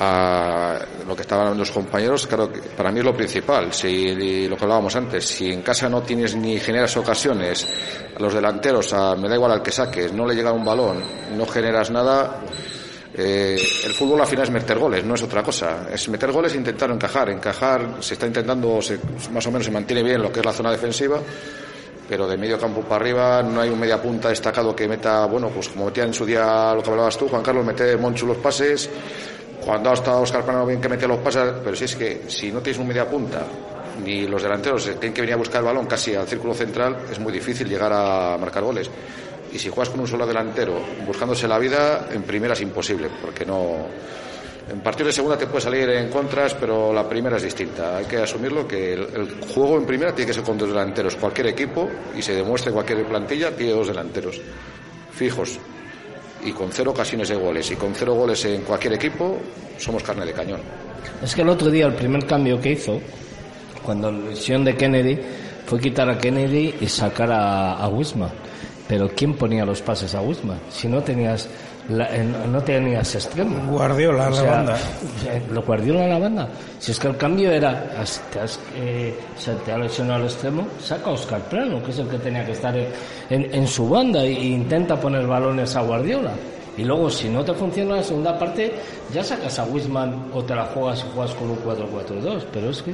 A 0.02 0.80
lo 1.06 1.14
que 1.14 1.24
estaban 1.24 1.58
los 1.58 1.72
compañeros, 1.72 2.26
claro 2.26 2.52
que 2.52 2.62
para 2.62 2.90
mí 2.90 3.00
es 3.00 3.06
lo 3.06 3.14
principal. 3.14 3.74
Si 3.74 4.48
lo 4.48 4.56
que 4.56 4.64
hablábamos 4.64 4.96
antes, 4.96 5.26
si 5.26 5.52
en 5.52 5.62
casa 5.62 5.90
no 5.90 6.02
tienes 6.02 6.36
ni 6.36 6.58
generas 6.58 6.96
ocasiones, 6.96 7.68
a 8.16 8.20
los 8.22 8.34
delanteros, 8.34 8.94
a, 8.94 9.16
me 9.18 9.28
da 9.28 9.36
igual 9.36 9.52
al 9.52 9.62
que 9.62 9.72
saques, 9.72 10.14
no 10.14 10.26
le 10.26 10.36
llega 10.36 10.54
un 10.54 10.64
balón, 10.64 11.04
no 11.36 11.46
generas 11.46 11.92
nada. 11.92 12.40
Eh, 13.14 13.58
el 13.84 13.92
fútbol 13.92 14.22
al 14.22 14.28
final 14.28 14.46
es 14.46 14.52
meter 14.52 14.80
goles, 14.80 15.04
no 15.04 15.16
es 15.16 15.24
otra 15.24 15.44
cosa. 15.44 15.90
Es 15.92 16.08
meter 16.08 16.32
goles 16.32 16.54
e 16.54 16.58
intentar 16.58 16.90
encajar. 16.92 17.30
Encajar 17.30 17.98
se 18.00 18.14
está 18.14 18.26
intentando, 18.26 18.82
se, 18.82 19.00
más 19.34 19.46
o 19.48 19.52
menos 19.52 19.66
se 19.66 19.72
mantiene 19.72 20.02
bien 20.02 20.22
lo 20.22 20.32
que 20.32 20.40
es 20.40 20.46
la 20.46 20.54
zona 20.54 20.72
defensiva, 20.72 21.20
pero 22.08 22.26
de 22.26 22.38
medio 22.38 22.58
campo 22.58 22.82
para 22.84 23.02
arriba 23.02 23.44
no 23.44 23.60
hay 23.60 23.70
un 23.70 23.80
media 23.80 24.02
punta 24.02 24.30
destacado 24.30 24.74
que 24.74 24.88
meta, 24.88 25.26
bueno, 25.26 25.50
pues 25.50 25.68
como 25.68 25.88
metía 25.88 26.06
en 26.06 26.14
su 26.14 26.26
día 26.26 26.74
lo 26.74 26.82
que 26.82 26.90
hablabas 26.90 27.18
tú, 27.18 27.28
Juan 27.28 27.44
Carlos, 27.44 27.66
mete 27.66 27.98
Monchu 27.98 28.26
los 28.26 28.38
pases 28.38 28.90
cuando 29.64 29.90
ha 29.92 29.94
estado 29.94 30.22
Oscar 30.22 30.44
Plano 30.44 30.66
bien 30.66 30.82
que 30.82 30.90
mete 30.90 31.08
los 31.08 31.20
pases, 31.20 31.54
pero 31.64 31.76
si 31.76 31.86
es 31.86 31.96
que 31.96 32.24
si 32.28 32.52
no 32.52 32.62
tienes 32.62 32.80
un 32.80 32.88
media 32.88 33.08
punta 33.08 33.46
ni 34.04 34.28
los 34.28 34.42
delanteros 34.42 34.86
tienen 34.86 35.14
que 35.14 35.22
venir 35.22 35.34
a 35.34 35.38
buscar 35.38 35.60
el 35.60 35.66
balón 35.66 35.86
casi 35.86 36.16
al 36.16 36.28
círculo 36.28 36.54
central, 36.54 36.98
es 37.12 37.20
muy 37.20 37.34
difícil 37.34 37.68
llegar 37.68 37.92
a 37.94 38.38
marcar 38.38 38.64
goles. 38.64 38.90
Y 39.52 39.60
si 39.60 39.70
juegas 39.70 39.90
con 39.90 40.00
un 40.00 40.08
solo 40.08 40.26
delantero 40.26 40.80
buscándose 41.06 41.48
la 41.48 41.58
vida, 41.58 42.08
en 42.12 42.24
primera 42.24 42.54
es 42.54 42.62
imposible, 42.62 43.10
porque 43.22 43.46
no. 43.46 43.88
En 44.72 44.82
partidos 44.82 45.08
de 45.08 45.14
segunda 45.14 45.38
te 45.38 45.48
puede 45.48 45.62
salir 45.62 45.90
en 45.90 46.10
contras, 46.10 46.54
pero 46.54 46.94
la 46.94 47.10
primera 47.10 47.38
es 47.38 47.44
distinta. 47.44 47.98
Hay 47.98 48.06
que 48.06 48.18
asumirlo 48.18 48.68
que 48.68 48.94
el, 48.94 49.00
el 49.16 49.42
juego 49.54 49.78
en 49.78 49.86
primera 49.86 50.14
tiene 50.14 50.28
que 50.28 50.34
ser 50.36 50.44
con 50.44 50.58
dos 50.58 50.70
delanteros. 50.70 51.16
Cualquier 51.16 51.48
equipo, 51.48 51.90
y 52.16 52.22
se 52.22 52.34
demuestre 52.34 52.72
cualquier 52.72 53.04
plantilla, 53.06 53.56
tiene 53.56 53.74
dos 53.74 53.88
delanteros 53.88 54.40
fijos 55.12 55.60
y 56.44 56.52
con 56.52 56.72
cero 56.72 56.92
ocasiones 56.92 57.30
de 57.30 57.36
goles 57.36 57.70
y 57.72 57.76
con 57.76 57.94
cero 57.94 58.14
goles 58.14 58.44
en 58.46 58.62
cualquier 58.62 58.94
equipo, 58.94 59.38
somos 59.78 60.04
carne 60.04 60.26
de 60.26 60.34
cañón. 60.34 60.62
Es 61.24 61.36
que 61.36 61.42
el 61.42 61.50
otro 61.50 61.70
día 61.70 61.86
el 61.86 61.96
primer 61.96 62.26
cambio 62.26 62.60
que 62.60 62.72
hizo, 62.72 63.00
cuando 63.84 64.12
la 64.12 64.30
lesión 64.30 64.64
de 64.64 64.76
Kennedy, 64.76 65.20
fue 65.66 65.80
quitar 65.80 66.10
a 66.10 66.18
Kennedy 66.18 66.76
y 66.82 66.88
sacar 66.88 67.32
a, 67.32 67.74
a 67.74 67.88
Wisman. 67.88 68.32
Pero 68.88 69.10
¿quién 69.16 69.36
ponía 69.36 69.66
los 69.66 69.82
pases 69.82 70.16
a 70.16 70.22
Wisman? 70.22 70.60
Si 70.72 70.88
no 70.88 71.04
tenías 71.04 71.48
la, 71.90 72.08
no 72.52 72.62
tenías 72.62 73.16
extremo. 73.16 73.72
Guardiola 73.72 74.28
en 74.28 74.34
O 74.34 74.36
la 74.36 74.42
sea, 74.42 74.52
banda. 74.52 74.78
Lo 75.52 75.62
Guardiola 75.64 76.04
en 76.04 76.10
la 76.10 76.20
banda. 76.20 76.48
Si 76.80 76.92
es 76.92 77.00
que 77.00 77.08
el 77.08 77.18
cambio 77.18 77.52
era, 77.52 77.92
has- 78.00 78.22
te 78.32 78.40
has, 78.40 78.60
eh, 78.76 79.18
se 79.38 79.54
te 79.56 79.72
ha 79.72 79.78
lesionado 79.78 80.22
al 80.22 80.26
extremo, 80.26 80.68
saca 80.82 81.10
a 81.10 81.14
Oscar 81.14 81.42
Plano, 81.50 81.82
que 81.84 81.92
es 81.92 82.00
el 82.00 82.08
que 82.08 82.18
tenía 82.20 82.46
que 82.46 82.52
estar 82.54 82.76
en, 82.78 82.88
en- 83.30 83.54
en 83.54 83.68
su 83.68 83.90
banda 83.90 84.24
e 84.24 84.32
intenta 84.32 85.00
poner 85.00 85.26
balones 85.28 85.76
a 85.76 85.82
Guardiola. 85.82 86.32
Y 86.78 86.84
luego, 86.86 87.10
si 87.10 87.28
no 87.28 87.44
te 87.44 87.54
funciona 87.54 87.96
la 87.98 88.04
segunda 88.04 88.38
parte, 88.40 88.72
ya 89.14 89.22
sacas 89.24 89.60
a 89.60 89.66
Wisman 89.66 90.30
o 90.34 90.42
te 90.44 90.56
la 90.56 90.66
juegas 90.68 91.00
y 91.04 91.14
juegas 91.14 91.34
con 91.36 91.50
un 91.50 91.58
4-4-2. 91.58 92.44
Pero 92.54 92.70
es 92.70 92.82
que, 92.82 92.92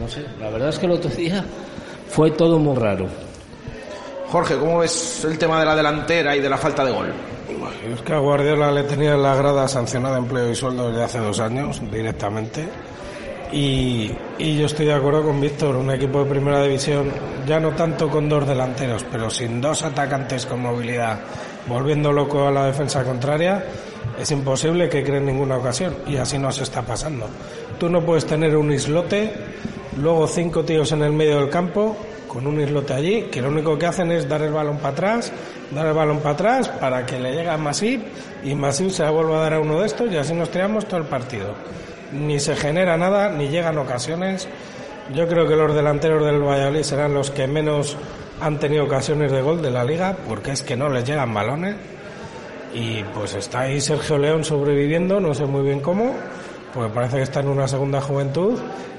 no 0.00 0.08
sé, 0.08 0.24
la 0.40 0.50
verdad 0.50 0.70
es 0.70 0.78
que 0.80 0.86
el 0.86 0.92
otro 0.92 1.10
día 1.10 1.44
fue 2.08 2.32
todo 2.32 2.58
muy 2.58 2.74
raro. 2.76 3.06
Jorge, 4.32 4.56
¿cómo 4.56 4.78
ves 4.78 5.24
el 5.24 5.38
tema 5.38 5.60
de 5.60 5.66
la 5.66 5.76
delantera 5.76 6.34
y 6.34 6.40
de 6.40 6.48
la 6.48 6.56
falta 6.56 6.84
de 6.84 6.90
gol? 6.92 7.12
Es 7.92 8.00
que 8.02 8.12
a 8.12 8.18
Guardiola 8.18 8.70
le 8.70 8.84
tenía 8.84 9.14
en 9.14 9.22
la 9.22 9.34
grada 9.34 9.68
sancionada 9.68 10.18
empleo 10.18 10.50
y 10.50 10.54
sueldo 10.54 10.88
desde 10.88 11.04
hace 11.04 11.18
dos 11.18 11.40
años 11.40 11.80
directamente. 11.90 12.68
Y, 13.52 14.12
y 14.38 14.58
yo 14.58 14.66
estoy 14.66 14.86
de 14.86 14.94
acuerdo 14.94 15.24
con 15.24 15.40
Víctor, 15.40 15.74
un 15.74 15.90
equipo 15.90 16.22
de 16.22 16.30
primera 16.30 16.62
división, 16.62 17.10
ya 17.46 17.58
no 17.58 17.72
tanto 17.72 18.08
con 18.08 18.28
dos 18.28 18.46
delanteros, 18.46 19.04
pero 19.10 19.28
sin 19.28 19.60
dos 19.60 19.82
atacantes 19.82 20.46
con 20.46 20.62
movilidad, 20.62 21.18
volviendo 21.66 22.12
loco 22.12 22.46
a 22.46 22.50
la 22.52 22.66
defensa 22.66 23.02
contraria, 23.02 23.64
es 24.20 24.30
imposible 24.30 24.88
que 24.88 25.02
creen 25.02 25.26
ninguna 25.26 25.56
ocasión. 25.56 25.96
Y 26.06 26.16
así 26.16 26.38
nos 26.38 26.60
está 26.60 26.82
pasando. 26.82 27.26
Tú 27.78 27.88
no 27.88 28.04
puedes 28.04 28.26
tener 28.26 28.56
un 28.56 28.72
islote, 28.72 29.32
luego 29.96 30.28
cinco 30.28 30.64
tíos 30.64 30.92
en 30.92 31.02
el 31.02 31.12
medio 31.12 31.40
del 31.40 31.50
campo, 31.50 31.96
con 32.30 32.46
un 32.46 32.60
islote 32.60 32.94
allí, 32.94 33.22
que 33.22 33.42
lo 33.42 33.48
único 33.48 33.76
que 33.76 33.86
hacen 33.86 34.12
es 34.12 34.28
dar 34.28 34.40
el 34.42 34.52
balón 34.52 34.76
para 34.76 34.90
atrás, 34.90 35.32
dar 35.72 35.86
el 35.86 35.94
balón 35.94 36.18
para 36.18 36.34
atrás 36.34 36.68
para 36.68 37.04
que 37.04 37.18
le 37.18 37.32
llegue 37.32 37.48
a 37.50 37.56
Masip 37.56 38.02
y 38.44 38.54
Masip 38.54 38.90
se 38.90 39.02
la 39.02 39.10
vuelva 39.10 39.38
a 39.38 39.40
dar 39.40 39.54
a 39.54 39.60
uno 39.60 39.80
de 39.80 39.86
estos 39.86 40.12
y 40.12 40.16
así 40.16 40.32
nos 40.32 40.48
tiramos 40.48 40.86
todo 40.86 41.00
el 41.00 41.06
partido. 41.06 41.54
Ni 42.12 42.38
se 42.38 42.54
genera 42.54 42.96
nada, 42.96 43.30
ni 43.30 43.48
llegan 43.48 43.78
ocasiones. 43.78 44.46
Yo 45.12 45.26
creo 45.26 45.48
que 45.48 45.56
los 45.56 45.74
delanteros 45.74 46.24
del 46.24 46.40
Valladolid 46.40 46.84
serán 46.84 47.14
los 47.14 47.32
que 47.32 47.48
menos 47.48 47.96
han 48.40 48.60
tenido 48.60 48.84
ocasiones 48.84 49.32
de 49.32 49.42
gol 49.42 49.60
de 49.60 49.72
la 49.72 49.82
liga, 49.82 50.16
porque 50.28 50.52
es 50.52 50.62
que 50.62 50.76
no 50.76 50.88
les 50.88 51.04
llegan 51.04 51.34
balones. 51.34 51.74
Y 52.72 53.02
pues 53.12 53.34
está 53.34 53.62
ahí 53.62 53.80
Sergio 53.80 54.18
León 54.18 54.44
sobreviviendo, 54.44 55.18
no 55.18 55.34
sé 55.34 55.46
muy 55.46 55.62
bien 55.62 55.80
cómo, 55.80 56.14
porque 56.72 56.94
parece 56.94 57.16
que 57.16 57.22
está 57.24 57.40
en 57.40 57.48
una 57.48 57.66
segunda 57.66 58.00
juventud, 58.00 58.56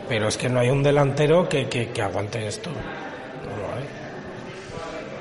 pero 0.10 0.28
es 0.28 0.36
que 0.36 0.50
no 0.50 0.60
hay 0.60 0.70
un 0.70 0.84
delantero 0.84 1.48
que, 1.48 1.70
que, 1.70 1.92
que 1.92 2.02
aguante 2.02 2.46
esto. 2.46 2.70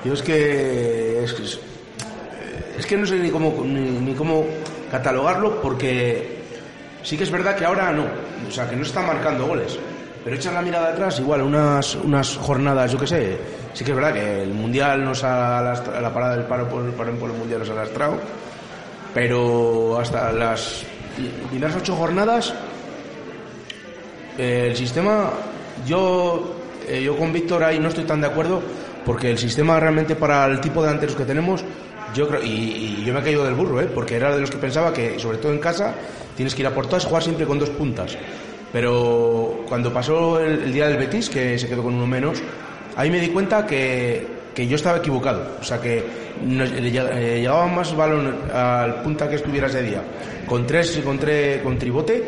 Yo 0.04 0.14
es 0.14 0.22
que 0.22 1.24
es, 1.24 1.32
que- 1.34 2.78
es 2.78 2.86
que 2.86 2.96
no 2.96 3.06
sé 3.06 3.16
ni 3.18 3.30
cómo 3.30 3.62
ni, 3.64 4.14
cómo 4.14 4.46
catalogarlo 4.90 5.60
porque 5.60 6.38
sí 7.02 7.16
que 7.16 7.24
es 7.24 7.30
verdad 7.30 7.54
que 7.56 7.64
ahora 7.64 7.92
no, 7.92 8.04
o 8.48 8.50
sea 8.50 8.68
que 8.68 8.76
no 8.76 8.82
está 8.82 9.02
marcando 9.02 9.46
goles. 9.46 9.78
Pero 10.24 10.36
echas 10.36 10.52
la 10.52 10.60
mirada 10.62 10.88
atrás, 10.90 11.18
igual 11.18 11.42
unas 11.42 11.94
unas 11.96 12.36
jornadas, 12.36 12.92
yo 12.92 12.98
qué 12.98 13.06
sé, 13.06 13.38
sí 13.72 13.84
que 13.84 13.92
es 13.92 13.96
verdad 13.96 14.12
que 14.12 14.42
el 14.42 14.52
mundial 14.52 15.02
nos 15.04 15.24
ha 15.24 15.62
lastra- 15.62 16.00
la 16.00 16.12
parada 16.12 16.36
del 16.36 16.44
paro 16.46 16.68
por, 16.68 16.90
por 16.92 17.06
el 17.08 17.14
mundial 17.36 17.60
nos 17.60 17.70
ha 17.70 17.74
lastrado, 17.74 18.18
pero 19.14 19.98
hasta 19.98 20.30
las 20.32 20.82
primeras 21.50 21.76
ocho 21.76 21.94
jornadas 21.96 22.52
el 24.38 24.76
sistema, 24.76 25.30
yo, 25.86 26.54
eh, 26.88 27.02
yo 27.02 27.16
con 27.16 27.32
Víctor 27.32 27.62
ahí 27.64 27.78
no 27.78 27.88
estoy 27.88 28.04
tan 28.04 28.20
de 28.20 28.26
acuerdo 28.28 28.62
porque 29.04 29.30
el 29.30 29.38
sistema 29.38 29.78
realmente 29.80 30.14
para 30.16 30.46
el 30.46 30.60
tipo 30.60 30.80
de 30.82 30.88
delanteros 30.88 31.16
que 31.16 31.24
tenemos, 31.24 31.64
yo 32.14 32.28
creo, 32.28 32.42
y, 32.42 32.46
y 33.00 33.04
yo 33.04 33.12
me 33.14 33.20
he 33.20 33.22
caído 33.22 33.44
del 33.44 33.54
burro, 33.54 33.80
¿eh? 33.80 33.88
porque 33.94 34.16
era 34.16 34.34
de 34.34 34.40
los 34.40 34.50
que 34.50 34.56
pensaba 34.58 34.92
que, 34.92 35.18
sobre 35.18 35.38
todo 35.38 35.52
en 35.52 35.58
casa, 35.58 35.94
tienes 36.36 36.54
que 36.54 36.62
ir 36.62 36.66
a 36.66 36.74
por 36.74 36.86
todas, 36.86 37.04
jugar 37.04 37.22
siempre 37.22 37.46
con 37.46 37.58
dos 37.58 37.70
puntas. 37.70 38.16
Pero 38.72 39.64
cuando 39.68 39.92
pasó 39.92 40.38
el, 40.40 40.72
día 40.72 40.86
del 40.88 40.96
Betis, 40.96 41.28
que 41.28 41.58
se 41.58 41.68
quedó 41.68 41.82
con 41.82 41.94
uno 41.94 42.06
menos, 42.06 42.40
ahí 42.96 43.10
me 43.10 43.20
di 43.20 43.28
cuenta 43.28 43.66
que, 43.66 44.26
que 44.54 44.66
yo 44.68 44.76
estaba 44.76 44.98
equivocado. 44.98 45.56
O 45.60 45.64
sea, 45.64 45.80
que 45.80 46.04
nos- 46.44 46.70
eh, 46.70 47.38
llegaba 47.40 47.66
más 47.66 47.94
balón 47.96 48.36
al 48.52 49.02
punta 49.02 49.28
que 49.28 49.36
estuviera 49.36 49.66
ese 49.66 49.82
día 49.82 50.02
con 50.46 50.66
tres 50.66 51.00
con, 51.04 51.18
tre- 51.20 51.62
con 51.62 51.78
tribote 51.78 52.24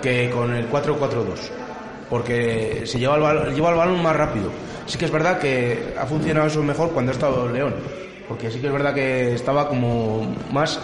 que 0.00 0.30
con 0.30 0.54
el 0.54 0.68
4-4-2 0.70 1.24
porque 2.08 2.82
se 2.86 2.98
lleva 2.98 3.16
el, 3.16 3.54
lleva 3.54 3.70
el 3.70 3.76
balón 3.76 4.02
más 4.02 4.16
rápido. 4.16 4.50
Sí 4.92 4.98
que 4.98 5.06
es 5.06 5.10
verdad 5.10 5.38
que 5.38 5.94
ha 5.98 6.04
funcionado 6.04 6.48
eso 6.48 6.62
mejor 6.62 6.90
cuando 6.90 7.12
ha 7.12 7.14
estado 7.14 7.48
León, 7.48 7.72
porque 8.28 8.50
sí 8.50 8.58
que 8.60 8.66
es 8.66 8.72
verdad 8.74 8.92
que 8.92 9.32
estaba 9.32 9.66
como 9.66 10.36
más 10.52 10.78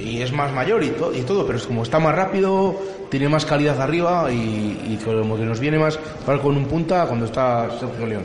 y 0.00 0.22
es 0.22 0.30
más 0.32 0.52
mayor 0.52 0.84
y, 0.84 0.92
y 1.18 1.22
todo, 1.22 1.44
pero 1.44 1.58
es 1.58 1.66
como 1.66 1.82
está 1.82 1.98
más 1.98 2.14
rápido, 2.14 2.80
tiene 3.10 3.28
más 3.28 3.44
calidad 3.44 3.80
arriba 3.80 4.30
y, 4.30 5.00
como 5.04 5.36
que 5.36 5.42
nos 5.42 5.58
viene 5.58 5.80
más 5.80 5.98
jugar 6.24 6.40
con 6.42 6.56
un 6.56 6.66
punta 6.66 7.06
cuando 7.06 7.24
está 7.24 7.68
Sergio 7.80 8.06
León. 8.06 8.22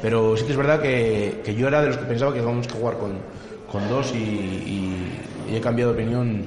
Pero 0.00 0.36
sí 0.36 0.44
que 0.44 0.52
es 0.52 0.56
verdad 0.56 0.80
que, 0.80 1.56
yo 1.58 1.66
era 1.66 1.82
de 1.82 1.88
los 1.88 1.96
que 1.96 2.04
pensaba 2.04 2.32
que 2.32 2.38
íbamos 2.38 2.68
que 2.68 2.74
jugar 2.74 2.94
con, 2.98 3.88
dos 3.88 4.12
y, 4.14 4.16
y- 4.16 5.12
y 5.50 5.56
he 5.56 5.60
cambiado 5.60 5.92
de 5.92 6.00
opinión 6.00 6.44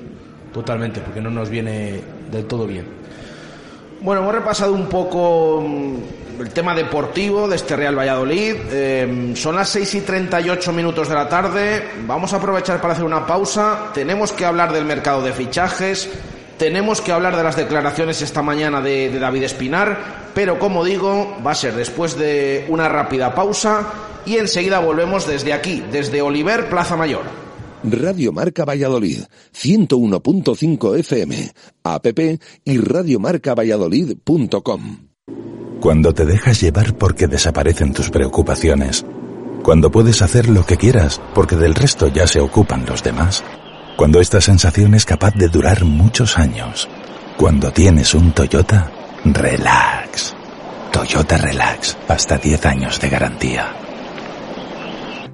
totalmente 0.53 1.01
porque 1.01 1.20
no 1.20 1.32
nos 1.32 1.49
viene 1.49 1.99
del 2.32 2.45
todo 2.45 2.66
bien. 2.66 2.86
Bueno, 3.99 4.22
hemos 4.22 4.36
repasado 4.36 4.72
un 4.72 4.88
poco 4.88 5.61
mm, 5.68 5.95
el 6.39 6.51
tema 6.51 6.75
deportivo 6.75 7.47
de 7.47 7.55
este 7.55 7.75
Real 7.75 7.97
Valladolid. 7.97 8.55
Eh, 8.71 9.33
son 9.36 9.55
las 9.55 9.69
6 9.69 9.95
y 9.95 10.01
38 10.01 10.73
minutos 10.73 11.09
de 11.09 11.15
la 11.15 11.29
tarde. 11.29 11.83
Vamos 12.05 12.33
a 12.33 12.38
aprovechar 12.38 12.81
para 12.81 12.93
hacer 12.93 13.05
una 13.05 13.25
pausa. 13.25 13.91
Tenemos 13.93 14.31
que 14.31 14.45
hablar 14.45 14.73
del 14.73 14.86
mercado 14.86 15.21
de 15.21 15.33
fichajes. 15.33 16.09
Tenemos 16.57 17.01
que 17.01 17.11
hablar 17.11 17.36
de 17.36 17.43
las 17.43 17.55
declaraciones 17.55 18.21
esta 18.21 18.41
mañana 18.41 18.81
de, 18.81 19.09
de 19.09 19.19
David 19.19 19.43
Espinar. 19.43 20.31
Pero 20.33 20.59
como 20.59 20.83
digo, 20.83 21.38
va 21.45 21.51
a 21.51 21.55
ser 21.55 21.75
después 21.75 22.17
de 22.17 22.65
una 22.69 22.89
rápida 22.89 23.36
pausa. 23.36 23.88
Y 24.25 24.38
enseguida 24.38 24.79
volvemos 24.79 25.27
desde 25.27 25.53
aquí, 25.53 25.83
desde 25.91 26.21
Oliver, 26.21 26.69
Plaza 26.69 26.95
Mayor. 26.95 27.23
Radio 27.83 28.31
Marca 28.31 28.65
Valladolid, 28.65 29.19
101.5 29.53 30.97
FM, 30.97 31.51
app 31.83 32.07
y 32.63 32.77
radiomarcavalladolid.com. 32.79 35.14
Cuando 35.86 36.15
te 36.15 36.25
dejas 36.25 36.59
llevar 36.61 36.95
porque 36.95 37.27
desaparecen 37.27 37.93
tus 37.93 38.09
preocupaciones. 38.09 39.05
Cuando 39.61 39.91
puedes 39.91 40.23
hacer 40.23 40.49
lo 40.49 40.65
que 40.65 40.77
quieras 40.77 41.21
porque 41.36 41.55
del 41.55 41.75
resto 41.75 42.07
ya 42.07 42.25
se 42.25 42.39
ocupan 42.39 42.88
los 42.88 43.03
demás. 43.03 43.43
Cuando 43.95 44.19
esta 44.19 44.41
sensación 44.41 44.95
es 44.95 45.05
capaz 45.05 45.36
de 45.36 45.47
durar 45.47 45.86
muchos 45.86 46.39
años. 46.39 46.89
Cuando 47.38 47.71
tienes 47.71 48.15
un 48.15 48.31
Toyota, 48.31 48.91
relax. 49.25 50.36
Toyota 50.91 51.38
Relax, 51.38 51.95
hasta 52.07 52.39
10 52.39 52.65
años 52.65 52.99
de 52.99 53.09
garantía. 53.09 53.71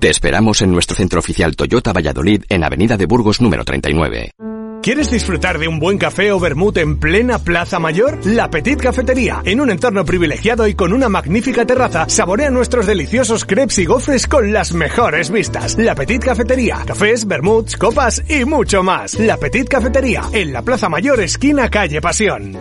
Te 0.01 0.09
esperamos 0.09 0.61
en 0.61 0.73
nuestro 0.73 0.97
centro 0.97 1.19
oficial 1.19 1.55
Toyota 1.55 1.93
Valladolid 1.93 2.43
en 2.49 2.65
Avenida 2.65 2.97
de 2.97 3.05
Burgos 3.05 3.39
número 3.39 3.63
39. 3.63 4.33
¿Quieres 4.81 5.11
disfrutar 5.11 5.59
de 5.59 5.67
un 5.67 5.77
buen 5.77 5.99
café 5.99 6.31
o 6.31 6.39
vermut 6.39 6.75
en 6.77 6.97
plena 6.97 7.37
Plaza 7.37 7.77
Mayor? 7.77 8.25
La 8.25 8.49
Petit 8.49 8.81
Cafetería. 8.81 9.43
En 9.45 9.61
un 9.61 9.69
entorno 9.69 10.03
privilegiado 10.03 10.65
y 10.67 10.73
con 10.73 10.91
una 10.91 11.07
magnífica 11.07 11.65
terraza, 11.65 12.09
saborea 12.09 12.49
nuestros 12.49 12.87
deliciosos 12.87 13.45
crepes 13.45 13.77
y 13.77 13.85
gofres 13.85 14.27
con 14.27 14.51
las 14.51 14.73
mejores 14.73 15.29
vistas. 15.29 15.77
La 15.77 15.93
Petit 15.93 16.23
Cafetería. 16.23 16.79
Cafés, 16.83 17.27
vermuts, 17.27 17.77
copas 17.77 18.23
y 18.27 18.43
mucho 18.43 18.81
más. 18.81 19.19
La 19.19 19.37
Petit 19.37 19.69
Cafetería. 19.69 20.23
En 20.33 20.51
la 20.51 20.63
Plaza 20.63 20.89
Mayor, 20.89 21.21
esquina 21.21 21.69
calle 21.69 22.01
Pasión. 22.01 22.57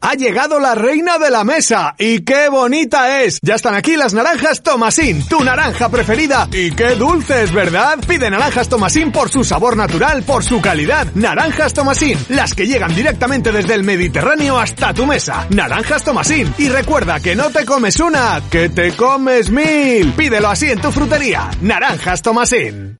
Ha 0.00 0.14
llegado 0.14 0.58
la 0.58 0.74
reina 0.74 1.18
de 1.18 1.30
la 1.30 1.44
mesa 1.44 1.94
y 1.98 2.20
qué 2.20 2.48
bonita 2.48 3.22
es. 3.22 3.38
Ya 3.42 3.54
están 3.54 3.74
aquí 3.74 3.96
las 3.96 4.14
naranjas 4.14 4.62
Tomasín, 4.62 5.26
tu 5.28 5.42
naranja 5.44 5.88
preferida 5.88 6.48
y 6.52 6.70
qué 6.70 6.94
dulces, 6.94 7.52
¿verdad? 7.52 7.98
Pide 8.06 8.30
naranjas 8.30 8.68
Tomasín 8.68 9.12
por 9.12 9.28
su 9.28 9.44
sabor 9.44 9.76
natural, 9.76 10.22
por 10.22 10.42
su 10.42 10.60
calidad. 10.60 11.06
Naranjas 11.14 11.74
Tomasín, 11.74 12.18
las 12.28 12.54
que 12.54 12.66
llegan 12.66 12.94
directamente 12.94 13.52
desde 13.52 13.74
el 13.74 13.84
Mediterráneo 13.84 14.58
hasta 14.58 14.94
tu 14.94 15.06
mesa. 15.06 15.46
Naranjas 15.50 16.04
Tomasín 16.04 16.54
y 16.58 16.68
recuerda 16.68 17.20
que 17.20 17.36
no 17.36 17.50
te 17.50 17.66
comes 17.66 18.00
una, 18.00 18.40
que 18.50 18.68
te 18.68 18.92
comes 18.92 19.50
mil. 19.50 20.12
Pídelo 20.12 20.48
así 20.48 20.70
en 20.70 20.80
tu 20.80 20.90
frutería. 20.92 21.50
Naranjas 21.60 22.22
Tomasín. 22.22 22.99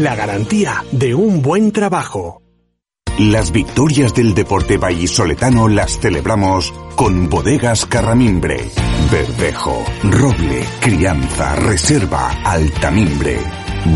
La 0.00 0.16
garantía 0.16 0.84
de 0.92 1.14
un 1.14 1.42
buen 1.42 1.72
trabajo. 1.72 2.40
Las 3.18 3.52
victorias 3.52 4.14
del 4.14 4.32
deporte 4.32 4.78
vallisoletano 4.78 5.68
las 5.68 6.00
celebramos 6.00 6.72
con 6.96 7.28
Bodegas 7.28 7.84
Carramimbre. 7.84 8.70
Verdejo, 9.12 9.84
Roble, 10.04 10.64
Crianza, 10.80 11.54
Reserva, 11.56 12.30
Altamimbre. 12.42 13.40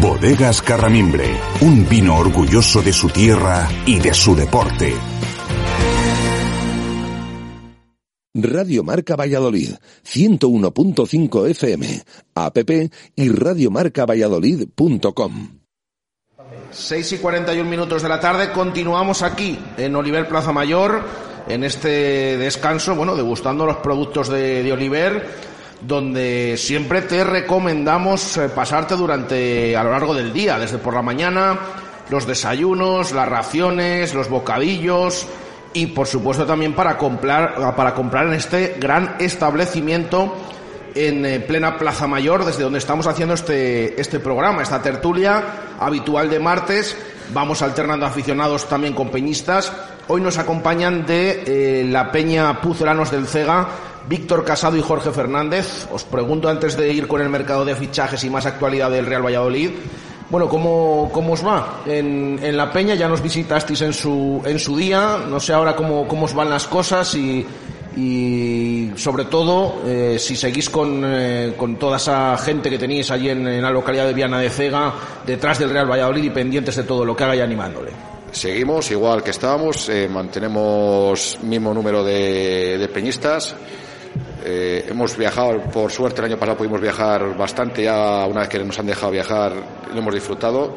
Bodegas 0.03 0.61
Carramimbre, 0.61 1.25
un 1.63 1.89
vino 1.89 2.19
orgulloso 2.19 2.83
de 2.83 2.93
su 2.93 3.09
tierra 3.09 3.67
y 3.87 3.99
de 3.99 4.13
su 4.13 4.37
deporte. 4.37 4.93
Radio 8.35 8.85
Marca 8.85 9.17
Valladolid, 9.17 9.71
101.5 10.05 11.49
FM, 11.49 12.03
app 12.35 12.59
y 13.17 13.29
radiomarcavalladolid.com. 13.31 15.64
6 16.75 17.13
y 17.13 17.19
41 17.19 17.71
minutos 17.71 18.03
de 18.03 18.09
la 18.09 18.19
tarde, 18.19 18.51
continuamos 18.51 19.23
aquí 19.23 19.57
en 19.77 19.95
Oliver 19.95 20.27
Plaza 20.29 20.53
Mayor, 20.53 21.05
en 21.47 21.63
este 21.63 22.37
descanso, 22.37 22.97
bueno, 22.97 23.15
degustando 23.15 23.65
los 23.65 23.77
productos 23.77 24.29
de, 24.29 24.65
de 24.65 24.73
Oliver, 24.73 25.29
donde 25.81 26.57
siempre 26.59 27.03
te 27.03 27.23
recomendamos 27.23 28.37
eh, 28.39 28.49
pasarte 28.49 28.97
durante, 28.97 29.77
a 29.77 29.85
lo 29.85 29.93
largo 29.93 30.15
del 30.15 30.33
día, 30.33 30.59
desde 30.59 30.79
por 30.79 30.95
la 30.95 31.03
mañana, 31.03 31.61
los 32.11 32.27
desayunos, 32.27 33.13
las 33.13 33.29
raciones, 33.29 34.13
los 34.13 34.29
bocadillos 34.29 35.29
y 35.75 35.87
por 35.87 36.09
supuesto 36.09 36.45
también 36.45 36.75
para 36.75 36.99
comprar, 36.99 37.75
para 37.77 37.95
comprar 37.95 38.27
en 38.27 38.35
este 38.35 38.77
gran 38.81 39.15
establecimiento 39.21 40.35
en 40.95 41.27
eh, 41.27 41.41
plena 41.41 41.77
Plaza 41.77 42.07
Mayor, 42.07 42.45
desde 42.45 42.63
donde 42.63 42.79
estamos 42.79 43.07
haciendo 43.07 43.35
este, 43.35 44.01
este 44.01 44.21
programa, 44.21 44.63
esta 44.63 44.81
tertulia 44.81 45.43
habitual 45.79 46.31
de 46.31 46.39
martes. 46.39 46.97
Vamos 47.33 47.63
alternando 47.63 48.07
aficionados 48.07 48.69
también 48.69 48.95
con 48.95 49.11
peñistas. 49.11 49.73
Hoy 50.09 50.21
nos 50.21 50.39
acompañan 50.39 51.07
de 51.07 51.43
eh, 51.47 51.85
la 51.85 52.13
Peña 52.13 52.61
Pucelanos 52.61 53.11
del 53.11 53.27
Cega, 53.27 53.69
Víctor 54.09 54.45
Casado 54.45 54.77
y 54.77 54.83
Jorge 54.83 55.11
Fernández. 55.11 55.89
Os 55.93 56.05
pregunto 56.05 56.49
antes 56.49 56.77
de 56.77 56.93
ir 56.93 57.09
con 57.09 57.21
el 57.21 57.29
mercado 57.29 57.65
de 57.65 57.75
fichajes 57.75 58.23
y 58.25 58.31
más 58.31 58.47
actualidad 58.47 58.91
del 58.91 59.07
Real 59.07 59.25
Valladolid, 59.25 59.71
Bueno, 60.31 60.49
¿cómo, 60.49 61.11
cómo 61.13 61.35
os 61.35 61.47
va? 61.47 61.83
En, 61.87 62.41
en 62.43 62.57
La 62.57 62.73
Peña 62.73 62.95
ya 62.95 63.09
nos 63.09 63.23
visitasteis 63.23 63.83
en 63.83 63.93
su, 63.93 64.43
en 64.45 64.59
su 64.59 64.77
día, 64.77 65.19
no 65.29 65.39
sé 65.39 65.53
ahora 65.53 65.77
cómo, 65.77 66.09
cómo 66.09 66.25
os 66.25 66.35
van 66.35 66.49
las 66.49 66.67
cosas 66.67 67.15
y, 67.15 67.47
y 67.97 68.91
sobre 68.97 69.27
todo 69.27 69.83
eh, 69.87 70.17
si 70.19 70.37
seguís 70.37 70.69
con, 70.71 71.03
eh, 71.05 71.55
con, 71.57 71.77
toda 71.77 71.97
esa 71.97 72.37
gente 72.39 72.71
que 72.71 72.79
tenéis 72.79 73.11
allí 73.11 73.31
en, 73.31 73.47
en, 73.47 73.63
la 73.63 73.71
localidad 73.71 74.07
de 74.07 74.15
Viana 74.15 74.41
de 74.41 74.51
Cega, 74.51 74.95
detrás 75.27 75.59
del 75.59 75.71
Real 75.71 75.91
Valladolid 75.91 76.25
y 76.25 76.31
pendientes 76.31 76.77
de 76.77 76.85
todo 76.85 77.05
lo 77.05 77.15
que 77.15 77.25
haga 77.25 77.37
y 77.37 77.41
animándole. 77.41 77.91
Seguimos 78.33 78.91
igual 78.91 79.23
que 79.23 79.31
estábamos, 79.31 79.89
eh, 79.89 80.09
mantenemos 80.09 81.39
mismo 81.43 81.73
número 81.73 82.03
de, 82.03 82.79
de 82.79 82.89
peñistas. 82.89 83.55
Eh, 84.45 84.85
hemos 84.89 85.17
viajado, 85.17 85.61
por 85.73 85.91
suerte 85.91 86.21
el 86.21 86.27
año 86.27 86.37
pasado 86.37 86.59
pudimos 86.59 86.81
viajar 86.81 87.37
bastante, 87.37 87.85
ya 87.85 88.27
una 88.27 88.41
vez 88.41 88.49
que 88.49 88.59
nos 88.59 88.79
han 88.79 88.87
dejado 88.87 89.13
viajar 89.13 89.53
lo 89.93 89.99
hemos 89.99 90.13
disfrutado 90.13 90.77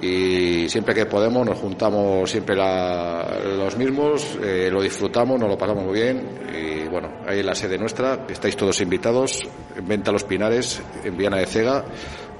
y 0.00 0.68
siempre 0.68 0.94
que 0.94 1.06
podemos 1.06 1.46
nos 1.46 1.58
juntamos 1.58 2.30
siempre 2.30 2.54
la, 2.54 3.38
los 3.56 3.76
mismos, 3.76 4.38
eh, 4.42 4.68
lo 4.70 4.80
disfrutamos, 4.80 5.40
nos 5.40 5.48
lo 5.48 5.58
pasamos 5.58 5.84
muy 5.84 5.94
bien 5.94 6.38
y 6.54 6.88
bueno, 6.88 7.08
ahí 7.26 7.40
en 7.40 7.46
la 7.46 7.54
sede 7.54 7.78
nuestra, 7.78 8.26
estáis 8.28 8.56
todos 8.56 8.80
invitados, 8.80 9.48
en 9.76 9.86
Venta 9.86 10.12
Los 10.12 10.24
Pinares, 10.24 10.80
en 11.04 11.16
Viana 11.16 11.38
de 11.38 11.46
Cega, 11.46 11.84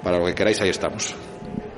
para 0.03 0.19
lo 0.19 0.27
que 0.27 0.35
queráis 0.35 0.61
ahí 0.61 0.71
estamos. 0.71 1.15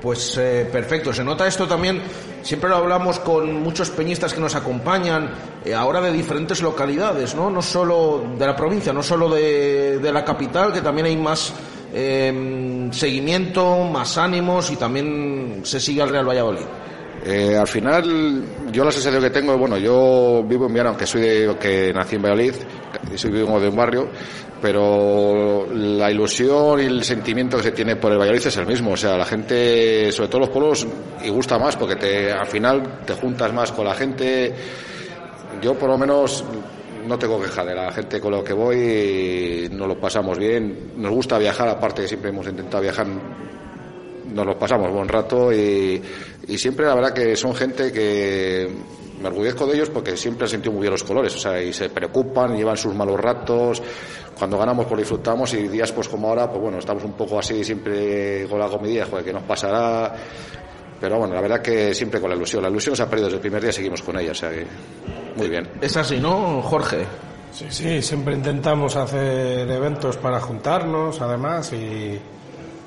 Pues 0.01 0.35
eh, 0.37 0.67
perfecto, 0.71 1.13
se 1.13 1.23
nota 1.23 1.45
esto 1.45 1.67
también, 1.67 2.01
siempre 2.41 2.69
lo 2.69 2.77
hablamos 2.77 3.19
con 3.19 3.61
muchos 3.61 3.91
peñistas 3.91 4.33
que 4.33 4.39
nos 4.39 4.55
acompañan, 4.55 5.29
eh, 5.63 5.75
ahora 5.75 6.01
de 6.01 6.11
diferentes 6.11 6.61
localidades, 6.61 7.35
¿no? 7.35 7.51
No 7.51 7.61
solo 7.61 8.23
de 8.37 8.45
la 8.47 8.55
provincia, 8.55 8.93
no 8.93 9.03
solo 9.03 9.29
de, 9.29 9.99
de 9.99 10.11
la 10.11 10.25
capital, 10.25 10.73
que 10.73 10.81
también 10.81 11.05
hay 11.05 11.17
más 11.17 11.53
eh, 11.93 12.89
seguimiento, 12.91 13.83
más 13.85 14.17
ánimos 14.17 14.71
y 14.71 14.75
también 14.75 15.61
se 15.63 15.79
sigue 15.79 16.01
al 16.01 16.09
Real 16.09 16.27
Valladolid. 16.27 16.65
Eh, 17.23 17.55
al 17.55 17.67
final, 17.67 18.43
yo 18.71 18.83
la 18.83 18.91
sensación 18.91 19.21
que 19.21 19.29
tengo, 19.29 19.55
bueno, 19.57 19.77
yo 19.77 20.43
vivo 20.47 20.65
en 20.65 20.73
Viana, 20.73 20.89
aunque 20.89 21.05
soy 21.05 21.21
de, 21.21 21.55
que 21.59 21.93
nací 21.93 22.15
en 22.15 22.23
Valladolid, 22.23 22.55
soy 23.15 23.29
vivo 23.29 23.59
de 23.59 23.69
un 23.69 23.75
barrio, 23.75 24.09
pero 24.59 25.67
la 25.71 26.09
ilusión 26.09 26.79
y 26.79 26.85
el 26.85 27.03
sentimiento 27.03 27.57
que 27.57 27.63
se 27.63 27.71
tiene 27.71 27.95
por 27.95 28.11
el 28.11 28.17
Valladolid 28.17 28.47
es 28.47 28.57
el 28.57 28.65
mismo. 28.65 28.91
O 28.91 28.97
sea, 28.97 29.17
la 29.17 29.25
gente, 29.25 30.11
sobre 30.11 30.29
todo 30.29 30.41
los 30.41 30.49
pueblos, 30.49 30.87
y 31.23 31.29
gusta 31.29 31.59
más 31.59 31.75
porque 31.75 31.95
te, 31.95 32.31
al 32.31 32.47
final 32.47 33.01
te 33.05 33.13
juntas 33.13 33.53
más 33.53 33.71
con 33.71 33.85
la 33.85 33.93
gente. 33.93 34.55
Yo, 35.61 35.77
por 35.77 35.89
lo 35.89 35.97
menos, 35.99 36.43
no 37.07 37.17
tengo 37.17 37.41
queja 37.41 37.63
de 37.65 37.75
la 37.75 37.91
gente 37.91 38.19
con 38.19 38.31
lo 38.31 38.43
que 38.43 38.53
voy, 38.53 39.69
nos 39.71 39.87
lo 39.87 39.99
pasamos 39.99 40.37
bien. 40.37 40.93
Nos 40.97 41.11
gusta 41.11 41.37
viajar, 41.37 41.69
aparte 41.69 42.07
siempre 42.07 42.29
hemos 42.29 42.47
intentado 42.47 42.83
viajar 42.83 43.07
nos 44.31 44.45
lo 44.45 44.57
pasamos 44.57 44.91
buen 44.91 45.09
rato 45.09 45.51
y, 45.51 46.01
y, 46.47 46.57
siempre 46.57 46.85
la 46.85 46.95
verdad 46.95 47.13
que 47.13 47.35
son 47.35 47.53
gente 47.53 47.91
que 47.91 48.69
me 49.21 49.27
orgullezco 49.27 49.67
de 49.67 49.75
ellos 49.75 49.89
porque 49.89 50.17
siempre 50.17 50.45
han 50.45 50.49
sentido 50.49 50.71
muy 50.71 50.81
bien 50.81 50.91
los 50.91 51.03
colores, 51.03 51.35
o 51.35 51.37
sea, 51.37 51.61
y 51.61 51.73
se 51.73 51.89
preocupan, 51.89 52.55
llevan 52.55 52.77
sus 52.77 52.95
malos 52.95 53.19
ratos, 53.19 53.81
cuando 54.37 54.57
ganamos 54.57 54.85
pues 54.87 54.99
disfrutamos 54.99 55.53
y 55.53 55.67
días 55.67 55.91
pues 55.91 56.07
como 56.09 56.29
ahora, 56.29 56.49
pues 56.49 56.61
bueno, 56.61 56.79
estamos 56.79 57.03
un 57.03 57.13
poco 57.13 57.39
así 57.39 57.63
siempre 57.63 58.47
con 58.49 58.59
la 58.59 58.67
comidilla, 58.67 59.05
joder, 59.05 59.23
que 59.25 59.33
nos 59.33 59.43
pasará, 59.43 60.15
pero 61.01 61.17
bueno, 61.17 61.33
la 61.33 61.41
verdad 61.41 61.61
que 61.63 61.95
siempre 61.95 62.21
con 62.21 62.29
la 62.29 62.35
ilusión, 62.35 62.61
la 62.61 62.69
ilusión 62.69 62.95
se 62.95 63.01
ha 63.01 63.09
perdido 63.09 63.25
desde 63.25 63.37
el 63.37 63.41
primer 63.41 63.63
día, 63.63 63.71
seguimos 63.71 64.03
con 64.03 64.19
ella, 64.19 64.31
o 64.31 64.35
sea 64.35 64.51
que 64.51 64.67
muy 65.35 65.49
bien. 65.49 65.67
Es 65.81 65.97
así, 65.97 66.19
¿no, 66.19 66.61
Jorge? 66.61 67.05
Sí, 67.51 67.65
sí, 67.69 68.01
siempre 68.03 68.35
intentamos 68.35 68.95
hacer 68.95 69.69
eventos 69.69 70.17
para 70.17 70.39
juntarnos, 70.39 71.19
además, 71.19 71.73
y 71.73 72.19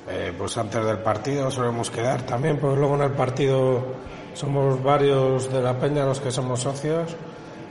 eh, 0.08 0.32
pues 0.38 0.56
antes 0.56 0.84
del 0.84 0.98
partido 0.98 1.50
solemos 1.50 1.90
quedar 1.90 2.22
también, 2.22 2.58
pues 2.58 2.78
luego 2.78 2.94
en 2.94 3.02
el 3.02 3.12
partido 3.12 3.84
somos 4.32 4.80
varios 4.80 5.52
de 5.52 5.60
la 5.60 5.78
peña 5.78 6.04
los 6.04 6.20
que 6.20 6.30
somos 6.30 6.60
socios, 6.60 7.16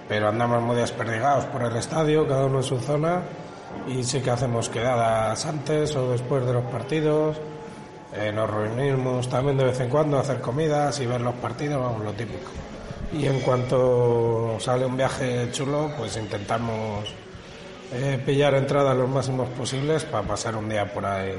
pero 0.09 0.27
andamos 0.27 0.61
muy 0.61 0.75
desperdigados 0.75 1.45
por 1.45 1.63
el 1.63 1.75
estadio, 1.77 2.27
cada 2.27 2.45
uno 2.45 2.57
en 2.57 2.63
su 2.63 2.77
zona, 2.79 3.21
y 3.87 4.03
sí 4.03 4.19
que 4.19 4.29
hacemos 4.29 4.67
quedadas 4.67 5.45
antes 5.45 5.95
o 5.95 6.11
después 6.11 6.45
de 6.45 6.53
los 6.53 6.65
partidos. 6.65 7.37
Eh, 8.15 8.31
nos 8.31 8.49
reunimos 8.49 9.27
también 9.29 9.57
de 9.57 9.65
vez 9.65 9.79
en 9.79 9.89
cuando 9.89 10.17
a 10.17 10.21
hacer 10.21 10.39
comidas 10.39 10.99
y 10.99 11.05
ver 11.05 11.21
los 11.21 11.35
partidos, 11.35 11.81
vamos, 11.81 12.03
lo 12.03 12.13
típico. 12.13 12.51
Y 13.13 13.25
en 13.25 13.39
cuanto 13.41 14.57
sale 14.59 14.85
un 14.85 14.97
viaje 14.97 15.49
chulo, 15.51 15.91
pues 15.97 16.17
intentamos 16.17 17.13
eh, 17.91 18.19
pillar 18.25 18.55
entradas 18.55 18.97
los 18.97 19.09
máximos 19.09 19.49
posibles 19.49 20.03
para 20.05 20.27
pasar 20.27 20.55
un 20.55 20.67
día 20.67 20.91
por 20.91 21.05
ahí 21.05 21.33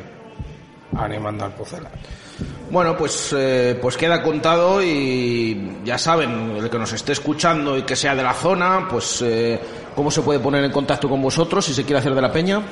animando 0.97 1.45
al 1.45 1.53
Pucela. 1.53 1.91
Bueno, 2.71 2.97
pues, 2.97 3.35
eh, 3.37 3.79
pues 3.81 3.97
queda 3.97 4.23
contado 4.23 4.83
y 4.83 5.81
ya 5.85 5.99
saben, 5.99 6.57
el 6.57 6.71
que 6.71 6.79
nos 6.79 6.93
esté 6.93 7.13
escuchando 7.13 7.77
y 7.77 7.83
que 7.83 7.95
sea 7.95 8.15
de 8.15 8.23
la 8.23 8.35
zona, 8.35 8.87
pues 8.89 9.23
eh, 9.23 9.61
cómo 9.95 10.11
se 10.11 10.23
puede 10.23 10.41
poner 10.41 10.65
en 10.65 10.73
contacto 10.73 11.09
con 11.09 11.23
vosotros 11.23 11.65
si 11.65 11.75
se 11.75 11.85
quiere 11.85 11.99
hacer 11.99 12.15
de 12.15 12.23
la 12.23 12.33
peña. 12.33 12.63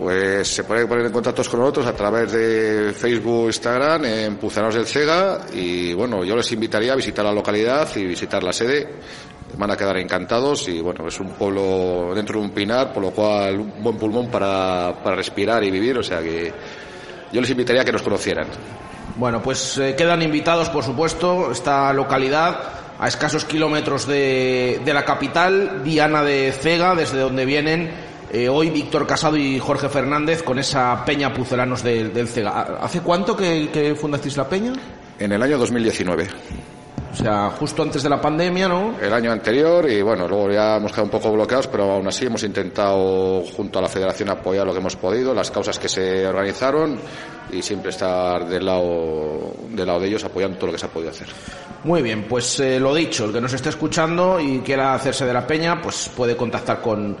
Pues 0.00 0.48
se 0.48 0.64
puede 0.64 0.86
poner 0.86 1.04
en 1.04 1.12
contacto 1.12 1.42
con 1.44 1.60
nosotros 1.60 1.86
a 1.86 1.92
través 1.92 2.32
de 2.32 2.94
Facebook, 2.94 3.48
Instagram, 3.48 4.02
en 4.06 4.36
Pucelanos 4.36 4.74
del 4.74 4.86
Cega 4.86 5.40
y 5.52 5.92
bueno, 5.92 6.24
yo 6.24 6.34
les 6.34 6.50
invitaría 6.52 6.94
a 6.94 6.96
visitar 6.96 7.22
la 7.22 7.34
localidad 7.34 7.86
y 7.96 8.06
visitar 8.06 8.42
la 8.42 8.50
sede. 8.50 8.88
Van 9.58 9.70
a 9.70 9.76
quedar 9.76 9.98
encantados 9.98 10.66
y 10.68 10.80
bueno, 10.80 11.06
es 11.06 11.20
un 11.20 11.32
pueblo 11.32 12.14
dentro 12.14 12.40
de 12.40 12.46
un 12.46 12.50
pinar, 12.52 12.94
por 12.94 13.02
lo 13.02 13.10
cual 13.10 13.60
un 13.60 13.82
buen 13.82 13.98
pulmón 13.98 14.30
para, 14.30 14.94
para 15.04 15.16
respirar 15.16 15.62
y 15.64 15.70
vivir, 15.70 15.98
o 15.98 16.02
sea 16.02 16.22
que 16.22 16.50
yo 17.30 17.40
les 17.42 17.50
invitaría 17.50 17.82
a 17.82 17.84
que 17.84 17.92
nos 17.92 18.00
conocieran. 18.00 18.46
Bueno, 19.16 19.42
pues 19.42 19.76
eh, 19.76 19.94
quedan 19.98 20.22
invitados, 20.22 20.70
por 20.70 20.82
supuesto, 20.82 21.52
esta 21.52 21.92
localidad 21.92 22.58
a 22.98 23.06
escasos 23.06 23.44
kilómetros 23.44 24.06
de, 24.06 24.80
de 24.82 24.94
la 24.94 25.04
capital, 25.04 25.84
Diana 25.84 26.22
de 26.22 26.52
Cega, 26.52 26.94
desde 26.94 27.18
donde 27.18 27.44
vienen 27.44 28.09
eh, 28.32 28.48
hoy 28.48 28.70
Víctor 28.70 29.06
Casado 29.06 29.36
y 29.36 29.58
Jorge 29.58 29.88
Fernández 29.88 30.42
con 30.42 30.58
esa 30.58 31.04
peña 31.04 31.32
pucelanos 31.32 31.82
del, 31.82 32.12
del 32.12 32.28
Cega. 32.28 32.78
¿Hace 32.80 33.00
cuánto 33.00 33.36
que, 33.36 33.70
que 33.72 33.94
fundasteis 33.94 34.36
la 34.36 34.48
peña? 34.48 34.72
En 35.18 35.32
el 35.32 35.42
año 35.42 35.58
2019. 35.58 36.28
O 37.12 37.16
sea, 37.16 37.50
justo 37.50 37.82
antes 37.82 38.04
de 38.04 38.08
la 38.08 38.20
pandemia, 38.20 38.68
¿no? 38.68 38.94
El 39.00 39.12
año 39.12 39.32
anterior 39.32 39.90
y 39.90 40.00
bueno, 40.00 40.28
luego 40.28 40.50
ya 40.50 40.76
hemos 40.76 40.92
quedado 40.92 41.06
un 41.06 41.10
poco 41.10 41.32
bloqueados, 41.32 41.66
pero 41.66 41.90
aún 41.90 42.06
así 42.06 42.26
hemos 42.26 42.44
intentado 42.44 43.42
junto 43.56 43.80
a 43.80 43.82
la 43.82 43.88
federación 43.88 44.28
apoyar 44.28 44.64
lo 44.64 44.72
que 44.72 44.78
hemos 44.78 44.94
podido, 44.94 45.34
las 45.34 45.50
causas 45.50 45.78
que 45.78 45.88
se 45.88 46.24
organizaron 46.26 47.00
y 47.52 47.62
siempre 47.62 47.90
estar 47.90 48.48
del 48.48 48.64
lado, 48.64 49.54
del 49.70 49.86
lado 49.86 49.98
de 49.98 50.06
ellos 50.06 50.22
apoyando 50.22 50.56
todo 50.56 50.66
lo 50.68 50.72
que 50.72 50.78
se 50.78 50.86
ha 50.86 50.90
podido 50.90 51.10
hacer. 51.10 51.26
Muy 51.82 52.00
bien, 52.00 52.26
pues 52.28 52.60
eh, 52.60 52.78
lo 52.78 52.94
dicho, 52.94 53.24
el 53.24 53.32
que 53.32 53.40
nos 53.40 53.52
esté 53.52 53.70
escuchando 53.70 54.38
y 54.38 54.60
quiera 54.60 54.94
hacerse 54.94 55.26
de 55.26 55.32
la 55.32 55.44
peña, 55.44 55.82
pues 55.82 56.10
puede 56.14 56.36
contactar 56.36 56.80
con, 56.80 57.16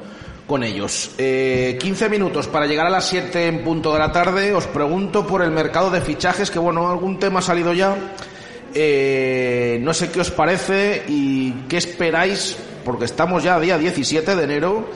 con 0.50 0.64
ellos. 0.64 1.12
Eh, 1.16 1.78
15 1.80 2.08
minutos 2.08 2.48
para 2.48 2.66
llegar 2.66 2.84
a 2.84 2.90
las 2.90 3.08
7 3.08 3.46
en 3.46 3.62
punto 3.62 3.92
de 3.92 4.00
la 4.00 4.10
tarde. 4.10 4.52
Os 4.52 4.66
pregunto 4.66 5.24
por 5.24 5.42
el 5.42 5.52
mercado 5.52 5.90
de 5.90 6.00
fichajes, 6.00 6.50
que 6.50 6.58
bueno, 6.58 6.90
algún 6.90 7.20
tema 7.20 7.38
ha 7.38 7.42
salido 7.42 7.72
ya. 7.72 7.94
Eh, 8.74 9.78
no 9.80 9.94
sé 9.94 10.10
qué 10.10 10.20
os 10.20 10.32
parece 10.32 11.04
y 11.06 11.52
qué 11.68 11.76
esperáis, 11.76 12.56
porque 12.84 13.04
estamos 13.04 13.44
ya 13.44 13.60
día 13.60 13.78
17 13.78 14.34
de 14.34 14.42
enero, 14.42 14.88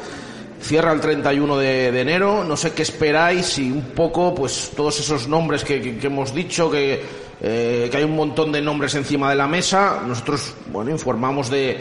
cierra 0.61 0.91
el 0.91 1.01
31 1.01 1.57
de, 1.57 1.93
de 1.93 2.01
enero, 2.01 2.43
no 2.43 2.57
sé 2.57 2.73
qué 2.73 2.83
esperáis 2.83 3.57
y 3.59 3.71
un 3.71 3.93
poco, 3.95 4.35
pues 4.35 4.73
todos 4.75 4.99
esos 4.99 5.29
nombres 5.29 5.63
que, 5.63 6.01
hemos 6.03 6.35
dicho, 6.35 6.73
eh, 6.75 7.01
que 7.41 7.97
hay 7.97 8.03
un 8.03 8.17
montón 8.17 8.51
de 8.51 8.61
nombres 8.61 8.97
encima 8.97 9.31
de 9.31 9.37
la 9.37 9.47
mesa, 9.47 10.03
nosotros, 10.05 10.53
bueno, 10.73 10.91
informamos 10.91 11.49
de, 11.49 11.79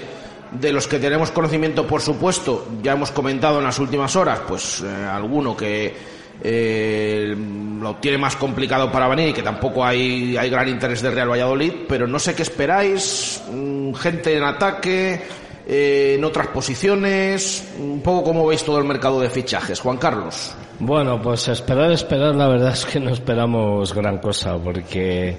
de 0.60 0.72
los 0.72 0.88
que 0.88 1.00
tenemos 1.00 1.32
conocimiento, 1.32 1.86
por 1.88 2.02
supuesto, 2.02 2.68
ya 2.82 2.94
hemos 2.94 3.12
comentado 3.12 3.60
en 3.60 3.66
las 3.66 3.80
últimas 3.80 4.16
horas, 4.16 4.42
pues 4.48 4.82
eh, 4.82 5.06
alguno 5.06 5.56
que 5.56 5.94
eh, 6.42 7.36
lo 7.80 7.96
tiene 7.96 8.18
más 8.18 8.36
complicado 8.36 8.92
para 8.92 9.08
venir 9.08 9.30
y 9.30 9.34
que 9.34 9.44
tampoco 9.44 9.84
hay, 9.84 10.36
hay 10.38 10.50
gran 10.50 10.68
interés 10.68 11.02
del 11.02 11.14
Real 11.14 11.32
Valladolid, 11.32 11.74
pero 11.88 12.08
no 12.08 12.20
sé 12.20 12.36
qué 12.36 12.44
esperáis, 12.44 13.42
mm, 13.52 13.94
gente 13.94 14.36
en 14.36 14.44
ataque, 14.44 15.22
eh, 15.66 16.16
en 16.18 16.24
otras 16.24 16.48
posiciones, 16.48 17.74
un 17.80 18.02
poco 18.02 18.24
cómo 18.24 18.48
veis 18.48 18.64
todo 18.64 18.80
el 18.80 18.86
mercado 18.86 19.22
de 19.22 19.30
fichajes. 19.30 19.80
Juan 19.80 19.98
Carlos. 19.98 20.54
Bueno, 20.80 21.22
pues 21.22 21.48
esperar, 21.48 21.92
esperar, 21.92 22.36
la 22.36 22.48
verdad 22.48 22.74
es 22.74 22.86
que 22.86 23.00
no 23.00 23.12
esperamos 23.12 23.94
gran 23.94 24.18
cosa, 24.18 24.58
porque 24.58 25.38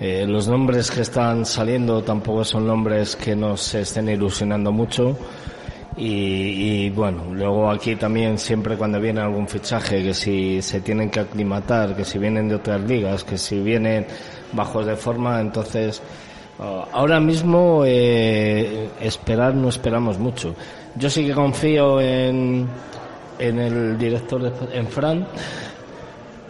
eh, 0.00 0.26
los 0.26 0.48
nombres 0.48 0.90
que 0.90 1.02
están 1.02 1.46
saliendo 1.46 2.02
tampoco 2.02 2.44
son 2.44 2.66
nombres 2.66 3.14
que 3.16 3.36
nos 3.36 3.74
estén 3.74 4.08
ilusionando 4.08 4.72
mucho. 4.72 5.16
Y, 5.96 6.86
y, 6.86 6.90
bueno, 6.90 7.26
luego 7.30 7.70
aquí 7.70 7.94
también 7.94 8.36
siempre 8.36 8.76
cuando 8.76 9.00
viene 9.00 9.20
algún 9.20 9.46
fichaje, 9.46 10.02
que 10.02 10.12
si 10.12 10.60
se 10.60 10.80
tienen 10.80 11.08
que 11.08 11.20
aclimatar, 11.20 11.94
que 11.94 12.04
si 12.04 12.18
vienen 12.18 12.48
de 12.48 12.56
otras 12.56 12.80
ligas, 12.80 13.22
que 13.22 13.38
si 13.38 13.60
vienen 13.60 14.04
bajos 14.52 14.86
de 14.86 14.96
forma, 14.96 15.40
entonces 15.40 16.02
uh, 16.58 16.84
ahora 16.92 17.20
mismo 17.20 17.84
eh, 17.86 18.88
esperar 19.00 19.54
no 19.54 19.68
esperamos 19.68 20.18
mucho. 20.18 20.56
Yo 20.96 21.08
sí 21.08 21.24
que 21.24 21.32
confío 21.32 22.00
en, 22.00 22.66
en 23.38 23.58
el 23.60 23.96
director, 23.96 24.42
de, 24.42 24.76
en 24.76 24.88
Fran, 24.88 25.28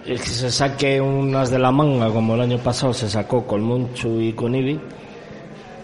que 0.04 0.18
se 0.18 0.50
saque 0.50 1.00
unas 1.00 1.50
de 1.50 1.58
la 1.58 1.70
manga 1.70 2.10
como 2.10 2.34
el 2.34 2.42
año 2.42 2.58
pasado 2.58 2.92
se 2.92 3.08
sacó 3.08 3.46
con 3.46 3.62
Munchu 3.62 4.20
y 4.20 4.32
con 4.34 4.54
Ibi, 4.54 4.78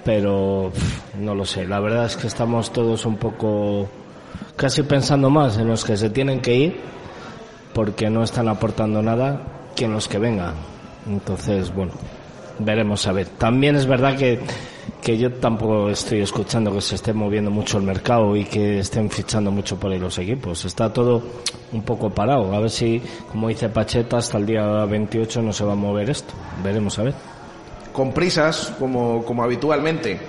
pero 0.04 0.70
no 1.18 1.34
lo 1.34 1.44
sé. 1.44 1.66
La 1.66 1.80
verdad 1.80 2.06
es 2.06 2.16
que 2.16 2.26
estamos 2.26 2.72
todos 2.72 3.06
un 3.06 3.16
poco 3.16 3.88
casi 4.56 4.82
pensando 4.82 5.30
más 5.30 5.56
en 5.56 5.68
los 5.68 5.84
que 5.84 5.96
se 5.96 6.10
tienen 6.10 6.40
que 6.40 6.54
ir 6.54 6.80
porque 7.72 8.10
no 8.10 8.22
están 8.22 8.48
aportando 8.48 9.02
nada 9.02 9.40
que 9.74 9.86
en 9.86 9.92
los 9.92 10.06
que 10.06 10.18
vengan. 10.18 10.54
Entonces, 11.08 11.74
bueno, 11.74 11.92
veremos 12.58 13.06
a 13.06 13.12
ver. 13.12 13.26
También 13.26 13.76
es 13.76 13.86
verdad 13.86 14.16
que, 14.16 14.40
que 15.00 15.16
yo 15.16 15.32
tampoco 15.32 15.90
estoy 15.90 16.20
escuchando 16.20 16.72
que 16.72 16.80
se 16.80 16.94
esté 16.94 17.12
moviendo 17.12 17.50
mucho 17.50 17.78
el 17.78 17.84
mercado 17.84 18.36
y 18.36 18.44
que 18.44 18.80
estén 18.80 19.10
fichando 19.10 19.50
mucho 19.50 19.78
por 19.78 19.90
ahí 19.90 19.98
los 19.98 20.18
equipos. 20.18 20.64
Está 20.64 20.92
todo 20.92 21.22
un 21.72 21.82
poco 21.82 22.10
parado. 22.10 22.54
A 22.54 22.60
ver 22.60 22.70
si, 22.70 23.02
como 23.30 23.48
dice 23.48 23.68
Pacheta, 23.68 24.18
hasta 24.18 24.38
el 24.38 24.46
día 24.46 24.84
28 24.84 25.42
no 25.42 25.52
se 25.52 25.64
va 25.64 25.72
a 25.72 25.76
mover 25.76 26.10
esto. 26.10 26.34
Veremos 26.62 26.98
a 26.98 27.04
ver. 27.04 27.14
Con 27.92 28.12
prisas, 28.12 28.72
como, 28.78 29.24
como 29.24 29.42
habitualmente, 29.42 30.20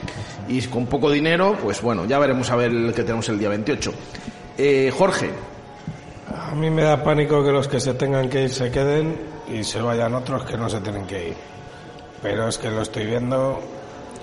y 0.47 0.61
con 0.63 0.87
poco 0.87 1.11
dinero, 1.11 1.55
pues 1.61 1.81
bueno, 1.81 2.05
ya 2.05 2.17
veremos 2.17 2.49
a 2.49 2.55
ver 2.55 2.71
el 2.71 2.93
que 2.93 3.03
tenemos 3.03 3.27
el 3.29 3.37
día 3.37 3.49
28. 3.49 3.93
Eh, 4.57 4.91
Jorge. 4.95 5.29
A 6.33 6.55
mí 6.55 6.69
me 6.69 6.83
da 6.83 7.03
pánico 7.03 7.43
que 7.43 7.51
los 7.51 7.67
que 7.67 7.79
se 7.79 7.93
tengan 7.93 8.29
que 8.29 8.43
ir 8.43 8.49
se 8.49 8.71
queden 8.71 9.15
y 9.53 9.63
se 9.63 9.81
vayan 9.81 10.13
otros 10.13 10.43
que 10.43 10.57
no 10.57 10.69
se 10.69 10.79
tienen 10.81 11.05
que 11.05 11.29
ir. 11.29 11.35
Pero 12.21 12.47
es 12.47 12.57
que 12.57 12.69
lo 12.69 12.81
estoy 12.81 13.05
viendo 13.05 13.59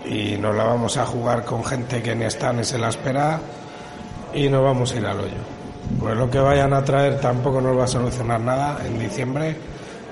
y 0.04 0.36
nos 0.36 0.54
la 0.54 0.64
vamos 0.64 0.96
a 0.96 1.06
jugar 1.06 1.44
con 1.44 1.64
gente 1.64 2.02
que 2.02 2.14
ni 2.14 2.24
está 2.24 2.52
ni 2.52 2.64
se 2.64 2.78
la 2.78 2.88
espera 2.88 3.40
y 4.34 4.48
no 4.48 4.62
vamos 4.62 4.92
a 4.92 4.96
ir 4.96 5.06
al 5.06 5.20
hoyo. 5.20 5.58
Pues 5.98 6.16
lo 6.16 6.30
que 6.30 6.38
vayan 6.38 6.72
a 6.72 6.84
traer 6.84 7.20
tampoco 7.20 7.60
nos 7.60 7.76
va 7.76 7.84
a 7.84 7.88
solucionar 7.88 8.40
nada 8.40 8.78
en 8.84 8.98
diciembre. 8.98 9.56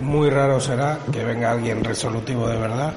Muy 0.01 0.31
raro 0.31 0.61
será 0.61 0.99
que 1.13 1.25
venga 1.25 1.51
alguien 1.51 1.85
resolutivo 1.85 2.49
de 2.49 2.59
verdad. 2.59 2.95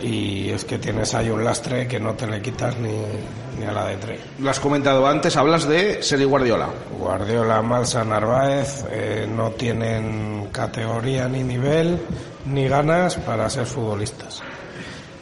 Y 0.00 0.50
es 0.50 0.64
que 0.64 0.78
tienes 0.78 1.14
ahí 1.14 1.30
un 1.30 1.42
lastre 1.42 1.88
que 1.88 1.98
no 1.98 2.12
te 2.12 2.26
le 2.26 2.42
quitas 2.42 2.76
ni, 2.78 3.02
ni 3.58 3.64
a 3.64 3.72
la 3.72 3.86
de 3.86 3.96
tres. 3.96 4.20
Lo 4.38 4.50
has 4.50 4.60
comentado 4.60 5.06
antes, 5.06 5.36
hablas 5.36 5.66
de 5.66 6.00
Guardiola. 6.26 6.68
Guardiola, 6.98 7.62
Malsa, 7.62 8.04
Narváez 8.04 8.84
eh, 8.90 9.26
no 9.28 9.50
tienen 9.52 10.48
categoría 10.52 11.28
ni 11.28 11.42
nivel 11.42 11.98
ni 12.44 12.68
ganas 12.68 13.16
para 13.16 13.48
ser 13.48 13.66
futbolistas. 13.66 14.42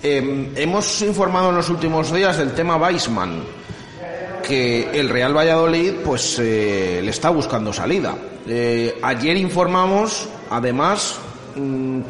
Eh, 0.06 0.50
hemos 0.56 1.00
informado 1.00 1.48
en 1.48 1.56
los 1.56 1.70
últimos 1.70 2.12
días 2.12 2.36
del 2.36 2.52
tema 2.52 2.76
Weisman, 2.76 3.42
que 4.46 4.90
el 5.00 5.08
Real 5.08 5.34
Valladolid 5.34 5.94
pues 6.04 6.38
eh, 6.40 7.00
le 7.02 7.10
está 7.10 7.30
buscando 7.30 7.72
salida. 7.72 8.14
Eh, 8.46 8.98
ayer 9.00 9.34
informamos, 9.38 10.28
además, 10.50 11.16
mm, 11.56 12.00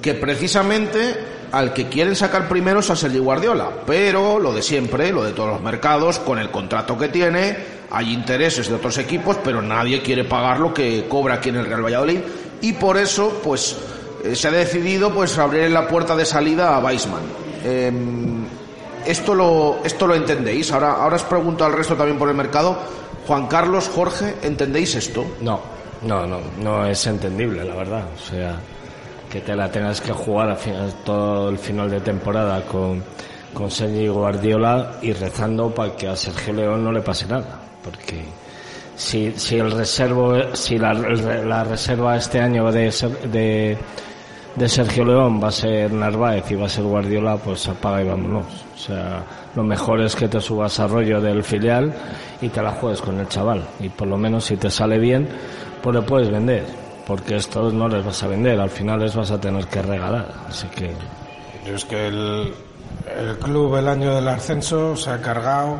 que 0.00 0.14
precisamente 0.14 1.16
al 1.50 1.74
que 1.74 1.88
quieren 1.88 2.14
sacar 2.14 2.48
primero 2.48 2.78
es 2.78 2.90
a 2.90 2.94
Sergio 2.94 3.24
Guardiola, 3.24 3.68
pero 3.84 4.38
lo 4.38 4.54
de 4.54 4.62
siempre, 4.62 5.10
lo 5.10 5.24
de 5.24 5.32
todos 5.32 5.50
los 5.50 5.60
mercados, 5.60 6.20
con 6.20 6.38
el 6.38 6.52
contrato 6.52 6.96
que 6.96 7.08
tiene, 7.08 7.56
hay 7.90 8.12
intereses 8.12 8.68
de 8.68 8.76
otros 8.76 8.96
equipos, 8.98 9.38
pero 9.42 9.60
nadie 9.60 10.02
quiere 10.02 10.22
pagar 10.22 10.60
lo 10.60 10.72
que 10.72 11.06
cobra 11.08 11.34
aquí 11.34 11.48
en 11.48 11.56
el 11.56 11.66
Real 11.66 11.84
Valladolid 11.84 12.20
y 12.60 12.74
por 12.74 12.96
eso 12.96 13.40
pues 13.42 13.76
eh, 14.24 14.34
se 14.34 14.48
ha 14.48 14.50
decidido 14.50 15.12
pues 15.12 15.36
abrir 15.38 15.70
la 15.70 15.86
puerta 15.88 16.16
de 16.16 16.24
salida 16.24 16.76
a 16.76 16.80
Weisman. 16.80 17.22
Eh, 17.64 17.92
esto 19.06 19.34
lo 19.34 19.78
esto 19.84 20.06
lo 20.06 20.14
entendéis. 20.14 20.72
Ahora 20.72 20.92
ahora 20.92 21.16
os 21.16 21.24
pregunto 21.24 21.64
al 21.64 21.72
resto 21.72 21.96
también 21.96 22.18
por 22.18 22.28
el 22.28 22.34
mercado. 22.36 22.76
Juan 23.26 23.46
Carlos, 23.46 23.88
Jorge, 23.88 24.34
¿entendéis 24.42 24.94
esto? 24.94 25.24
No, 25.40 25.60
no, 26.02 26.26
no, 26.26 26.40
no 26.60 26.86
es 26.86 27.06
entendible, 27.06 27.64
la 27.64 27.74
verdad. 27.74 28.04
O 28.14 28.30
sea, 28.30 28.56
que 29.30 29.40
te 29.40 29.54
la 29.54 29.70
tengas 29.70 30.00
que 30.00 30.12
jugar 30.12 30.50
al 30.50 30.56
final, 30.56 30.92
todo 31.04 31.48
el 31.48 31.58
final 31.58 31.90
de 31.90 32.00
temporada 32.00 32.62
con, 32.62 33.02
con 33.54 33.70
Sergio 33.70 34.14
Guardiola 34.14 34.98
y 35.02 35.12
rezando 35.12 35.72
para 35.72 35.94
que 35.94 36.08
a 36.08 36.16
Sergio 36.16 36.52
León 36.54 36.82
no 36.82 36.90
le 36.90 37.00
pase 37.00 37.26
nada. 37.26 37.60
Porque 37.84 38.24
si, 38.96 39.32
si 39.36 39.56
el 39.58 39.70
reservo, 39.70 40.54
si 40.54 40.78
la, 40.78 40.92
la 40.92 41.64
reserva 41.64 42.16
este 42.16 42.40
año 42.40 42.70
de, 42.72 42.92
de, 43.30 43.78
de 44.60 44.68
Sergio 44.68 45.06
León 45.06 45.42
va 45.42 45.48
a 45.48 45.52
ser 45.52 45.90
Narváez 45.90 46.50
y 46.50 46.54
va 46.54 46.66
a 46.66 46.68
ser 46.68 46.84
Guardiola, 46.84 47.38
pues 47.38 47.66
apaga 47.66 48.02
y 48.02 48.08
vámonos. 48.08 48.44
O 48.74 48.78
sea, 48.78 49.24
lo 49.56 49.62
mejor 49.62 50.02
es 50.02 50.14
que 50.14 50.28
te 50.28 50.38
subas 50.38 50.78
a 50.80 50.86
rollo 50.86 51.18
del 51.18 51.42
filial 51.42 51.94
y 52.42 52.50
te 52.50 52.60
la 52.60 52.72
juegues 52.72 53.00
con 53.00 53.18
el 53.18 53.26
chaval. 53.26 53.64
Y 53.80 53.88
por 53.88 54.06
lo 54.06 54.18
menos 54.18 54.44
si 54.44 54.58
te 54.58 54.70
sale 54.70 54.98
bien, 54.98 55.26
pues 55.82 55.96
le 55.96 56.02
puedes 56.02 56.30
vender. 56.30 56.66
Porque 57.06 57.36
esto 57.36 57.72
no 57.72 57.88
les 57.88 58.04
vas 58.04 58.22
a 58.22 58.26
vender, 58.26 58.60
al 58.60 58.68
final 58.68 59.00
les 59.00 59.16
vas 59.16 59.30
a 59.30 59.40
tener 59.40 59.66
que 59.66 59.80
regalar. 59.80 60.30
Así 60.46 60.66
que. 60.68 60.92
Yo 61.66 61.74
es 61.74 61.84
que 61.86 62.08
el, 62.08 62.52
el 63.18 63.38
club 63.38 63.76
el 63.76 63.88
año 63.88 64.14
del 64.14 64.28
ascenso 64.28 64.94
se 64.94 65.08
ha 65.08 65.22
cargado 65.22 65.78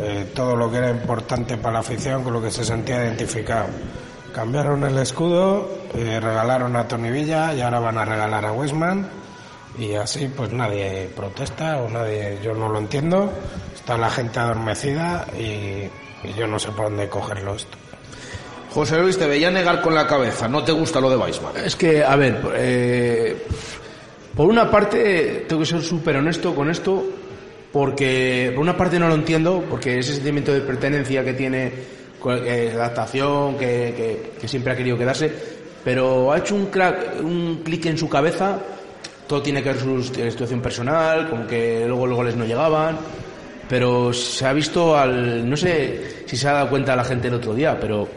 eh, 0.00 0.32
todo 0.34 0.56
lo 0.56 0.68
que 0.68 0.78
era 0.78 0.90
importante 0.90 1.56
para 1.58 1.74
la 1.74 1.78
afición, 1.78 2.24
con 2.24 2.32
lo 2.32 2.42
que 2.42 2.50
se 2.50 2.64
sentía 2.64 3.04
identificado. 3.04 3.66
Cambiaron 4.34 4.84
el 4.84 4.96
escudo, 4.98 5.68
eh, 5.94 6.20
regalaron 6.20 6.76
a 6.76 6.86
Tony 6.86 7.10
Villa 7.10 7.52
y 7.54 7.60
ahora 7.60 7.80
van 7.80 7.98
a 7.98 8.04
regalar 8.04 8.44
a 8.44 8.52
Westman 8.52 9.08
y 9.78 9.94
así 9.94 10.28
pues 10.28 10.52
nadie 10.52 11.10
protesta 11.14 11.78
o 11.78 11.88
nadie, 11.88 12.38
yo 12.42 12.54
no 12.54 12.68
lo 12.68 12.78
entiendo, 12.78 13.32
está 13.74 13.96
la 13.96 14.10
gente 14.10 14.38
adormecida 14.38 15.26
y, 15.38 15.88
y 16.26 16.34
yo 16.36 16.46
no 16.46 16.58
sé 16.58 16.70
por 16.72 16.86
dónde 16.86 17.08
cogerlo 17.08 17.54
esto. 17.54 17.76
José 18.72 18.98
Luis, 18.98 19.18
te 19.18 19.26
veía 19.26 19.50
negar 19.50 19.80
con 19.80 19.94
la 19.94 20.06
cabeza, 20.06 20.46
no 20.46 20.62
te 20.62 20.70
gusta 20.70 21.00
lo 21.00 21.10
de 21.10 21.16
Weisman. 21.16 21.56
Es 21.56 21.74
que, 21.74 22.04
a 22.04 22.14
ver, 22.14 22.40
eh, 22.54 23.46
por 24.36 24.46
una 24.46 24.70
parte 24.70 25.44
tengo 25.48 25.60
que 25.62 25.66
ser 25.66 25.82
súper 25.82 26.16
honesto 26.16 26.54
con 26.54 26.70
esto, 26.70 27.04
porque 27.72 28.52
por 28.54 28.62
una 28.62 28.76
parte 28.76 28.98
no 29.00 29.08
lo 29.08 29.14
entiendo, 29.14 29.64
porque 29.68 29.98
ese 29.98 30.14
sentimiento 30.14 30.52
de 30.52 30.60
pertenencia 30.60 31.24
que 31.24 31.32
tiene, 31.32 31.72
eh, 32.26 32.72
adaptación, 32.74 33.56
que, 33.56 33.94
que, 33.96 34.32
que, 34.40 34.48
siempre 34.48 34.72
ha 34.72 34.76
querido 34.76 34.98
quedarse, 34.98 35.32
pero 35.84 36.32
ha 36.32 36.38
hecho 36.38 36.54
un, 36.54 36.66
crack, 36.66 37.22
un 37.22 37.62
clic 37.64 37.86
en 37.86 37.98
su 37.98 38.08
cabeza, 38.08 38.58
todo 39.26 39.42
tiene 39.42 39.62
que 39.62 39.72
ver 39.72 39.80
su 39.80 40.02
situación 40.02 40.60
personal, 40.60 41.30
como 41.30 41.46
que 41.46 41.84
luego 41.86 42.06
los 42.06 42.16
goles 42.16 42.36
no 42.36 42.44
llegaban, 42.44 42.98
pero 43.68 44.12
se 44.12 44.44
ha 44.46 44.52
visto 44.52 44.96
al, 44.96 45.48
no 45.48 45.56
sé 45.56 46.24
si 46.26 46.36
se 46.36 46.48
ha 46.48 46.52
dado 46.52 46.70
cuenta 46.70 46.96
la 46.96 47.04
gente 47.04 47.28
el 47.28 47.34
otro 47.34 47.54
día, 47.54 47.78
pero 47.80 48.08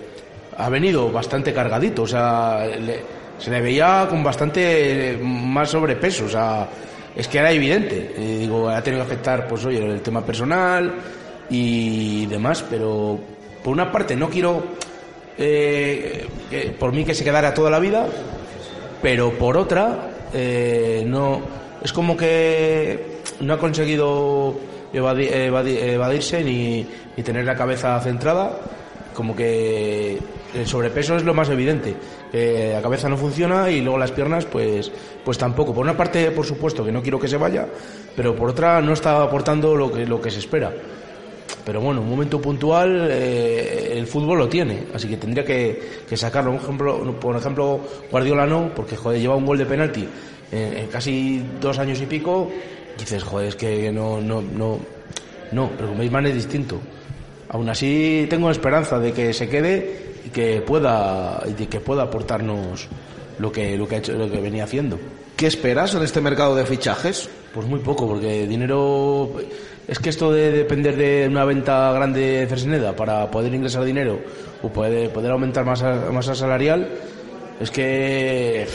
ha 0.57 0.69
venido 0.69 1.11
bastante 1.11 1.53
cargadito, 1.53 2.03
o 2.03 2.07
sea, 2.07 2.65
le, 2.65 2.99
se 3.37 3.51
le 3.51 3.61
veía 3.61 4.07
con 4.09 4.23
bastante 4.23 5.19
más 5.21 5.69
sobrepeso, 5.69 6.25
o 6.25 6.29
sea, 6.29 6.67
es 7.15 7.27
que 7.27 7.37
era 7.37 7.51
evidente. 7.51 8.13
Digo, 8.17 8.69
ha 8.69 8.81
tenido 8.81 9.05
que 9.05 9.13
afectar, 9.13 9.47
pues 9.47 9.65
oye, 9.65 9.83
el 9.83 10.01
tema 10.01 10.25
personal 10.25 10.93
y 11.49 12.25
demás, 12.25 12.63
pero 12.69 13.19
por 13.63 13.73
una 13.73 13.91
parte 13.91 14.15
no 14.15 14.29
quiero 14.29 14.63
eh, 15.37 16.27
que, 16.49 16.75
por 16.77 16.91
mí 16.91 17.03
que 17.03 17.15
se 17.15 17.23
quedara 17.23 17.53
toda 17.53 17.71
la 17.71 17.79
vida, 17.79 18.05
pero 19.01 19.31
por 19.31 19.57
otra 19.57 20.09
eh, 20.33 21.03
no 21.05 21.41
es 21.83 21.91
como 21.91 22.15
que 22.15 23.19
no 23.39 23.53
ha 23.53 23.57
conseguido 23.57 24.55
evadir, 24.93 25.33
evadir, 25.33 25.79
evadirse 25.79 26.43
ni, 26.43 26.87
tener 27.23 27.45
la 27.45 27.55
cabeza 27.55 27.99
centrada, 27.99 28.57
como 29.13 29.35
que 29.35 30.17
el 30.53 30.67
sobrepeso 30.67 31.15
es 31.15 31.23
lo 31.23 31.33
más 31.33 31.49
evidente. 31.49 31.95
Eh, 32.31 32.71
la 32.73 32.81
cabeza 32.81 33.09
no 33.09 33.17
funciona 33.17 33.69
y 33.69 33.81
luego 33.81 33.97
las 33.97 34.11
piernas, 34.11 34.45
pues, 34.45 34.91
pues 35.23 35.37
tampoco. 35.37 35.73
Por 35.73 35.83
una 35.83 35.97
parte, 35.97 36.31
por 36.31 36.45
supuesto, 36.45 36.83
que 36.85 36.91
no 36.91 37.01
quiero 37.01 37.19
que 37.19 37.27
se 37.27 37.37
vaya, 37.37 37.67
pero 38.15 38.35
por 38.35 38.49
otra 38.49 38.81
no 38.81 38.93
está 38.93 39.21
aportando 39.21 39.75
lo 39.75 39.91
que, 39.91 40.05
lo 40.05 40.21
que 40.21 40.31
se 40.31 40.39
espera. 40.39 40.71
Pero 41.65 41.79
bueno, 41.79 42.01
un 42.01 42.09
momento 42.09 42.41
puntual 42.41 43.07
eh, 43.09 43.93
el 43.97 44.05
fútbol 44.05 44.39
lo 44.39 44.49
tiene, 44.49 44.83
así 44.93 45.07
que 45.07 45.17
tendría 45.17 45.45
que, 45.45 46.03
que 46.07 46.17
sacarlo. 46.17 46.51
Un 46.51 46.57
ejemplo, 46.57 47.19
por 47.19 47.35
ejemplo, 47.35 47.79
Guardiola 48.11 48.45
no, 48.45 48.71
porque 48.75 48.97
joder, 48.97 49.21
lleva 49.21 49.35
un 49.35 49.45
gol 49.45 49.57
de 49.57 49.65
penalti 49.65 50.07
en, 50.51 50.77
en 50.77 50.87
casi 50.87 51.41
dos 51.61 51.79
años 51.79 52.01
y 52.01 52.05
pico. 52.05 52.51
Y 52.97 52.99
dices, 52.99 53.23
joder, 53.23 53.47
es 53.47 53.55
que 53.55 53.91
no, 53.91 54.19
no, 54.21 54.41
no, 54.41 54.79
no, 55.51 55.71
pero 55.77 55.89
como 55.89 56.03
Isman 56.03 56.25
es 56.25 56.35
distinto. 56.35 56.79
Aún 57.49 57.69
así 57.69 58.27
tengo 58.29 58.49
esperanza 58.51 58.99
de 58.99 59.13
que 59.13 59.33
se 59.33 59.47
quede 59.47 60.13
y 60.25 60.29
que 60.29 60.61
pueda 60.61 61.43
y 61.47 61.65
que 61.65 61.79
pueda 61.79 62.03
aportarnos 62.03 62.87
lo 63.39 63.51
que 63.51 63.77
lo 63.77 63.87
que 63.87 63.95
ha 63.95 63.97
hecho 63.99 64.13
lo 64.13 64.29
que 64.29 64.41
venía 64.41 64.63
haciendo. 64.63 64.99
¿Qué 65.35 65.47
esperas 65.47 65.93
en 65.95 66.03
este 66.03 66.21
mercado 66.21 66.55
de 66.55 66.65
fichajes? 66.65 67.29
Pues 67.53 67.67
muy 67.67 67.79
poco, 67.79 68.07
porque 68.07 68.47
dinero 68.47 69.29
es 69.87 69.99
que 69.99 70.09
esto 70.09 70.31
de 70.31 70.51
depender 70.51 70.95
de 70.95 71.27
una 71.29 71.45
venta 71.45 71.91
grande 71.91 72.39
de 72.39 72.47
Fresneda 72.47 72.95
para 72.95 73.29
poder 73.29 73.53
ingresar 73.53 73.83
dinero 73.83 74.19
o 74.61 74.69
poder, 74.69 75.11
aumentar 75.29 75.65
masa, 75.65 76.09
masa 76.11 76.35
salarial 76.35 76.89
es 77.59 77.69
que 77.69 78.67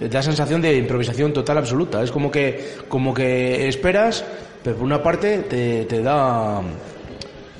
da 0.00 0.22
sensación 0.22 0.62
de 0.62 0.76
improvisación 0.76 1.32
total 1.32 1.58
absoluta. 1.58 2.02
Es 2.02 2.10
como 2.10 2.30
que 2.30 2.76
como 2.88 3.12
que 3.12 3.68
esperas, 3.68 4.24
pero 4.62 4.76
por 4.76 4.84
una 4.86 5.02
parte 5.02 5.38
te, 5.38 5.84
te 5.84 6.02
da 6.02 6.62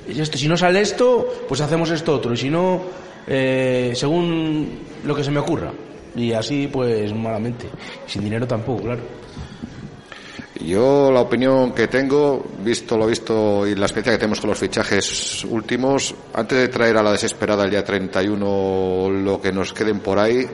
esto, 0.07 0.37
si 0.37 0.47
no 0.47 0.57
sale 0.57 0.81
esto, 0.81 1.27
pues 1.47 1.61
hacemos 1.61 1.89
esto 1.91 2.15
otro, 2.15 2.33
y 2.33 2.37
si 2.37 2.49
no, 2.49 2.81
eh, 3.27 3.91
según 3.95 4.79
lo 5.05 5.15
que 5.15 5.23
se 5.23 5.31
me 5.31 5.39
ocurra. 5.39 5.71
Y 6.15 6.33
así, 6.33 6.67
pues 6.67 7.13
malamente. 7.13 7.67
Sin 8.05 8.23
dinero 8.23 8.45
tampoco, 8.47 8.83
claro. 8.83 9.01
Yo 10.65 11.11
la 11.11 11.21
opinión 11.21 11.73
que 11.73 11.87
tengo, 11.87 12.45
visto 12.59 12.97
lo 12.97 13.07
visto 13.07 13.65
y 13.65 13.73
la 13.73 13.85
experiencia 13.85 14.13
que 14.13 14.19
tenemos 14.19 14.39
con 14.39 14.51
los 14.51 14.59
fichajes 14.59 15.43
últimos, 15.45 16.13
antes 16.33 16.57
de 16.57 16.67
traer 16.67 16.97
a 16.97 17.03
la 17.03 17.11
desesperada 17.11 17.63
el 17.63 17.71
día 17.71 17.83
31 17.83 19.09
lo 19.09 19.41
que 19.41 19.51
nos 19.51 19.73
queden 19.73 20.01
por 20.01 20.19
ahí, 20.19 20.47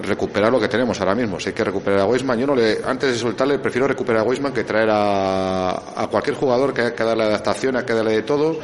recuperar 0.00 0.52
lo 0.52 0.60
que 0.60 0.68
tenemos 0.68 1.00
ahora 1.00 1.14
mismo. 1.14 1.40
Si 1.40 1.48
hay 1.48 1.54
que 1.54 1.64
recuperar 1.64 2.00
a 2.00 2.06
Weisman, 2.06 2.38
yo 2.38 2.46
no 2.46 2.54
le, 2.54 2.80
antes 2.84 3.10
de 3.10 3.18
soltarle, 3.18 3.58
prefiero 3.58 3.88
recuperar 3.88 4.22
a 4.22 4.24
Weisman 4.24 4.52
que 4.52 4.64
traer 4.64 4.90
a, 4.90 6.02
a 6.02 6.06
cualquier 6.08 6.36
jugador 6.36 6.74
que 6.74 6.82
haya 6.82 6.94
que 6.94 7.04
darle 7.04 7.24
adaptación, 7.24 7.76
hay 7.76 7.84
que 7.84 7.94
darle 7.94 8.12
de 8.12 8.22
todo, 8.22 8.58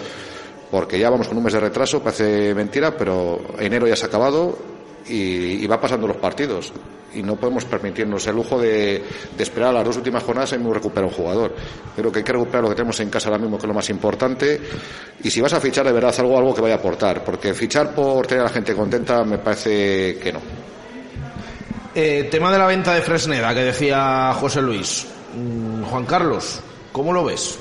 porque 0.71 0.99
ya 0.99 1.09
vamos 1.09 1.29
con 1.29 1.39
un 1.39 1.45
mes 1.45 1.55
de 1.55 1.61
retraso, 1.61 2.03
parece 2.03 2.55
mentira, 2.55 2.95
pero 2.95 3.41
enero 3.59 3.87
ya 3.87 3.97
se 3.97 4.05
ha 4.05 4.09
acabado 4.09 4.78
y, 5.09 5.65
y 5.65 5.67
va 5.67 5.81
pasando 5.81 6.07
los 6.07 6.17
partidos 6.17 6.73
y 7.15 7.23
no 7.23 7.37
podemos 7.37 7.65
permitirnos 7.65 8.27
el 8.27 8.37
lujo 8.37 8.61
de, 8.61 9.03
de 9.37 9.43
esperar 9.43 9.71
a 9.71 9.73
las 9.73 9.85
dos 9.85 9.97
últimas 9.97 10.23
jornadas 10.23 10.53
y 10.53 10.57
recuperar 10.57 11.05
un 11.07 11.11
jugador. 11.11 11.55
Creo 11.97 12.13
que 12.13 12.19
hay 12.19 12.25
que 12.25 12.33
recuperar 12.33 12.63
lo 12.63 12.69
que 12.69 12.75
tenemos 12.75 13.01
en 13.01 13.11
casa 13.11 13.29
ahora 13.29 13.41
mismo, 13.41 13.57
que 13.57 13.65
es 13.65 13.69
lo 13.69 13.75
más 13.75 13.89
importante. 13.91 14.61
Y 15.23 15.31
si 15.31 15.41
vas 15.41 15.53
a 15.53 15.61
fichar, 15.61 15.87
de 15.87 15.93
verdad, 15.93 16.15
algo, 16.19 16.37
algo 16.39 16.55
que 16.55 16.61
vaya 16.61 16.75
a 16.75 16.79
aportar. 16.79 17.25
Porque 17.25 17.55
fichar 17.55 17.95
por 17.95 18.27
tener 18.27 18.43
a 18.43 18.45
la 18.45 18.51
gente 18.53 18.75
contenta 18.75 19.25
me 19.25 19.39
parece 19.39 20.19
que 20.19 20.33
no. 20.33 20.41
Eh, 21.95 22.29
tema 22.31 22.53
de 22.53 22.59
la 22.59 22.67
venta 22.67 22.95
de 22.95 23.01
Fresneda, 23.01 23.55
que 23.55 23.61
decía 23.61 24.33
José 24.35 24.61
Luis. 24.61 25.07
Mm, 25.35 25.83
Juan 25.85 26.05
Carlos, 26.05 26.61
¿cómo 26.93 27.13
lo 27.13 27.25
ves? 27.25 27.59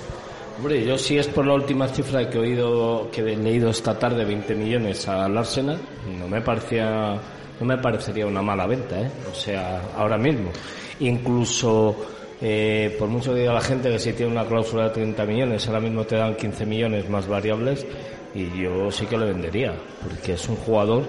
Hombre, 0.57 0.83
yo 0.83 0.97
si 0.97 1.17
es 1.17 1.27
por 1.27 1.45
la 1.45 1.53
última 1.53 1.87
cifra 1.87 2.29
que 2.29 2.37
he 2.37 2.41
oído, 2.41 3.09
que 3.11 3.21
he 3.21 3.37
leído 3.37 3.69
esta 3.69 3.97
tarde, 3.97 4.25
20 4.25 4.55
millones 4.55 5.07
al 5.07 5.37
Arsenal, 5.37 5.79
no 6.19 6.27
me 6.27 6.41
parecía, 6.41 7.19
no 7.59 7.65
me 7.65 7.77
parecería 7.77 8.25
una 8.25 8.41
mala 8.41 8.67
venta, 8.67 8.99
¿eh? 8.99 9.09
O 9.31 9.35
sea, 9.35 9.81
ahora 9.95 10.17
mismo. 10.17 10.51
Incluso, 10.99 11.95
eh, 12.41 12.95
por 12.97 13.07
mucho 13.09 13.33
que 13.33 13.41
diga 13.41 13.53
la 13.53 13.61
gente 13.61 13.89
que 13.89 13.99
si 13.99 14.13
tiene 14.13 14.31
una 14.31 14.45
cláusula 14.45 14.85
de 14.85 14.89
30 14.91 15.25
millones, 15.25 15.67
ahora 15.67 15.79
mismo 15.79 16.05
te 16.05 16.15
dan 16.15 16.35
15 16.35 16.65
millones 16.65 17.09
más 17.09 17.27
variables, 17.27 17.85
y 18.33 18.61
yo 18.61 18.91
sí 18.91 19.05
que 19.05 19.17
le 19.17 19.25
vendería, 19.25 19.73
porque 20.03 20.33
es 20.33 20.47
un 20.47 20.55
jugador 20.57 21.03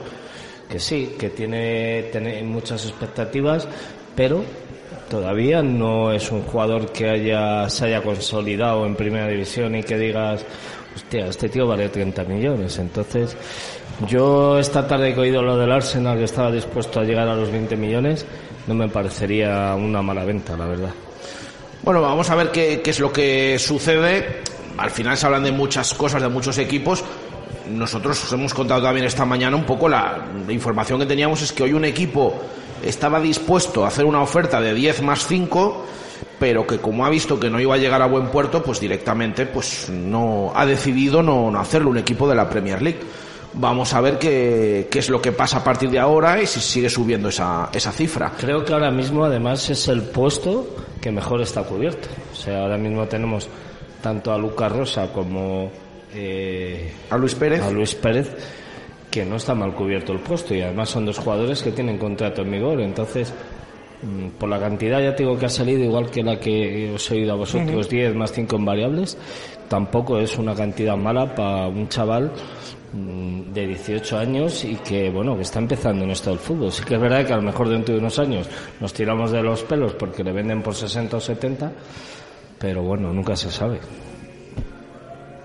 que 0.68 0.78
sí, 0.78 1.14
que 1.18 1.30
tiene, 1.30 2.04
tiene 2.12 2.42
muchas 2.42 2.84
expectativas, 2.84 3.66
pero 4.14 4.42
todavía 5.08 5.62
no 5.62 6.12
es 6.12 6.30
un 6.30 6.42
jugador 6.42 6.92
que 6.92 7.08
haya, 7.08 7.68
se 7.70 7.86
haya 7.86 8.02
consolidado 8.02 8.86
en 8.86 8.94
primera 8.94 9.28
división 9.28 9.74
y 9.74 9.82
que 9.82 9.96
digas, 9.96 10.44
hostia, 10.94 11.26
este 11.26 11.48
tío 11.48 11.66
vale 11.66 11.88
30 11.88 12.24
millones. 12.24 12.78
Entonces, 12.78 13.36
yo 14.06 14.58
esta 14.58 14.86
tarde 14.86 15.12
que 15.12 15.20
he 15.20 15.22
oído 15.22 15.42
lo 15.42 15.56
del 15.56 15.72
Arsenal 15.72 16.18
que 16.18 16.24
estaba 16.24 16.50
dispuesto 16.50 17.00
a 17.00 17.04
llegar 17.04 17.28
a 17.28 17.34
los 17.34 17.50
20 17.50 17.76
millones, 17.76 18.26
no 18.66 18.74
me 18.74 18.88
parecería 18.88 19.74
una 19.74 20.02
mala 20.02 20.24
venta, 20.24 20.56
la 20.56 20.66
verdad. 20.66 20.90
Bueno, 21.82 22.02
vamos 22.02 22.28
a 22.30 22.34
ver 22.34 22.50
qué, 22.50 22.82
es 22.84 23.00
lo 23.00 23.12
que 23.12 23.58
sucede. 23.58 24.42
Al 24.76 24.90
final 24.90 25.16
se 25.16 25.26
hablan 25.26 25.44
de 25.44 25.52
muchas 25.52 25.94
cosas, 25.94 26.22
de 26.22 26.28
muchos 26.28 26.58
equipos. 26.58 27.02
Nosotros 27.70 28.22
os 28.24 28.32
hemos 28.32 28.54
contado 28.54 28.82
también 28.82 29.06
esta 29.06 29.24
mañana 29.24 29.56
un 29.56 29.64
poco 29.64 29.88
la, 29.88 30.26
la 30.46 30.52
información 30.52 30.98
que 30.98 31.06
teníamos 31.06 31.42
es 31.42 31.52
que 31.52 31.64
hoy 31.64 31.72
un 31.72 31.84
equipo 31.84 32.34
estaba 32.84 33.20
dispuesto 33.20 33.84
a 33.84 33.88
hacer 33.88 34.04
una 34.04 34.22
oferta 34.22 34.60
de 34.60 34.74
10 34.74 35.02
más 35.02 35.26
5 35.26 35.84
pero 36.38 36.66
que 36.66 36.78
como 36.78 37.04
ha 37.04 37.10
visto 37.10 37.38
que 37.38 37.50
no 37.50 37.60
iba 37.60 37.74
a 37.74 37.78
llegar 37.78 38.00
a 38.02 38.06
buen 38.06 38.28
puerto, 38.28 38.62
pues 38.62 38.80
directamente 38.80 39.46
pues 39.46 39.90
no 39.90 40.52
ha 40.54 40.64
decidido 40.66 41.22
no, 41.22 41.50
no 41.50 41.58
hacerlo 41.60 41.90
un 41.90 41.98
equipo 41.98 42.28
de 42.28 42.34
la 42.34 42.48
Premier 42.48 42.80
League. 42.80 43.00
Vamos 43.54 43.94
a 43.94 44.00
ver 44.00 44.18
qué, 44.18 44.88
qué, 44.90 44.98
es 44.98 45.08
lo 45.08 45.20
que 45.20 45.32
pasa 45.32 45.58
a 45.58 45.64
partir 45.64 45.90
de 45.90 45.98
ahora 45.98 46.40
y 46.40 46.46
si 46.46 46.60
sigue 46.60 46.90
subiendo 46.90 47.28
esa, 47.28 47.70
esa 47.72 47.90
cifra. 47.92 48.32
Creo 48.38 48.64
que 48.64 48.72
ahora 48.72 48.90
mismo 48.90 49.24
además 49.24 49.68
es 49.70 49.88
el 49.88 50.02
puesto 50.02 50.76
que 51.00 51.10
mejor 51.10 51.40
está 51.40 51.62
cubierto. 51.62 52.08
O 52.32 52.36
sea, 52.36 52.62
ahora 52.62 52.76
mismo 52.76 53.06
tenemos 53.06 53.48
tanto 54.02 54.32
a 54.32 54.38
Lucas 54.38 54.70
Rosa 54.70 55.12
como 55.12 55.70
eh, 56.14 56.92
a 57.10 57.16
Luis 57.16 57.34
Pérez. 57.34 57.62
A 57.62 57.70
Luis 57.70 57.94
Pérez 57.94 58.36
que 59.10 59.24
no 59.24 59.36
está 59.36 59.54
mal 59.54 59.74
cubierto 59.74 60.12
el 60.12 60.20
puesto 60.20 60.54
y 60.54 60.60
además 60.60 60.90
son 60.90 61.06
dos 61.06 61.18
jugadores 61.18 61.62
que 61.62 61.72
tienen 61.72 61.98
contrato 61.98 62.42
en 62.42 62.50
vigor. 62.50 62.80
Entonces, 62.80 63.32
mm, 64.02 64.38
por 64.38 64.48
la 64.48 64.60
cantidad 64.60 65.00
ya 65.00 65.16
tengo 65.16 65.38
que 65.38 65.46
ha 65.46 65.50
salido 65.50 65.82
igual 65.82 66.10
que 66.10 66.22
la 66.22 66.38
que 66.38 66.92
os 66.94 67.10
he 67.10 67.14
oído 67.14 67.32
a 67.32 67.36
vosotros, 67.36 67.86
uh 67.86 67.88
-huh. 67.88 68.12
10 68.12 68.14
más 68.14 68.32
5 68.32 68.56
en 68.56 68.64
variables, 68.64 69.18
tampoco 69.68 70.18
es 70.18 70.36
una 70.38 70.54
cantidad 70.54 70.96
mala 70.96 71.34
para 71.34 71.68
un 71.68 71.88
chaval 71.88 72.32
de 72.92 73.66
18 73.66 74.18
años 74.18 74.64
y 74.64 74.76
que 74.76 75.10
bueno 75.10 75.36
que 75.36 75.42
está 75.42 75.58
empezando 75.58 76.04
en 76.04 76.10
esto 76.10 76.30
del 76.30 76.38
fútbol. 76.38 76.72
Sí 76.72 76.82
que 76.84 76.94
es 76.94 77.00
verdad 77.00 77.26
que 77.26 77.32
a 77.32 77.36
lo 77.36 77.42
mejor 77.42 77.68
dentro 77.68 77.94
de 77.94 78.00
unos 78.00 78.18
años 78.18 78.48
nos 78.80 78.92
tiramos 78.92 79.30
de 79.30 79.42
los 79.42 79.62
pelos 79.64 79.92
porque 79.94 80.24
le 80.24 80.32
venden 80.32 80.62
por 80.62 80.74
60 80.74 81.16
o 81.16 81.20
70 81.20 81.72
pero 82.58 82.82
bueno 82.82 83.12
nunca 83.12 83.36
se 83.36 83.50
sabe. 83.50 83.80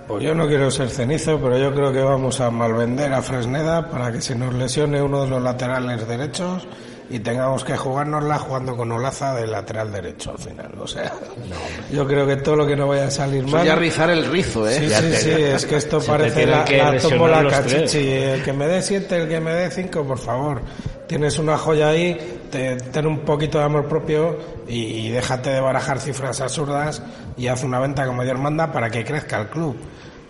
Pues 0.07 0.21
yo 0.21 0.35
no 0.35 0.47
quiero 0.47 0.69
ser 0.69 0.89
cenizo, 0.89 1.39
pero 1.39 1.57
yo 1.57 1.73
creo 1.73 1.93
que 1.93 2.01
vamos 2.01 2.41
a 2.41 2.51
malvender 2.51 3.13
a 3.13 3.21
Fresneda 3.21 3.89
para 3.89 4.11
que 4.11 4.21
se 4.21 4.35
nos 4.35 4.53
lesione 4.53 5.01
uno 5.01 5.23
de 5.23 5.29
los 5.29 5.41
laterales 5.41 6.05
derechos 6.07 6.67
y 7.09 7.19
tengamos 7.19 7.63
que 7.63 7.75
jugárnosla 7.77 8.39
jugando 8.39 8.75
con 8.75 8.91
Olaza 8.91 9.35
de 9.35 9.47
lateral 9.47 9.91
derecho 9.91 10.31
al 10.31 10.39
final. 10.39 10.71
O 10.79 10.87
sea, 10.87 11.13
no, 11.49 11.95
yo 11.95 12.07
creo 12.07 12.25
que 12.25 12.37
todo 12.37 12.55
lo 12.55 12.67
que 12.67 12.75
no 12.75 12.87
vaya 12.87 13.07
a 13.07 13.11
salir 13.11 13.43
mal. 13.43 13.61
Voy 13.61 13.69
a 13.69 13.75
rizar 13.75 14.09
el 14.09 14.25
rizo, 14.25 14.67
¿eh? 14.67 14.79
Sí, 14.79 14.89
sí, 14.89 15.15
sí, 15.15 15.29
es 15.31 15.65
que 15.65 15.75
esto 15.77 15.99
parece 16.07 16.45
la, 16.45 16.65
la 16.65 16.97
tómbola 16.97 17.47
cachichi. 17.47 18.09
El 18.09 18.43
que 18.43 18.53
me 18.53 18.67
dé 18.67 18.81
siete, 18.81 19.17
el 19.17 19.27
que 19.27 19.39
me 19.39 19.53
dé 19.53 19.69
cinco, 19.71 20.03
por 20.03 20.17
favor. 20.17 20.61
Tienes 21.07 21.37
una 21.37 21.57
joya 21.57 21.89
ahí, 21.89 22.39
te, 22.49 22.77
ten 22.77 23.05
un 23.05 23.19
poquito 23.19 23.59
de 23.59 23.65
amor 23.65 23.87
propio 23.87 24.37
y, 24.67 25.07
y 25.07 25.09
déjate 25.11 25.51
de 25.51 25.59
barajar 25.59 25.99
cifras 25.99 26.39
absurdas 26.41 27.03
y 27.37 27.47
haz 27.47 27.63
una 27.63 27.79
venta 27.79 28.05
como 28.05 28.23
Dios 28.23 28.39
manda 28.39 28.71
para 28.71 28.89
que 28.89 29.03
crezca 29.03 29.41
el 29.41 29.47
club. 29.47 29.75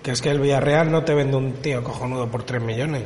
Que 0.01 0.11
es 0.11 0.21
que 0.21 0.31
el 0.31 0.39
Villarreal 0.39 0.91
no 0.91 1.03
te 1.05 1.13
vende 1.13 1.37
un 1.37 1.53
tío 1.53 1.81
cojonudo 1.83 2.29
por 2.29 2.43
3 2.43 2.61
millones. 2.61 3.03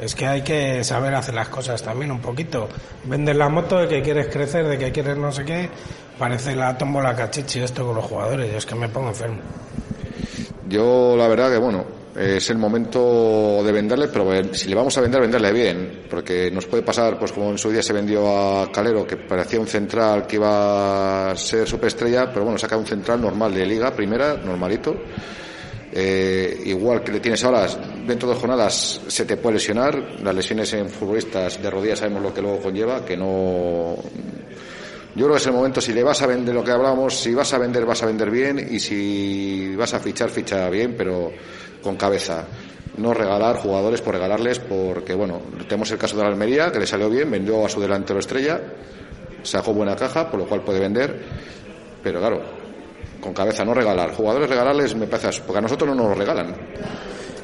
Es 0.00 0.14
que 0.14 0.26
hay 0.26 0.42
que 0.42 0.84
saber 0.84 1.14
hacer 1.14 1.34
las 1.34 1.48
cosas 1.48 1.82
también 1.82 2.10
un 2.10 2.20
poquito. 2.20 2.68
Vendes 3.04 3.36
la 3.36 3.48
moto 3.48 3.78
de 3.78 3.88
que 3.88 4.02
quieres 4.02 4.28
crecer, 4.28 4.66
de 4.66 4.78
que 4.78 4.92
quieres 4.92 5.16
no 5.16 5.32
sé 5.32 5.44
qué. 5.44 5.68
Parece 6.18 6.54
la 6.54 6.76
tómbola 6.76 7.14
cachichi 7.14 7.60
esto 7.60 7.86
con 7.86 7.96
los 7.96 8.04
jugadores. 8.04 8.50
Yo 8.50 8.58
es 8.58 8.66
que 8.66 8.74
me 8.74 8.88
pongo 8.88 9.08
enfermo. 9.08 9.38
Yo, 10.68 11.16
la 11.16 11.28
verdad 11.28 11.50
que 11.50 11.58
bueno, 11.58 11.84
es 12.16 12.48
el 12.50 12.58
momento 12.58 13.62
de 13.62 13.72
venderle, 13.72 14.08
pero 14.08 14.54
si 14.54 14.68
le 14.68 14.74
vamos 14.74 14.96
a 14.96 15.00
vender, 15.00 15.20
venderle 15.20 15.52
bien, 15.52 16.04
porque 16.08 16.50
nos 16.50 16.66
puede 16.66 16.82
pasar, 16.82 17.18
pues 17.18 17.32
como 17.32 17.50
en 17.50 17.58
su 17.58 17.70
día 17.70 17.82
se 17.82 17.92
vendió 17.92 18.62
a 18.62 18.72
Calero, 18.72 19.06
que 19.06 19.16
parecía 19.16 19.60
un 19.60 19.66
central 19.66 20.26
que 20.26 20.36
iba 20.36 21.30
a 21.30 21.36
ser 21.36 21.68
superestrella, 21.68 22.30
pero 22.32 22.44
bueno, 22.44 22.58
saca 22.58 22.76
un 22.76 22.86
central 22.86 23.20
normal 23.20 23.54
de 23.54 23.66
liga, 23.66 23.94
primera, 23.94 24.36
normalito. 24.36 24.96
Eh, 25.92 26.62
igual 26.66 27.02
que 27.02 27.12
le 27.12 27.20
tienes 27.20 27.42
ahora, 27.44 27.66
dentro 28.06 28.28
de 28.28 28.34
jornadas 28.34 29.00
se 29.06 29.24
te 29.24 29.36
puede 29.36 29.54
lesionar. 29.54 30.20
Las 30.22 30.34
lesiones 30.34 30.72
en 30.74 30.90
futbolistas 30.90 31.62
de 31.62 31.70
rodillas 31.70 32.00
sabemos 32.00 32.22
lo 32.22 32.34
que 32.34 32.42
luego 32.42 32.60
conlleva, 32.60 33.04
que 33.04 33.16
no. 33.16 33.96
Yo 35.14 35.24
creo 35.24 35.30
que 35.30 35.40
es 35.40 35.46
el 35.46 35.52
momento, 35.54 35.80
si 35.80 35.94
le 35.94 36.02
vas 36.02 36.20
a 36.20 36.26
vender 36.26 36.54
lo 36.54 36.62
que 36.62 36.72
hablábamos, 36.72 37.18
si 37.18 37.32
vas 37.32 37.52
a 37.54 37.58
vender, 37.58 37.86
vas 37.86 38.02
a 38.02 38.06
vender 38.06 38.30
bien 38.30 38.68
y 38.70 38.78
si 38.78 39.74
vas 39.74 39.94
a 39.94 40.00
fichar, 40.00 40.28
ficha 40.28 40.68
bien, 40.68 40.94
pero 40.96 41.32
con 41.82 41.96
cabeza. 41.96 42.44
No 42.98 43.14
regalar 43.14 43.56
jugadores 43.56 44.02
por 44.02 44.14
regalarles, 44.14 44.58
porque 44.58 45.14
bueno, 45.14 45.40
tenemos 45.68 45.90
el 45.90 45.98
caso 45.98 46.16
de 46.16 46.22
la 46.22 46.28
Almería, 46.28 46.70
que 46.70 46.80
le 46.80 46.86
salió 46.86 47.08
bien, 47.08 47.30
vendió 47.30 47.64
a 47.64 47.68
su 47.68 47.80
delantero 47.80 48.18
estrella, 48.18 48.60
sacó 49.42 49.72
buena 49.72 49.96
caja, 49.96 50.30
por 50.30 50.40
lo 50.40 50.46
cual 50.46 50.62
puede 50.62 50.80
vender, 50.80 51.18
pero 52.02 52.20
claro, 52.20 52.65
con 53.26 53.34
cabeza, 53.34 53.64
no 53.64 53.74
regalar. 53.74 54.12
Jugadores 54.12 54.48
regalarles 54.48 54.94
me 54.94 55.06
parece, 55.06 55.42
porque 55.42 55.58
a 55.58 55.62
nosotros 55.62 55.90
no 55.90 55.96
nos 55.96 56.08
lo 56.10 56.14
regalan. 56.14 56.54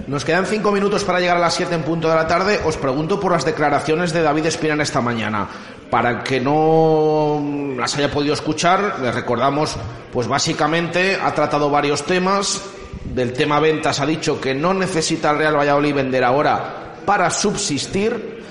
Nos 0.07 0.25
quedan 0.25 0.47
cinco 0.47 0.71
minutos 0.71 1.05
para 1.05 1.21
llegar 1.21 1.37
a 1.37 1.41
las 1.41 1.55
siete 1.55 1.75
en 1.75 1.83
punto 1.83 2.09
de 2.09 2.15
la 2.15 2.27
tarde. 2.27 2.61
Os 2.65 2.77
pregunto 2.77 3.19
por 3.19 3.33
las 3.33 3.45
declaraciones 3.45 4.13
de 4.13 4.23
David 4.23 4.47
Espirán 4.47 4.81
esta 4.81 5.01
mañana. 5.01 5.49
Para 5.91 6.23
que 6.23 6.41
no 6.41 7.75
las 7.77 7.97
haya 7.99 8.11
podido 8.11 8.35
escuchar, 8.35 9.01
les 9.01 9.15
recordamos, 9.15 9.77
pues 10.13 10.27
básicamente 10.27 11.19
ha 11.21 11.35
tratado 11.35 11.69
varios 11.69 12.05
temas. 12.05 12.63
Del 13.05 13.33
tema 13.33 13.61
ventas 13.61 14.01
ha 14.01 14.07
dicho 14.07 14.41
que 14.41 14.55
no 14.55 14.73
necesita 14.73 15.31
el 15.31 15.39
Real 15.39 15.57
Valladolid 15.57 15.95
vender 15.95 16.25
ahora 16.25 16.95
para 17.05 17.29
subsistir, 17.31 18.43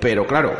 pero 0.00 0.26
claro, 0.26 0.54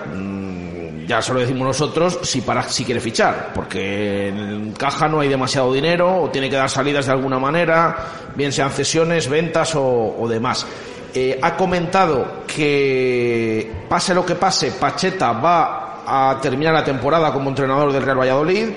ya 1.11 1.21
se 1.21 1.35
lo 1.35 1.41
decimos 1.41 1.67
nosotros 1.67 2.21
si 2.23 2.41
para 2.41 2.63
si 2.63 2.85
quiere 2.85 3.01
fichar 3.01 3.51
porque 3.53 4.29
en 4.29 4.71
caja 4.75 5.09
no 5.09 5.19
hay 5.19 5.29
demasiado 5.29 5.73
dinero 5.73 6.23
o 6.23 6.31
tiene 6.31 6.49
que 6.49 6.55
dar 6.55 6.71
salidas 6.71 7.07
de 7.07 7.13
alguna 7.13 7.37
manera 7.41 7.97
bien 8.37 8.53
sean 8.53 8.71
cesiones 8.71 9.29
ventas 9.29 9.73
o, 9.75 10.25
demás. 10.29 10.65
Eh, 11.13 11.37
ha 11.43 11.57
comentado 11.57 12.45
que 12.47 13.87
pase 13.89 14.15
lo 14.15 14.25
que 14.25 14.37
pase 14.37 14.71
Pacheta 14.71 15.33
va 15.33 16.05
a 16.07 16.39
terminar 16.41 16.75
la 16.75 16.85
temporada 16.85 17.33
como 17.33 17.49
entrenador 17.49 17.93
del 17.93 18.05
Real 18.05 18.21
Valladolid 18.21 18.69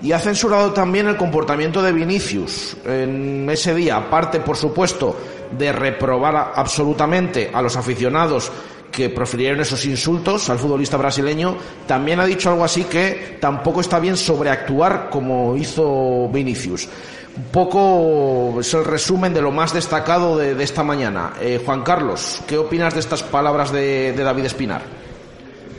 y 0.00 0.12
ha 0.12 0.18
censurado 0.18 0.72
también 0.72 1.08
el 1.08 1.18
comportamiento 1.18 1.82
de 1.82 1.92
Vinicius 1.92 2.78
en 2.86 3.46
ese 3.50 3.74
día. 3.74 3.96
Aparte 3.96 4.40
por 4.40 4.56
supuesto 4.56 5.14
de 5.50 5.70
reprobar 5.70 6.52
absolutamente 6.54 7.50
a 7.52 7.60
los 7.60 7.76
aficionados 7.76 8.50
que 8.94 9.10
profirieron 9.10 9.60
esos 9.60 9.84
insultos 9.86 10.48
al 10.50 10.58
futbolista 10.58 10.96
brasileño, 10.96 11.56
también 11.86 12.20
ha 12.20 12.26
dicho 12.26 12.50
algo 12.50 12.64
así 12.64 12.84
que 12.84 13.38
tampoco 13.40 13.80
está 13.80 13.98
bien 13.98 14.16
sobreactuar 14.16 15.10
como 15.10 15.56
hizo 15.56 16.28
Vinicius. 16.28 16.88
Un 17.36 17.44
poco 17.50 18.60
es 18.60 18.72
el 18.74 18.84
resumen 18.84 19.34
de 19.34 19.42
lo 19.42 19.50
más 19.50 19.74
destacado 19.74 20.38
de, 20.38 20.54
de 20.54 20.62
esta 20.62 20.84
mañana. 20.84 21.32
Eh, 21.40 21.60
Juan 21.64 21.82
Carlos, 21.82 22.40
¿qué 22.46 22.56
opinas 22.56 22.94
de 22.94 23.00
estas 23.00 23.24
palabras 23.24 23.72
de, 23.72 24.12
de 24.12 24.22
David 24.22 24.44
Espinar? 24.44 24.82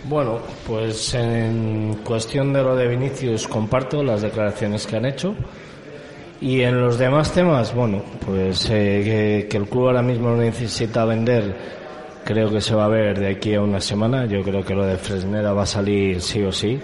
Bueno, 0.08 0.40
pues 0.68 1.14
en 1.14 2.02
cuestión 2.04 2.52
de 2.52 2.62
lo 2.62 2.76
de 2.76 2.88
Vinicius 2.88 3.48
comparto 3.48 4.04
las 4.04 4.22
declaraciones 4.22 4.86
que 4.86 4.98
han 4.98 5.06
hecho. 5.06 5.34
Y 6.42 6.62
en 6.62 6.80
los 6.82 7.00
demás 7.00 7.32
temas, 7.32 7.74
bueno, 7.74 8.04
pues 8.26 8.70
eh, 8.70 9.02
que, 9.04 9.48
que 9.50 9.58
el 9.58 9.68
club 9.68 9.88
ahora 9.88 10.02
mismo 10.02 10.36
necesita 10.36 11.06
vender, 11.06 11.56
creo 12.26 12.50
que 12.50 12.60
se 12.60 12.76
va 12.76 12.86
a 12.86 12.90
ver 12.90 13.20
de 13.20 13.30
aquí 13.30 13.54
a 13.54 13.62
una 13.62 13.80
semana. 13.80 14.26
Yo 14.26 14.42
creo 14.42 14.66
que 14.66 14.74
lo 14.74 14.86
de 14.86 14.98
Fresneda 14.98 15.54
va 15.54 15.64
a 15.64 15.68
salir 15.68 16.20
sí 16.20 16.42
o 16.42 16.52
sí. 16.52 16.80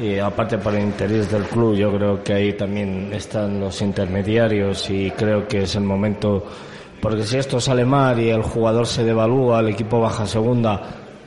Y 0.00 0.18
aparte 0.18 0.58
por 0.58 0.74
el 0.74 0.82
interés 0.82 1.30
del 1.30 1.44
club, 1.44 1.76
yo 1.76 1.92
creo 1.94 2.24
que 2.24 2.32
ahí 2.32 2.52
también 2.54 3.12
están 3.12 3.60
los 3.60 3.80
intermediarios 3.82 4.90
y 4.90 5.10
creo 5.12 5.46
que 5.46 5.62
es 5.62 5.76
el 5.76 5.84
momento, 5.84 6.44
porque 7.00 7.22
si 7.22 7.36
esto 7.36 7.60
sale 7.60 7.84
mal 7.84 8.18
y 8.18 8.30
el 8.30 8.42
jugador 8.42 8.86
se 8.86 9.04
devalúa, 9.04 9.60
el 9.60 9.68
equipo 9.68 10.00
baja 10.00 10.26
segunda, 10.26 10.80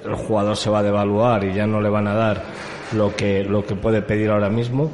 el 0.04 0.16
jugador 0.16 0.58
se 0.58 0.70
va 0.70 0.80
a 0.80 0.84
devaluar 0.84 1.44
y 1.46 1.54
ya 1.54 1.68
no 1.68 1.80
le 1.80 1.90
van 1.90 2.08
a 2.08 2.16
dar 2.16 2.44
lo 2.94 3.16
que, 3.16 3.44
lo 3.44 3.64
que 3.64 3.76
puede 3.76 4.02
pedir 4.02 4.32
ahora 4.32 4.50
mismo. 4.50 4.92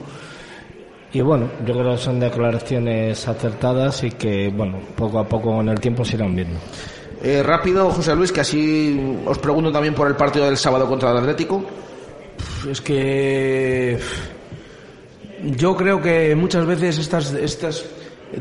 Y 1.13 1.21
bueno, 1.21 1.49
yo 1.65 1.73
creo 1.73 1.93
que 1.93 1.97
son 1.97 2.19
declaraciones 2.19 3.27
acertadas 3.27 4.03
y 4.03 4.11
que, 4.11 4.49
bueno, 4.49 4.79
poco 4.95 5.19
a 5.19 5.27
poco 5.27 5.59
en 5.61 5.69
el 5.69 5.79
tiempo 5.79 6.05
se 6.05 6.17
irán 6.17 6.35
viendo. 6.35 6.59
Eh, 7.23 7.43
rápido, 7.43 7.91
José 7.91 8.15
Luis, 8.15 8.31
que 8.31 8.41
así 8.41 8.99
os 9.25 9.37
pregunto 9.37 9.71
también 9.71 9.93
por 9.93 10.07
el 10.07 10.15
partido 10.15 10.45
del 10.45 10.57
sábado 10.57 10.87
contra 10.87 11.11
el 11.11 11.17
Atlético. 11.17 11.63
Es 12.69 12.81
que 12.81 13.99
yo 15.43 15.75
creo 15.75 16.01
que 16.01 16.35
muchas 16.35 16.65
veces 16.65 16.97
estas, 16.97 17.31
estas 17.33 17.85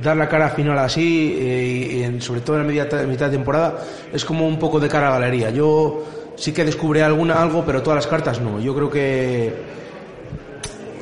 dar 0.03 0.17
la 0.17 0.29
cara 0.29 0.49
final 0.51 0.79
así, 0.79 1.37
eh, 1.39 2.17
sobre 2.21 2.41
todo 2.41 2.57
en 2.57 2.63
la 2.63 2.69
media, 2.69 2.89
mitad 3.07 3.27
de 3.27 3.37
temporada, 3.37 3.85
es 4.13 4.25
como 4.25 4.47
un 4.47 4.59
poco 4.59 4.81
de 4.81 4.89
cara 4.89 5.09
a 5.09 5.13
galería. 5.13 5.51
Yo 5.51 6.03
sí 6.37 6.53
que 6.53 6.65
descubrí 6.65 7.01
alguna 7.01 7.35
algo, 7.35 7.63
pero 7.67 7.83
todas 7.83 7.97
las 7.97 8.07
cartas 8.07 8.41
no. 8.41 8.61
Yo 8.61 8.75
creo 8.75 8.91
que 8.91 9.53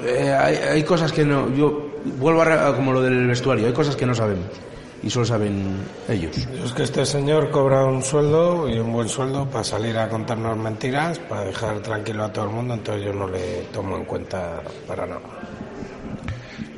eh, 0.05 0.37
hay, 0.37 0.57
hay 0.57 0.83
cosas 0.83 1.13
que 1.13 1.25
no. 1.25 1.55
Yo 1.55 1.91
vuelvo 2.19 2.43
a 2.43 2.75
como 2.75 2.93
lo 2.93 3.03
del 3.03 3.29
vestuario. 3.29 3.69
Hay 3.69 3.73
cosas 3.73 3.95
que 3.95 4.05
no 4.05 4.17
sabemos 4.17 4.47
y 5.03 5.11
solo 5.11 5.27
saben 5.27 5.77
ellos. 6.09 6.37
Es 6.65 6.73
que 6.73 6.83
este 6.83 7.07
señor 7.07 7.51
cobra 7.51 7.85
un 7.85 8.03
sueldo 8.03 8.69
y 8.69 8.79
un 8.79 8.93
buen 8.93 9.09
sueldo 9.09 9.49
para 9.49 9.65
salir 9.65 9.97
a 9.99 10.09
contarnos 10.09 10.57
mentiras, 10.57 11.19
para 11.21 11.45
dejar 11.45 11.81
tranquilo 11.81 12.25
a 12.25 12.33
todo 12.33 12.47
el 12.47 12.51
mundo, 12.51 12.75
entonces 12.75 13.05
yo 13.05 13.13
no 13.13 13.29
le 13.29 13.63
tomo 13.73 13.97
en 13.97 14.05
cuenta 14.05 14.61
para 14.87 15.07
nada. 15.07 15.21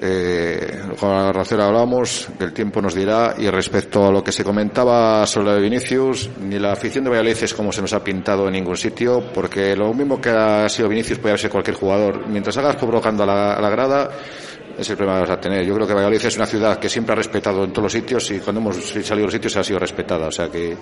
Eh, 0.02 0.80
con 0.98 1.10
la 1.10 1.30
Racera 1.30 1.66
hablábamos, 1.66 2.28
que 2.38 2.44
el 2.44 2.54
tiempo 2.54 2.80
nos 2.80 2.94
dirá, 2.94 3.34
y 3.36 3.50
respecto 3.50 4.06
a 4.06 4.10
lo 4.10 4.24
que 4.24 4.32
se 4.32 4.42
comentaba 4.42 5.26
sobre 5.26 5.60
Vinicius, 5.60 6.30
ni 6.40 6.58
la 6.58 6.72
afición 6.72 7.04
de 7.04 7.10
Valladolid 7.10 7.42
es 7.42 7.52
como 7.52 7.70
se 7.70 7.82
nos 7.82 7.92
ha 7.92 8.02
pintado 8.02 8.46
en 8.46 8.54
ningún 8.54 8.78
sitio, 8.78 9.22
porque 9.34 9.76
lo 9.76 9.92
mismo 9.92 10.18
que 10.18 10.30
ha 10.30 10.66
sido 10.70 10.88
Vinicius 10.88 11.18
puede 11.18 11.36
ser 11.36 11.50
cualquier 11.50 11.76
jugador. 11.76 12.26
Mientras 12.28 12.56
hagas 12.56 12.76
provocando 12.76 13.24
a 13.24 13.26
la, 13.26 13.54
a 13.54 13.60
la 13.60 13.68
grada, 13.68 14.10
es 14.78 14.88
el 14.90 14.96
problema 14.96 15.18
que 15.22 15.28
vas 15.28 15.38
a 15.38 15.40
tener. 15.40 15.64
Yo 15.64 15.74
creo 15.74 15.86
que 15.86 15.94
Valladolid 15.94 16.24
es 16.24 16.36
una 16.36 16.46
ciudad 16.46 16.78
que 16.78 16.88
siempre 16.88 17.12
ha 17.12 17.16
respetado 17.16 17.64
en 17.64 17.70
todos 17.72 17.84
los 17.84 17.92
sitios 17.92 18.30
y 18.30 18.38
cuando 18.40 18.60
hemos 18.60 18.76
salido 18.76 19.16
de 19.16 19.22
los 19.24 19.32
sitios 19.32 19.56
ha 19.56 19.64
sido 19.64 19.78
respetada. 19.78 20.26
O 20.26 20.32
sea 20.32 20.48
que 20.48 20.76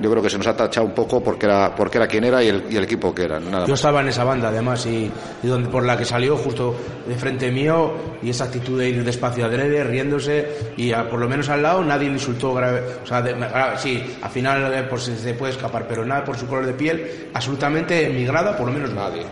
yo 0.00 0.08
creo 0.12 0.22
que 0.22 0.30
se 0.30 0.38
nos 0.38 0.46
ha 0.46 0.56
tachado 0.56 0.86
un 0.86 0.94
poco 0.94 1.20
porque 1.20 1.46
era, 1.46 1.74
porque 1.74 1.98
era 1.98 2.06
quien 2.06 2.22
era 2.22 2.40
y 2.40 2.46
el, 2.46 2.64
y 2.70 2.76
el 2.76 2.84
equipo 2.84 3.12
que 3.12 3.24
era. 3.24 3.40
Nada 3.40 3.64
Yo 3.64 3.70
más. 3.72 3.80
estaba 3.80 4.00
en 4.00 4.06
esa 4.08 4.22
banda 4.22 4.48
además 4.50 4.86
y, 4.86 5.10
y 5.42 5.46
donde 5.48 5.68
por 5.68 5.84
la 5.84 5.96
que 5.96 6.04
salió 6.04 6.36
justo 6.36 6.76
de 7.08 7.16
frente 7.16 7.50
mío 7.50 7.94
y 8.22 8.30
esa 8.30 8.44
actitud 8.44 8.78
de 8.78 8.90
ir 8.90 9.02
despacio 9.02 9.44
adrede, 9.46 9.82
riéndose 9.82 10.72
y 10.76 10.92
a- 10.92 11.08
por 11.10 11.18
lo 11.18 11.28
menos 11.28 11.48
al 11.48 11.62
lado 11.62 11.82
nadie 11.84 12.06
le 12.06 12.14
insultó 12.14 12.54
grave, 12.54 12.80
o 13.02 13.06
sea, 13.06 13.20
de- 13.22 13.32
grave- 13.32 13.76
sí, 13.78 14.16
al 14.22 14.30
final 14.30 14.72
eh, 14.72 14.86
pues 14.88 15.02
se 15.02 15.34
puede 15.34 15.52
escapar, 15.54 15.86
pero 15.88 16.04
nada 16.06 16.24
por 16.24 16.36
su 16.38 16.46
color 16.46 16.66
de 16.66 16.74
piel, 16.74 17.28
absolutamente 17.34 18.06
en 18.06 18.14
mi 18.14 18.24
grada, 18.24 18.56
por 18.56 18.68
lo 18.68 18.72
menos 18.72 18.92
nadie. 18.92 19.22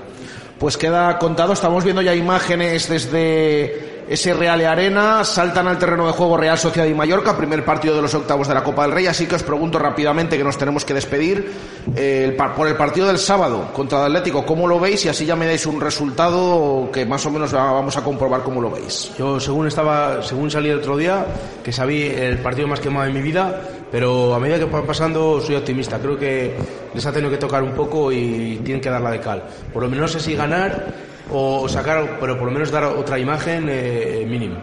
Pues 0.59 0.78
queda 0.78 1.18
contado, 1.18 1.52
estamos 1.52 1.84
viendo 1.84 2.00
ya 2.00 2.14
imágenes 2.14 2.88
desde 2.88 3.96
ese 4.09 4.32
Real 4.32 4.64
Arena, 4.64 5.22
saltan 5.24 5.66
al 5.68 5.78
terreno 5.78 6.07
de 6.07 6.12
juego 6.12 6.36
Real 6.38 6.57
Sociedad 6.57 6.88
y 6.88 6.94
Mallorca, 6.94 7.36
primer 7.36 7.62
partido 7.64 7.94
de 7.96 8.00
los 8.02 8.14
octavos 8.14 8.48
de 8.48 8.54
la 8.54 8.62
Copa 8.62 8.82
del 8.82 8.92
Rey, 8.92 9.07
así 9.07 9.26
que 9.26 9.34
os 9.34 9.42
pregunto 9.42 9.78
rápidamente 9.78 10.38
que 10.38 10.44
nos 10.44 10.57
tenemos 10.57 10.84
que 10.84 10.94
despedir 10.94 11.52
eh, 11.94 12.34
por 12.57 12.68
el 12.68 12.76
partido 12.76 13.09
del 13.09 13.18
sábado 13.18 13.68
contra 13.74 13.98
el 13.98 14.04
Atlético, 14.07 14.46
¿cómo 14.46 14.66
lo 14.66 14.80
veis? 14.80 15.04
Y 15.04 15.09
así 15.11 15.26
ya 15.26 15.36
me 15.36 15.44
dais 15.46 15.66
un 15.66 15.78
resultado 15.80 16.88
que 16.92 17.04
más 17.04 17.26
o 17.26 17.30
menos 17.30 17.54
va- 17.54 17.72
vamos 17.72 17.96
a 17.98 18.02
comprobar 18.04 18.42
cómo 18.42 18.62
lo 18.62 18.70
veis. 18.70 19.11
Yo 19.18 19.38
según 19.40 19.66
estaba, 19.66 20.22
según 20.22 20.50
salí 20.50 20.70
el 20.70 20.78
otro 20.78 20.96
día, 20.96 21.26
que 21.62 21.72
sabía 21.72 22.28
el 22.28 22.38
partido 22.38 22.66
más 22.68 22.80
quemado 22.80 23.07
de 23.07 23.12
mi 23.12 23.20
vida, 23.20 23.61
pero 23.91 24.34
a 24.34 24.39
medida 24.41 24.59
que 24.59 24.64
va 24.66 24.82
pasando 24.82 25.41
soy 25.41 25.55
optimista. 25.57 25.99
Creo 25.99 26.18
que 26.18 26.55
les 26.95 27.07
ha 27.07 27.12
tenido 27.12 27.30
que 27.30 27.37
tocar 27.39 27.62
un 27.62 27.72
poco 27.72 28.11
y 28.12 28.61
tienen 28.64 28.80
que 28.80 28.91
dar 28.91 29.01
la 29.01 29.11
de 29.11 29.20
cal. 29.20 29.43
Por 29.72 29.82
lo 29.82 29.89
menos 29.89 30.12
no 30.12 30.18
sé 30.18 30.24
si 30.24 30.34
ganar 30.37 30.87
o 31.30 31.68
sacar, 31.68 32.18
pero 32.20 32.37
por 32.39 32.47
lo 32.47 32.53
menos 32.53 32.70
dar 32.70 32.84
otra 32.84 33.18
imagen 33.18 33.66
eh, 33.68 34.24
mínima. 34.28 34.57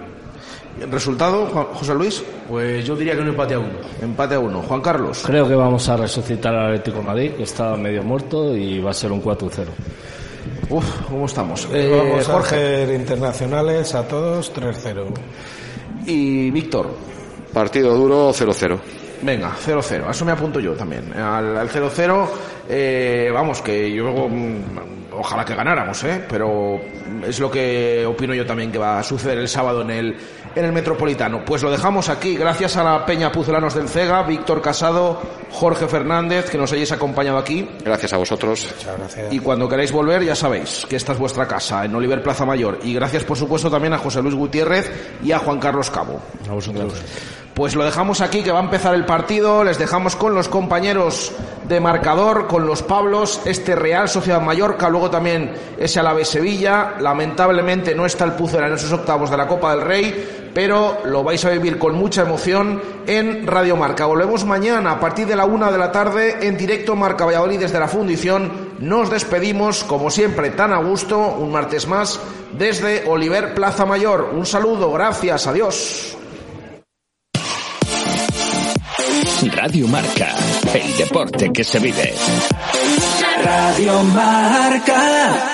¿Resultado, 0.90 1.46
Juan- 1.48 1.68
José 1.74 1.94
Luis? 1.94 2.24
Pues 2.50 2.84
yo 2.86 2.96
diría 2.96 3.14
que 3.16 3.22
un 3.22 3.28
empate 3.30 3.54
a 3.54 3.60
uno. 3.60 3.70
Empate 4.02 4.36
a 4.36 4.40
uno. 4.40 4.62
Juan 4.64 4.82
Carlos. 4.82 5.22
Creo 5.26 5.48
que 5.48 5.56
vamos 5.56 5.88
a 5.88 5.96
resucitar 5.98 6.54
al 6.56 6.66
Atlético 6.74 6.98
de 6.98 7.04
Madrid, 7.04 7.32
que 7.38 7.44
está 7.44 7.76
medio 7.76 8.02
muerto 8.04 8.56
y 8.56 8.80
va 8.82 8.90
a 8.92 8.94
ser 8.94 9.12
un 9.12 9.22
4-0. 9.22 9.68
Uf, 10.70 10.86
¿cómo 11.08 11.26
estamos? 11.28 11.66
Vamos 11.68 11.78
Eh, 11.78 12.18
a 12.20 12.24
Jorge 12.24 12.56
hacer 12.56 12.96
internacionales 12.96 13.94
a 13.94 14.08
todos 14.08 14.52
3-0. 14.54 15.06
y 16.08 16.50
Víctor. 16.52 16.90
Partido 17.54 17.94
duro 17.96 18.32
0-0. 18.34 18.80
Venga, 19.24 19.52
0-0. 19.66 20.08
A 20.08 20.12
eso 20.12 20.26
me 20.26 20.32
apunto 20.32 20.60
yo 20.60 20.74
también. 20.74 21.14
Al, 21.14 21.58
al 21.58 21.70
0-0, 21.70 22.28
eh, 22.70 23.30
vamos, 23.34 23.62
que 23.62 23.92
yo 23.92 24.12
mm, 24.28 25.14
ojalá 25.18 25.46
que 25.46 25.56
ganáramos, 25.56 26.04
¿eh? 26.04 26.24
Pero 26.28 26.80
es 27.26 27.40
lo 27.40 27.50
que 27.50 28.06
opino 28.06 28.34
yo 28.34 28.46
también 28.46 28.72
que 28.72 28.78
va 28.78 29.00
a 29.00 29.04
suceder 29.04 29.38
el 29.38 29.48
sábado 29.48 29.82
en 29.82 29.92
el, 29.92 30.18
en 30.56 30.66
el 30.66 30.72
Metropolitano. 30.72 31.44
Pues 31.46 31.64
lo 31.64 31.72
dejamos 31.72 32.10
aquí, 32.10 32.36
gracias 32.36 32.78
a 32.78 32.84
la 32.84 33.06
Peña 33.06 33.32
Puzolanos 33.32 33.76
del 33.76 33.88
Cega, 33.88 34.24
Víctor 34.24 34.62
Casado, 34.62 35.22
Jorge 35.52 35.88
Fernández, 35.88 36.50
que 36.50 36.58
nos 36.58 36.72
hayáis 36.74 36.92
acompañado 36.92 37.38
aquí. 37.38 37.68
Gracias 37.84 38.14
a 38.14 38.18
vosotros. 38.18 38.68
Muchas 38.78 38.98
gracias. 38.98 39.34
Y 39.34 39.40
cuando 39.40 39.70
queráis 39.70 39.92
volver, 39.92 40.24
ya 40.24 40.36
sabéis 40.36 40.86
que 40.90 40.96
esta 40.96 41.14
es 41.14 41.20
vuestra 41.20 41.48
casa, 41.48 41.86
en 41.86 41.96
Oliver 41.96 42.22
Plaza 42.22 42.46
Mayor. 42.46 42.80
Y 42.84 42.94
gracias, 42.94 43.24
por 43.24 43.38
supuesto, 43.38 43.70
también 43.70 43.94
a 43.94 43.98
José 43.98 44.22
Luis 44.22 44.36
Gutiérrez 44.36 44.92
y 45.24 45.32
a 45.32 45.40
Juan 45.40 45.60
Carlos 45.60 45.90
Cabo. 45.90 46.20
A 46.50 46.54
vosotros. 46.54 46.94
Pues 47.54 47.76
lo 47.76 47.86
dejamos 47.86 48.22
aquí, 48.22 48.42
que 48.42 48.52
va 48.52 48.60
a 48.60 48.64
empezar 48.64 48.96
el 48.96 49.06
partido. 49.06 49.64
Les 49.64 49.78
dejamos 49.78 50.16
con 50.16 50.34
los 50.34 50.48
compañeros 50.48 51.32
de 51.68 51.80
marcador, 51.80 52.48
con 52.48 52.66
los 52.66 52.82
Pablos, 52.82 53.42
este 53.46 53.76
Real 53.76 54.10
Sociedad 54.10 54.42
Mallorca, 54.42 54.90
luego 54.90 55.12
también 55.12 55.54
ese 55.78 56.00
Alavés 56.00 56.30
Sevilla. 56.30 56.96
Lamentablemente 57.00 57.94
no 57.94 58.08
está 58.08 58.26
el 58.26 58.32
Pucela 58.32 58.66
en 58.66 58.74
esos 58.74 58.92
octavos 58.92 59.30
de 59.30 59.38
la 59.38 59.48
Copa 59.48 59.76
del 59.76 59.86
Rey, 59.86 60.52
pero 60.52 60.98
lo 61.06 61.24
vais 61.24 61.46
a 61.46 61.52
vivir 61.52 61.78
con 61.78 61.94
mucha 61.94 62.24
emoción 62.24 62.82
en 63.06 63.46
Radio 63.46 63.76
Marca. 63.76 64.08
Volvemos 64.08 64.46
mañana 64.46 64.94
a 64.94 65.00
partir 65.00 65.28
de 65.28 65.36
la 65.36 65.46
una 65.46 65.72
de 65.72 65.78
la 65.78 65.92
tarde 65.92 66.48
en 66.48 66.58
directo 66.58 66.96
Marca 66.96 67.26
Valladolid 67.26 67.60
desde 67.60 67.80
la 67.80 67.88
fundición. 67.88 68.74
Nos 68.80 69.12
despedimos, 69.12 69.84
como 69.84 70.10
siempre, 70.10 70.50
tan 70.50 70.74
a 70.74 70.78
gusto, 70.78 71.20
un 71.20 71.52
martes 71.52 71.88
más, 71.88 72.20
desde 72.58 73.08
Oliver 73.08 73.54
Plaza 73.54 73.86
Mayor. 73.86 74.32
Un 74.34 74.48
saludo, 74.48 74.92
gracias, 74.92 75.46
adiós. 75.46 76.18
Radio 79.52 79.88
Marca, 79.88 80.36
el 80.74 80.98
deporte 80.98 81.52
que 81.52 81.64
se 81.64 81.80
vive. 81.80 82.14
Radio 83.44 84.04
Marca. 84.04 85.54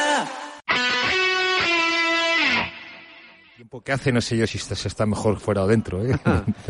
tiempo 3.55 3.81
que 3.81 3.91
hace, 3.91 4.11
no 4.11 4.21
sé 4.21 4.37
yo 4.37 4.47
si 4.47 4.57
se 4.57 4.87
está 4.87 5.05
mejor 5.05 5.39
fuera 5.39 5.63
o 5.63 5.67
dentro. 5.67 6.03
¿eh? 6.03 6.15